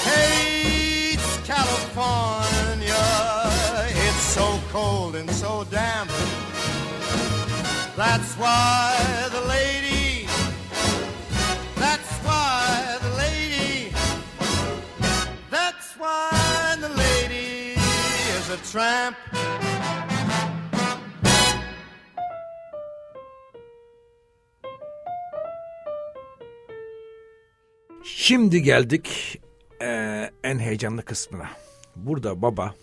Hates 0.06 1.38
California. 1.48 3.06
It's 4.06 4.26
so 4.38 4.60
cold 4.72 5.16
and 5.16 5.30
so 5.32 5.64
damp. 5.72 6.12
That's 7.96 8.36
why 8.36 9.30
the 9.32 9.42
lady. 9.48 10.28
That's 11.76 12.12
why 12.26 12.98
the 13.02 13.10
lady. 13.18 13.92
That's 15.50 15.94
why 15.98 16.35
a 18.56 18.64
tramp. 18.64 19.16
Şimdi 28.04 28.64
geldik 28.64 29.42
eee, 29.82 30.32
en 30.44 30.60
heyecanlı 30.60 31.06
kısmına. 31.06 31.50
Burada 31.96 32.42
baba 32.42 32.76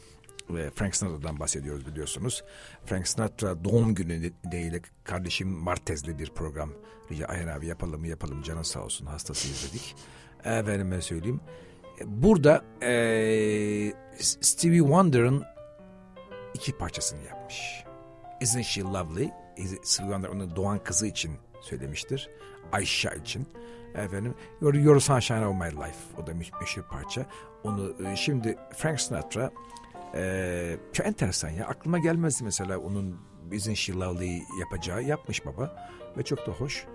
ve 0.51 0.71
Frank 0.71 0.97
Sinatra'dan 0.97 1.41
bahsediyoruz 1.41 1.87
biliyorsunuz. 1.87 2.45
Frank 2.87 3.09
Sinatra 3.09 3.65
doğum 3.65 3.95
günü 3.95 4.33
nedeniyle 4.45 4.81
kardeşim 5.05 5.49
Martez'le 5.49 6.19
bir 6.19 6.31
program 6.31 6.73
rica 7.11 7.27
Ayhan 7.27 7.49
abi 7.49 7.67
yapalım 7.67 8.01
mı 8.01 8.09
yapalım 8.09 8.43
canın 8.43 8.63
sağ 8.63 8.85
olsun 8.85 9.07
hastasıyız 9.07 9.71
dedik. 9.71 9.97
Efendime 10.45 11.01
söyleyeyim. 11.01 11.41
Burada 12.05 12.65
e, 12.83 13.93
Stevie 14.19 14.79
Wonder'ın 14.79 15.52
iki 16.55 16.79
parçasını 16.79 17.23
yapmış. 17.23 17.85
Isn't 18.41 18.65
She 18.65 18.83
Lovely? 18.83 19.31
Wonder 19.83 20.29
onun 20.29 20.57
doğan 20.57 20.79
kızı 20.85 21.07
için 21.07 21.33
söylemiştir. 21.61 22.31
Ayşe 22.73 23.11
için. 23.23 23.47
Efendim 23.95 24.35
You're, 24.61 24.79
You're 24.79 25.01
Sunshine 25.01 25.47
of 25.47 25.55
My 25.55 25.71
Life. 25.71 26.23
O 26.23 26.27
da 26.27 26.35
meşhur 26.35 26.83
parça. 26.83 27.27
Onu 27.65 28.07
e, 28.07 28.17
şimdi 28.17 28.59
Frank 28.77 29.01
Sinatra 29.01 29.51
e, 30.15 30.77
çok 30.93 31.07
enteresan 31.07 31.49
ya. 31.49 31.67
Aklıma 31.67 31.99
gelmezdi 31.99 32.45
mesela 32.45 32.79
onun 32.79 33.21
Isn't 33.53 33.77
She 33.77 33.93
Lovely 33.93 34.43
yapacağı. 34.61 35.03
Yapmış 35.03 35.47
baba. 35.47 35.91
Ve 36.19 36.23
çok 36.23 36.47
da 36.47 36.53
hoş. 36.53 36.87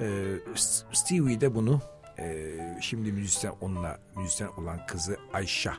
E, 0.00 0.34
Stevie 0.92 1.40
de 1.40 1.54
bunu 1.54 1.80
e, 2.18 2.56
şimdi 2.80 3.12
müzisyen 3.12 3.54
onunla 3.60 3.98
müzisyen 4.16 4.48
olan 4.48 4.86
kızı 4.86 5.16
Ayşe 5.32 5.70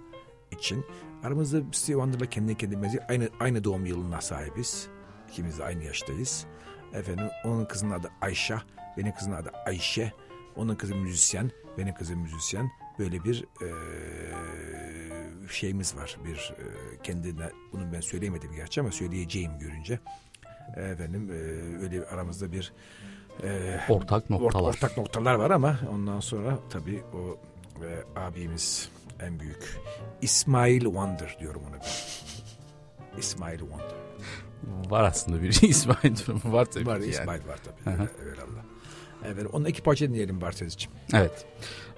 için 0.52 0.86
aramızda 1.24 1.58
Stevie 1.72 2.00
Wonder'la 2.00 2.26
kendi 2.26 2.58
kendimize 2.58 3.06
aynı 3.10 3.30
aynı 3.40 3.64
doğum 3.64 3.86
yılına 3.86 4.22
sahibiz. 4.22 4.88
İkimiz 5.30 5.60
de 5.60 5.64
aynı 5.64 5.84
yaştayız. 5.84 6.46
Efendim 6.94 7.28
onun 7.46 7.66
kızının 7.66 7.92
adı 7.92 8.12
Ayşe, 8.22 8.58
benim 8.98 9.14
kızımın 9.14 9.36
adı 9.36 9.52
Ayşe. 9.66 10.14
Onun 10.56 10.76
kızı 10.76 10.96
müzisyen, 10.96 11.52
benim 11.78 11.94
kızım 11.94 12.20
müzisyen. 12.20 12.72
Böyle 13.00 13.24
bir 13.24 13.46
e, 13.62 13.68
şeyimiz 15.50 15.98
var. 15.98 16.18
Bir 16.26 16.54
e, 16.60 16.66
kendine 17.04 17.50
bunu 17.72 17.94
ben 17.94 18.00
söyleyemedim 18.00 18.56
gerçi 18.56 18.82
ama 18.82 18.92
söyleyeceğim 18.92 19.52
görünce. 19.60 20.00
Efendim 20.76 21.30
e, 21.32 21.34
öyle 21.84 22.06
aramızda 22.06 22.52
bir 22.52 22.74
e, 23.44 23.80
ortak 23.90 24.30
noktalar. 24.30 24.70
Ortak 24.70 24.98
noktalar 24.98 25.36
var 25.36 25.52
ama 25.52 25.80
ondan 25.92 26.20
sonra 26.20 26.60
tabii 26.70 27.04
o 27.14 27.38
e, 27.86 28.20
abimiz 28.20 28.90
en 29.20 29.40
büyük 29.40 29.80
İsmail 30.22 30.82
Wonder 30.82 31.38
diyorum 31.40 31.62
ona 31.70 31.74
ben. 31.82 33.20
İsmail 33.20 33.60
Wonder. 33.60 33.96
Var 34.90 35.04
aslında 35.04 35.42
bir 35.42 35.62
İsmail 35.70 36.16
durumu 36.28 36.54
var 36.54 36.66
tabii. 36.66 36.86
Var 36.86 37.00
İsmail 37.00 37.40
yani. 37.40 37.48
var 37.48 37.60
tabii. 37.64 37.98
Evet 38.24 38.40
Allah. 38.40 38.66
Evet, 39.26 39.46
onun 39.54 39.66
iki 39.66 39.84
parça 39.84 40.10
dinleyelim 40.10 40.42
Bartez'ciğim. 40.42 40.98
Evet. 41.14 41.46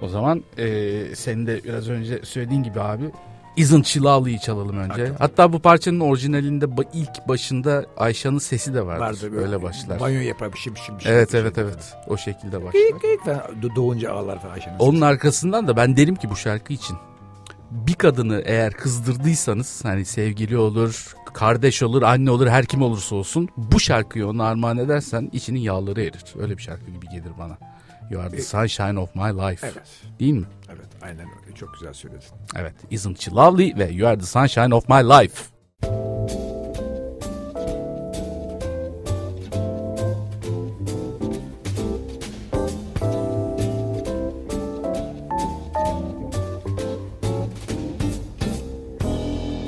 O 0.01 0.07
zaman 0.07 0.43
e, 0.57 1.15
senin 1.15 1.47
de 1.47 1.63
biraz 1.63 1.89
önce 1.89 2.25
söylediğin 2.25 2.63
gibi 2.63 2.81
abi 2.81 3.11
Isn't 3.57 3.85
She 3.85 3.99
Lovely'yi 3.99 4.39
çalalım 4.39 4.77
önce. 4.77 4.87
Hakikaten. 4.87 5.15
Hatta 5.19 5.53
bu 5.53 5.59
parçanın 5.59 5.99
orijinalinde 5.99 6.65
ilk 6.93 7.27
başında 7.27 7.85
Ayşe'nin 7.97 8.37
sesi 8.37 8.73
de 8.73 8.85
vardır. 8.85 9.01
Vardır 9.01 9.31
böyle, 9.31 9.45
öyle 9.45 9.63
başlar. 9.63 9.99
Banyo 9.99 10.19
yapar 10.19 10.53
bir 10.53 10.57
şey 10.57 10.75
bir 10.75 10.79
şey. 10.79 10.95
Bir 10.95 11.03
şey 11.03 11.13
evet 11.13 11.35
evet 11.35 11.55
şey 11.55 11.63
evet. 11.63 11.95
O 12.07 12.17
şekilde 12.17 12.57
başlar. 12.57 12.71
Kıyık 12.71 13.01
kıyık 13.01 13.25
falan. 13.25 13.41
Doğunca 13.75 14.11
ağlar 14.11 14.41
falan 14.41 14.53
Ayşe'nin 14.53 14.79
Onun 14.79 14.93
sesi. 14.93 15.05
arkasından 15.05 15.67
da 15.67 15.77
ben 15.77 15.97
derim 15.97 16.15
ki 16.15 16.29
bu 16.29 16.35
şarkı 16.35 16.73
için 16.73 16.97
bir 17.71 17.93
kadını 17.93 18.41
eğer 18.45 18.73
kızdırdıysanız 18.73 19.85
hani 19.85 20.05
sevgili 20.05 20.57
olur, 20.57 21.15
kardeş 21.33 21.83
olur, 21.83 22.01
anne 22.01 22.31
olur, 22.31 22.47
her 22.47 22.65
kim 22.65 22.81
olursa 22.81 23.15
olsun 23.15 23.49
bu 23.57 23.79
şarkıyı 23.79 24.27
ona 24.27 24.43
armağan 24.43 24.77
edersen 24.77 25.29
içinin 25.33 25.59
yağları 25.59 26.01
erir. 26.01 26.23
Öyle 26.39 26.57
bir 26.57 26.61
şarkı 26.63 26.91
gibi 26.91 27.09
gelir 27.09 27.31
bana. 27.39 27.57
You 28.11 28.21
are 28.21 28.29
the 28.29 28.41
sunshine 28.41 28.99
of 28.99 29.15
my 29.15 29.21
life. 29.21 29.67
Evet. 29.67 29.87
Değil 30.19 30.33
mi? 30.33 30.45
Evet 31.07 31.19
aynen 31.19 31.33
öyle. 31.45 31.55
Çok 31.55 31.73
güzel 31.73 31.93
söyledin. 31.93 32.27
Evet. 32.55 32.73
Isn't 32.89 33.19
she 33.21 33.31
lovely 33.31 33.77
ve 33.77 33.91
You 33.91 34.07
are 34.07 34.19
the 34.19 34.25
sunshine 34.25 34.75
of 34.75 34.89
my 34.89 35.03
life. 35.03 35.43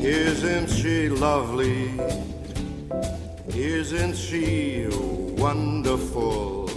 Isn't 0.04 0.70
she 0.70 1.10
lovely? 1.10 1.90
Isn't 3.56 4.16
she 4.16 4.88
wonderful? 5.38 6.70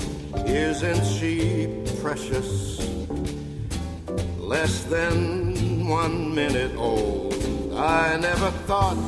Isn't 0.47 1.05
she 1.05 1.69
precious? 2.03 3.02
Less 4.53 4.85
than 4.85 5.89
one 5.89 6.35
minute 6.35 6.77
old. 6.77 7.33
I 7.75 8.19
never 8.19 8.51
thought 8.69 8.99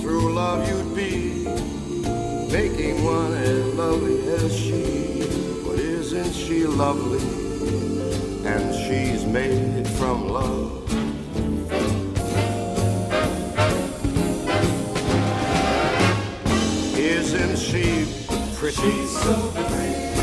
through 0.00 0.34
love 0.34 0.68
you'd 0.68 0.94
be 0.94 1.42
making 2.52 3.02
one 3.02 3.32
as 3.32 3.74
lovely 3.74 4.20
as 4.34 4.56
she. 4.56 5.26
But 5.66 5.80
isn't 5.80 6.32
she 6.32 6.64
lovely? 6.68 7.18
And 8.46 8.72
she's 8.86 9.24
made 9.26 9.88
from 9.98 10.28
love. 10.28 10.88
Isn't 16.96 17.56
she 17.58 18.06
pretty. 18.54 19.06
so 19.06 19.50
pretty. 19.56 20.13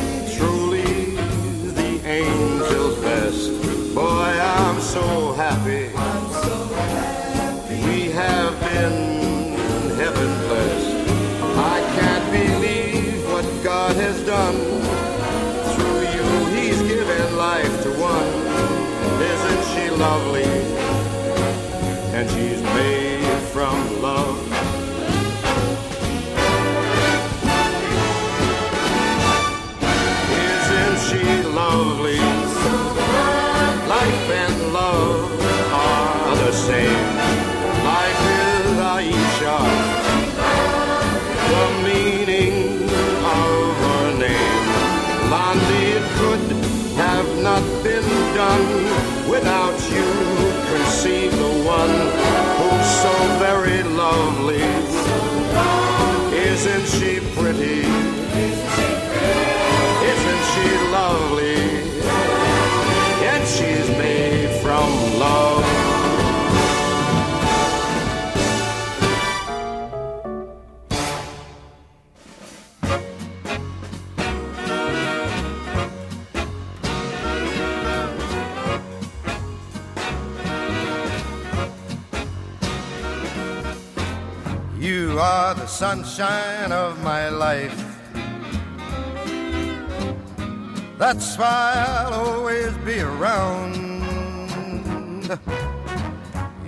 Very 54.12 54.40
sunshine 85.82 86.71
of 86.71 87.01
my 87.01 87.27
life 87.29 87.79
That's 90.99 91.36
why 91.39 91.73
I'll 91.88 92.13
always 92.13 92.77
be 92.86 92.99
around. 92.99 93.73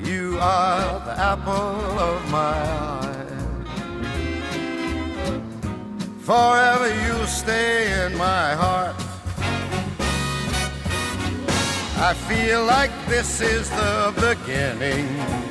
You 0.04 0.40
are 0.42 1.00
the 1.06 1.16
apple 1.32 2.00
of 2.10 2.32
my 2.32 2.58
eye. 2.90 3.14
Forever 6.22 6.90
you'll 7.06 7.28
stay 7.28 8.06
in 8.06 8.18
my 8.18 8.56
heart. 8.64 8.96
I 12.10 12.16
feel 12.28 12.64
like 12.66 12.94
this 13.08 13.40
is 13.42 13.70
the 13.70 14.12
beginning. 14.18 15.43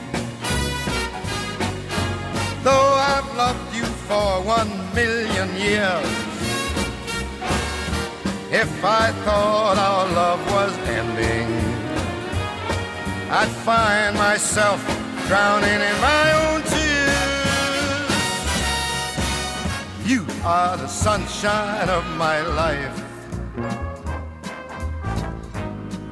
Though 2.62 2.94
I've 2.94 3.36
loved 3.36 3.74
you 3.74 3.84
for 4.06 4.40
one 4.42 4.70
million 4.94 5.48
years. 5.56 6.06
If 8.52 8.84
I 8.84 9.10
thought 9.24 9.78
our 9.78 10.06
love 10.12 10.40
was 10.52 10.72
ending, 10.86 11.48
I'd 13.30 13.48
find 13.64 14.16
myself 14.16 14.80
drowning 15.26 15.80
in 15.90 15.96
my 16.00 16.26
own 16.44 16.62
tears. 16.62 17.42
You 20.06 20.26
are 20.44 20.76
the 20.76 20.86
sunshine 20.86 21.88
of 21.88 22.04
my 22.16 22.42
life. 22.42 23.02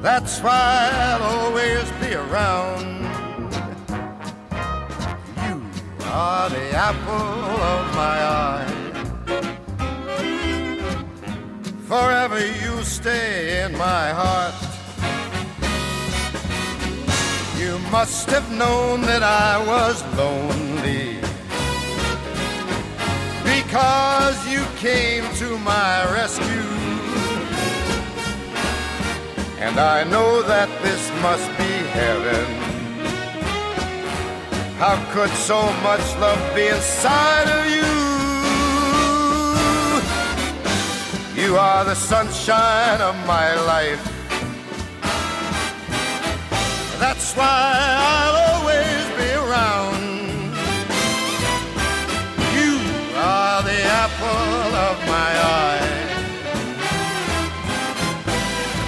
That's 0.01 0.41
why 0.41 0.89
I'll 0.91 1.23
always 1.23 1.89
be 2.01 2.13
around. 2.15 2.90
Are 6.11 6.49
the 6.49 6.71
apple 6.71 7.45
of 7.73 7.95
my 7.95 8.17
eye. 8.43 8.81
Forever 11.87 12.39
you 12.39 12.83
stay 12.83 13.63
in 13.63 13.71
my 13.77 14.09
heart. 14.09 14.53
You 17.57 17.79
must 17.91 18.29
have 18.29 18.51
known 18.51 19.01
that 19.03 19.23
I 19.23 19.57
was 19.65 20.03
lonely 20.17 21.15
because 23.43 24.37
you 24.49 24.65
came 24.77 25.23
to 25.35 25.57
my 25.59 26.11
rescue. 26.11 26.71
And 29.59 29.79
I 29.79 30.03
know 30.03 30.41
that 30.41 30.67
this 30.81 31.09
must 31.21 31.47
be 31.57 31.71
heaven. 31.95 32.70
How 34.81 34.97
could 35.13 35.29
so 35.29 35.61
much 35.83 36.01
love 36.17 36.41
be 36.55 36.65
inside 36.65 37.47
of 37.57 37.65
you? 37.75 37.85
You 41.39 41.55
are 41.55 41.85
the 41.85 41.93
sunshine 41.93 42.99
of 42.99 43.15
my 43.27 43.53
life. 43.73 44.03
That's 46.99 47.35
why 47.35 47.85
I'll 48.09 48.37
always 48.49 49.05
be 49.21 49.29
around. 49.43 50.01
You 52.57 52.73
are 53.17 53.61
the 53.61 53.81
apple 54.03 54.65
of 54.89 54.95
my 55.15 55.31
eye. 55.61 55.89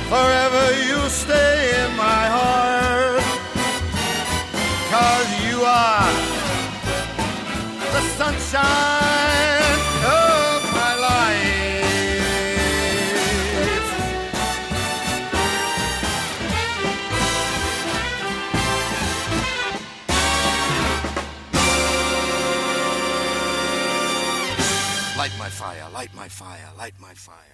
Forever 0.10 0.66
you 0.88 1.08
stay 1.10 1.53
sunshine 8.24 9.80
of 10.06 10.60
my 10.80 10.94
life. 10.96 11.44
Light 25.18 25.32
my 25.38 25.50
fire, 25.50 25.90
light 25.94 26.16
my 26.16 26.30
fire, 26.30 26.70
light 26.78 26.94
my 27.00 27.14
fire, 27.14 27.53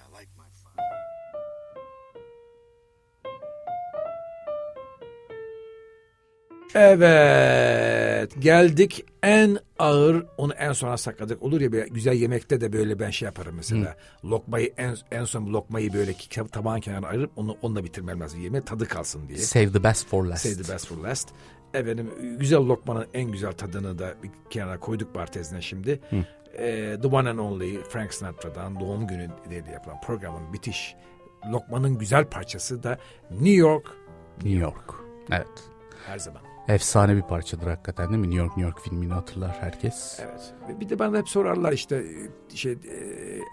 Evet 6.76 8.42
geldik 8.42 9.06
en 9.24 9.58
ağır 9.80 10.26
onu 10.38 10.54
en 10.54 10.72
sona 10.72 10.98
sakladık. 10.98 11.44
Olur 11.44 11.62
ya 11.62 11.72
böyle 11.72 11.88
güzel 11.88 12.14
yemekte 12.14 12.62
de 12.62 12.74
böyle 12.74 13.00
ben 13.00 13.10
şey 13.10 13.26
yaparım 13.26 13.56
mesela. 13.56 13.96
Lokmayı 14.26 14.74
en, 14.78 14.96
en 15.12 15.26
son 15.26 15.54
lokmayı 15.54 15.94
böyle 15.94 16.14
tabağın 16.52 16.80
kenarına 16.80 17.08
ayırıp 17.08 17.32
onu 17.36 17.58
onunla 17.62 17.84
bitirmem 17.84 18.20
lazım. 18.20 18.42
Yemeğe 18.42 18.62
tadı 18.62 18.88
kalsın 18.88 19.28
diye. 19.28 19.38
Save 19.38 19.72
the 19.72 19.84
best 19.84 20.08
for 20.08 20.26
last. 20.26 20.48
Save 20.48 20.64
the 20.64 20.74
best 20.74 20.88
for 20.88 20.98
last. 20.98 21.30
Efendim 21.74 22.12
güzel 22.40 22.60
lokmanın 22.60 23.08
en 23.14 23.32
güzel 23.32 23.52
tadını 23.52 24.00
da 24.00 24.14
bir 24.24 24.30
kenara 24.50 24.80
koyduk 24.80 25.16
bartezine 25.16 25.62
şimdi. 25.62 26.00
Ee, 26.58 26.98
The 27.02 27.08
One 27.08 27.30
and 27.30 27.40
Only 27.40 27.84
Frank 27.84 28.14
Sinatra'dan 28.14 28.80
doğum 28.80 29.08
günü 29.08 29.28
diye 29.50 29.64
yapılan 29.74 30.02
programın 30.02 30.54
bitiş 30.54 30.96
lokmanın 31.52 31.98
güzel 31.98 32.26
parçası 32.26 32.84
da 32.84 32.98
New 33.32 33.52
York 33.52 33.88
New 34.38 34.60
York. 34.60 34.94
Evet. 35.32 35.48
her 36.08 36.20
zaman. 36.20 36.49
Efsane 36.70 37.16
bir 37.16 37.22
parçadır 37.22 37.68
hakikaten 37.68 38.10
değil 38.10 38.20
mi? 38.20 38.28
New 38.28 38.40
York 38.40 38.58
New 38.58 38.62
York 38.62 38.82
filmini 38.82 39.14
hatırlar 39.14 39.58
herkes. 39.60 40.20
Evet. 40.22 40.54
Ve 40.70 40.80
Bir 40.80 40.90
de 40.90 41.00
bana 41.00 41.18
hep 41.18 41.30
sorarlar 41.30 41.74
işte 41.74 42.04
şey 42.56 42.72
e, 42.72 42.78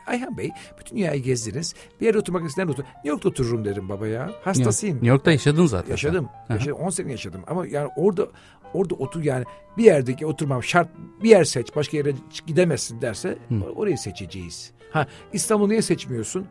Ayhan 0.06 0.38
Bey 0.38 0.50
bütün 0.80 0.96
dünyayı 0.96 1.22
gezdiniz. 1.22 1.74
Bir 2.00 2.06
yere 2.06 2.18
oturmak 2.18 2.48
isteyen 2.48 2.68
otur. 2.68 2.82
New 2.82 3.08
York'ta 3.08 3.28
otururum 3.28 3.64
derim 3.64 3.88
baba 3.88 4.06
ya. 4.06 4.30
Hastasıyım. 4.44 4.96
New 4.96 5.08
York'ta 5.08 5.32
yaşadın 5.32 5.66
zaten. 5.66 5.90
Yaşadım. 5.90 6.28
Hı 6.46 6.52
hı. 6.52 6.56
yaşadım. 6.56 6.76
10 6.76 6.90
sene 6.90 7.10
yaşadım. 7.10 7.40
Ama 7.46 7.66
yani 7.66 7.90
orada 7.96 8.28
orada 8.74 8.94
otur 8.94 9.22
yani 9.22 9.44
bir 9.78 9.84
yerdeki 9.84 10.26
oturmam 10.26 10.62
şart 10.62 10.88
bir 11.22 11.30
yer 11.30 11.44
seç 11.44 11.76
başka 11.76 11.96
yere 11.96 12.12
gidemezsin 12.46 13.00
derse 13.00 13.38
orayı 13.76 13.98
seçeceğiz. 13.98 14.72
Ha 14.90 15.06
İstanbul'u 15.32 15.68
niye 15.68 15.82
seçmiyorsun? 15.82 16.46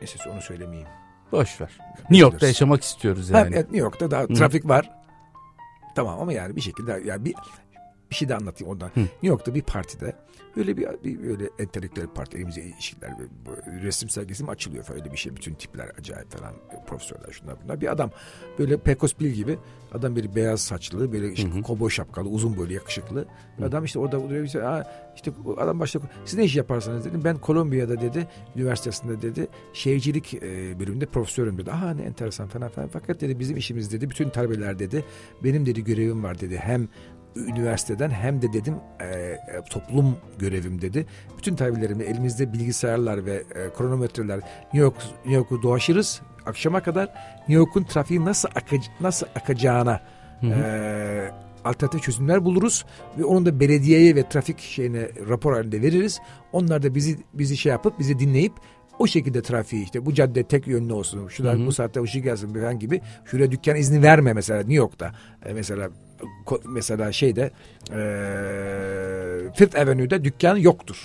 Neyse 0.00 0.30
onu 0.30 0.40
söylemeyeyim. 0.40 0.88
Boş 1.32 1.60
ver. 1.60 1.70
New 1.98 2.16
York'ta 2.16 2.46
yaşamak 2.46 2.82
istiyoruz 2.82 3.30
Ha, 3.32 3.38
yani. 3.38 3.54
evet, 3.54 3.64
New 3.64 3.78
York'ta 3.78 4.10
daha 4.10 4.26
trafik 4.26 4.68
var. 4.68 4.90
Tamam 5.94 6.20
ama 6.20 6.32
yani 6.32 6.56
bir 6.56 6.60
şekilde 6.60 7.02
yani 7.04 7.24
bir 7.24 7.34
bir 8.10 8.14
şey 8.14 8.28
de 8.28 8.36
anlatayım 8.36 8.72
ondan. 8.72 8.90
New 8.96 9.26
York'ta 9.26 9.54
bir 9.54 9.62
partide 9.62 10.16
böyle 10.56 10.76
bir, 10.76 10.86
bir 11.04 11.22
böyle 11.22 11.50
entelektüel 11.58 12.06
parti 12.06 12.36
elimize 12.36 12.60
ilişkiler 12.60 13.10
resim 13.82 14.08
sergisi 14.08 14.44
mi 14.44 14.50
açılıyor 14.50 14.84
falan 14.84 15.00
öyle 15.00 15.12
bir 15.12 15.16
şey. 15.16 15.36
Bütün 15.36 15.54
tipler 15.54 15.88
acayip 15.98 16.30
falan 16.30 16.54
profesörler 16.86 17.32
şunlar 17.32 17.56
bunlar. 17.64 17.80
Bir 17.80 17.92
adam 17.92 18.10
böyle 18.58 18.76
Pecos 18.76 19.18
Bill 19.20 19.30
gibi 19.30 19.58
adam 19.92 20.16
bir 20.16 20.34
beyaz 20.34 20.60
saçlı 20.60 21.12
böyle 21.12 21.32
işte 21.32 21.62
kovboy 21.62 21.90
şapkalı 21.90 22.28
uzun 22.28 22.56
böyle 22.56 22.74
yakışıklı. 22.74 23.26
Bir 23.58 23.64
Adam 23.64 23.84
işte 23.84 23.98
orada 23.98 24.22
duruyor 24.22 24.44
işte, 24.44 24.64
Aa, 24.64 25.12
işte 25.16 25.32
adam 25.56 25.80
başta 25.80 26.00
siz 26.24 26.38
ne 26.38 26.44
iş 26.44 26.56
yaparsanız 26.56 27.04
dedim. 27.04 27.20
Ben 27.24 27.38
Kolombiya'da 27.38 28.00
dedi 28.00 28.28
üniversitesinde 28.56 29.22
dedi 29.22 29.48
şehircilik 29.72 30.34
e, 30.34 30.80
bölümünde 30.80 31.06
profesörüm 31.06 31.58
dedi. 31.58 31.72
Aha 31.72 31.90
ne 31.90 32.02
enteresan 32.02 32.48
falan 32.48 32.68
falan. 32.68 32.88
Fakat 32.88 33.20
dedi 33.20 33.38
bizim 33.38 33.56
işimiz 33.56 33.92
dedi 33.92 34.10
bütün 34.10 34.28
talebeler 34.28 34.78
dedi. 34.78 35.04
Benim 35.44 35.66
dedi 35.66 35.84
görevim 35.84 36.24
var 36.24 36.40
dedi. 36.40 36.56
Hem 36.56 36.88
üniversiteden 37.36 38.10
hem 38.10 38.42
de 38.42 38.52
dedim 38.52 38.74
e, 39.00 39.04
e, 39.06 39.38
toplum 39.70 40.16
görevim 40.38 40.80
dedi. 40.80 41.06
Bütün 41.38 41.56
talebelerimle 41.56 42.04
elimizde 42.04 42.52
bilgisayarlar 42.52 43.26
ve 43.26 43.34
e, 43.34 43.72
kronometreler 43.78 44.36
New 44.38 44.78
York 44.78 44.96
New 45.24 45.32
York'u 45.32 45.62
dolaşırız 45.62 46.20
akşama 46.46 46.82
kadar 46.82 47.04
New 47.38 47.52
York'un 47.52 47.84
trafiği 47.84 48.24
nasıl 48.24 48.48
akı- 48.48 48.90
nasıl 49.00 49.26
akacağına 49.34 50.00
e, 50.42 51.30
alternatif 51.64 52.02
çözümler 52.02 52.44
buluruz 52.44 52.84
ve 53.18 53.24
onu 53.24 53.46
da 53.46 53.60
belediyeye 53.60 54.16
ve 54.16 54.28
trafik 54.28 54.58
şeyine 54.60 55.08
rapor 55.28 55.52
halinde 55.52 55.82
veririz. 55.82 56.20
Onlar 56.52 56.82
da 56.82 56.94
bizi 56.94 57.18
bizi 57.34 57.56
şey 57.56 57.72
yapıp 57.72 57.98
bizi 57.98 58.18
dinleyip 58.18 58.52
o 58.98 59.06
şekilde 59.06 59.42
trafiği 59.42 59.84
işte 59.84 60.06
bu 60.06 60.14
cadde 60.14 60.42
tek 60.44 60.66
yönlü 60.66 60.92
olsun. 60.92 61.28
Şuradan 61.28 61.66
bu 61.66 61.72
saatte 61.72 62.02
ışık 62.02 62.24
gelsin 62.24 62.54
falan 62.54 62.78
gibi. 62.78 63.00
Şuraya 63.24 63.50
dükkan 63.50 63.76
izni 63.76 64.02
verme 64.02 64.32
mesela 64.32 64.58
New 64.58 64.74
York'ta. 64.74 65.12
E, 65.46 65.52
mesela 65.52 65.90
mesela 66.64 67.12
şeyde 67.12 67.50
e, 67.92 68.00
Fifth 69.54 69.78
Avenue'da 69.78 70.24
dükkan 70.24 70.56
yoktur. 70.56 70.96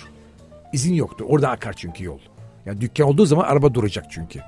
İzin 0.72 0.94
yoktur. 0.94 1.24
Orada 1.28 1.50
akar 1.50 1.72
çünkü 1.72 2.04
yol. 2.04 2.18
Yani 2.66 2.80
dükkan 2.80 3.06
olduğu 3.06 3.26
zaman 3.26 3.44
araba 3.44 3.74
duracak 3.74 4.04
çünkü. 4.10 4.40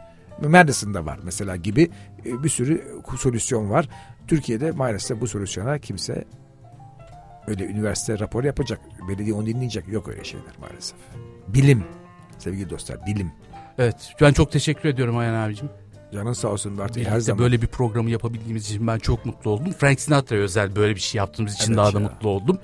Madison'da 0.43 1.07
var 1.07 1.19
mesela 1.23 1.57
gibi 1.57 1.91
bir 2.25 2.49
sürü 2.49 2.85
solüsyon 3.19 3.71
var. 3.71 3.89
Türkiye'de 4.29 4.71
maalesef 4.71 5.21
bu 5.21 5.27
solüsyona 5.27 5.79
kimse 5.79 6.25
öyle 7.47 7.67
üniversite 7.67 8.19
rapor 8.19 8.45
yapacak. 8.45 8.81
Belediye 9.09 9.35
onu 9.35 9.47
dinleyecek. 9.47 9.89
Yok 9.89 10.09
öyle 10.09 10.25
şeyler 10.25 10.53
maalesef. 10.61 10.99
Bilim. 11.49 11.85
Sevgili 12.39 12.71
dostlar 12.71 13.07
bilim. 13.07 13.33
Evet. 13.79 14.13
Ben 14.21 14.33
çok 14.33 14.53
teşekkür 14.53 14.89
ediyorum 14.89 15.17
Ayhan 15.17 15.35
abicim. 15.35 15.69
Canın 16.13 16.33
sağ 16.33 16.49
olsun 16.49 16.79
artık 16.79 17.07
her 17.07 17.21
zaman. 17.21 17.39
böyle 17.45 17.63
bir 17.63 17.67
programı 17.67 18.11
yapabildiğimiz 18.11 18.71
için 18.71 18.87
ben 18.87 18.99
çok 18.99 19.27
mutlu 19.27 19.51
oldum. 19.51 19.73
Frank 19.79 20.01
Sinatra'ya 20.01 20.43
özel 20.43 20.77
böyle 20.77 20.95
bir 20.95 21.01
şey 21.01 21.19
yaptığımız 21.19 21.55
için 21.55 21.67
Evet 21.73 21.77
daha 21.79 21.95
da 21.95 22.01
ya. 22.01 22.09
mutlu 22.09 22.29
oldum. 22.29 22.59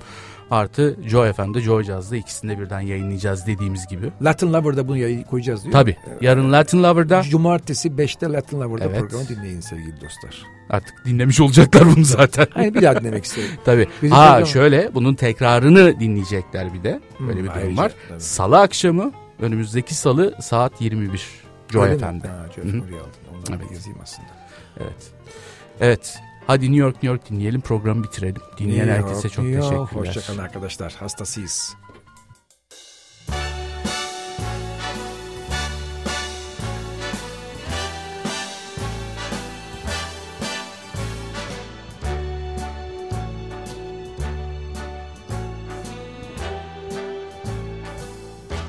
Artı 0.51 0.97
Joy 1.07 1.33
FM'de 1.33 1.61
Joy 1.61 1.83
Jazz'da 1.83 2.15
ikisini 2.15 2.51
de 2.51 2.59
birden 2.59 2.79
yayınlayacağız 2.81 3.47
dediğimiz 3.47 3.87
gibi. 3.87 4.11
Latin 4.21 4.53
Lover'da 4.53 4.87
bunu 4.87 5.23
koyacağız 5.23 5.63
diyor. 5.63 5.73
Tabii. 5.73 5.95
Yarın 6.21 6.51
Latin 6.51 6.83
Lover'da 6.83 7.21
Cumartesi 7.23 7.89
5'te 7.89 8.25
Latin 8.31 8.61
Lover'da 8.61 8.85
Evet. 8.85 8.99
programı 8.99 9.27
dinleyin 9.29 9.59
sevgili 9.59 10.01
dostlar. 10.01 10.43
artık 10.69 11.05
dinlemiş 11.05 11.39
olacaklar 11.39 11.95
bunu 11.95 12.05
zaten. 12.05 12.47
Hani 12.53 12.73
bir 12.73 12.81
daha 12.81 12.99
dinlemek 12.99 13.25
isterim. 13.25 13.49
Tabii. 13.65 13.87
Bizim 14.01 14.15
ha 14.15 14.25
program- 14.27 14.45
şöyle 14.47 14.89
bunun 14.93 15.13
tekrarını 15.15 15.99
dinleyecekler 15.99 16.73
bir 16.73 16.83
de. 16.83 17.01
Böyle 17.19 17.43
bir 17.43 17.49
durum 17.49 17.77
var. 17.77 17.91
tabii. 18.09 18.19
Salı 18.21 18.59
akşamı 18.59 19.11
önümüzdeki 19.39 19.95
salı 19.95 20.35
saat 20.41 20.81
21 20.81 21.29
Joy? 21.71 21.97
FM'de. 21.97 22.27
Ha, 22.27 22.45
Joy 22.55 22.65
Hı 22.65 22.77
Evet. 23.49 23.69
Bir 23.69 23.75
yazayım 23.75 23.99
aslında. 24.03 24.27
Evet. 24.79 25.11
Evet. 25.79 26.19
Hadi 26.47 26.65
New 26.65 26.77
York 26.77 26.93
New 26.95 27.07
York 27.07 27.29
dinleyelim 27.29 27.61
programı 27.61 28.03
bitirelim. 28.03 28.41
Dinleyen 28.57 28.87
New 28.87 28.93
herkese 28.93 29.27
York, 29.27 29.33
çok 29.33 29.45
New 29.45 29.61
teşekkürler. 29.61 30.07
Hoşçakalın 30.07 30.37
arkadaşlar. 30.37 30.93
Hastasıyız. 30.93 31.75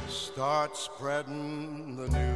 Start 0.08 0.76
spreading 0.76 1.96
the 1.96 2.18
news. 2.18 2.35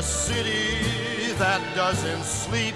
A 0.00 0.02
city 0.02 1.34
that 1.34 1.60
doesn't 1.74 2.24
sleep 2.24 2.74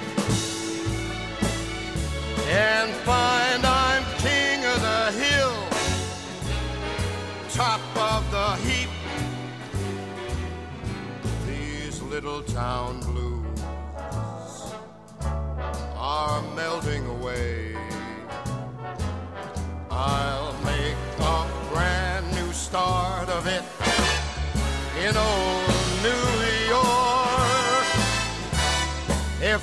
and 2.50 2.90
find 3.08 3.64
I'm 3.64 4.04
king 4.18 4.62
of 4.72 4.78
the 4.90 5.04
hill, 5.22 5.56
top 7.48 7.80
of 8.12 8.30
the 8.30 8.48
heap. 8.66 8.90
These 11.46 12.02
little 12.02 12.42
town 12.42 13.00
blues 13.00 13.60
are 15.96 16.42
melting 16.54 17.06
away. 17.06 17.74
I'll 19.90 20.53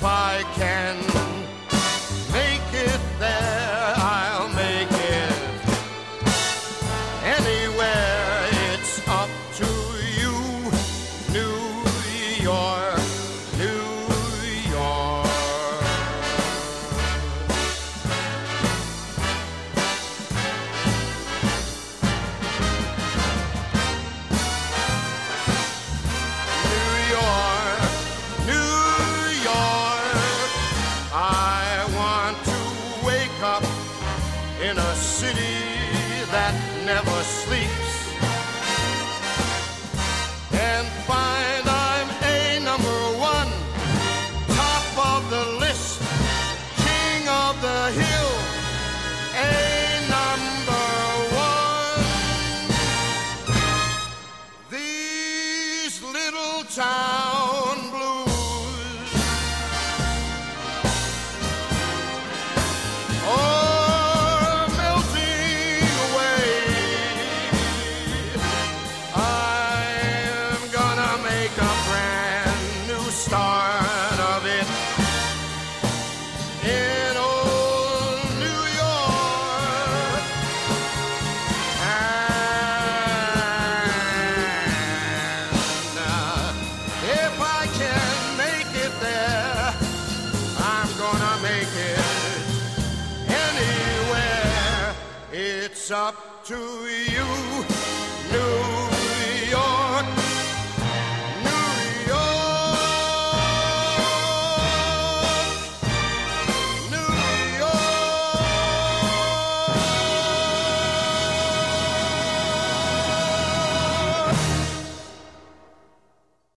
I 0.04 0.42
can 0.54 0.71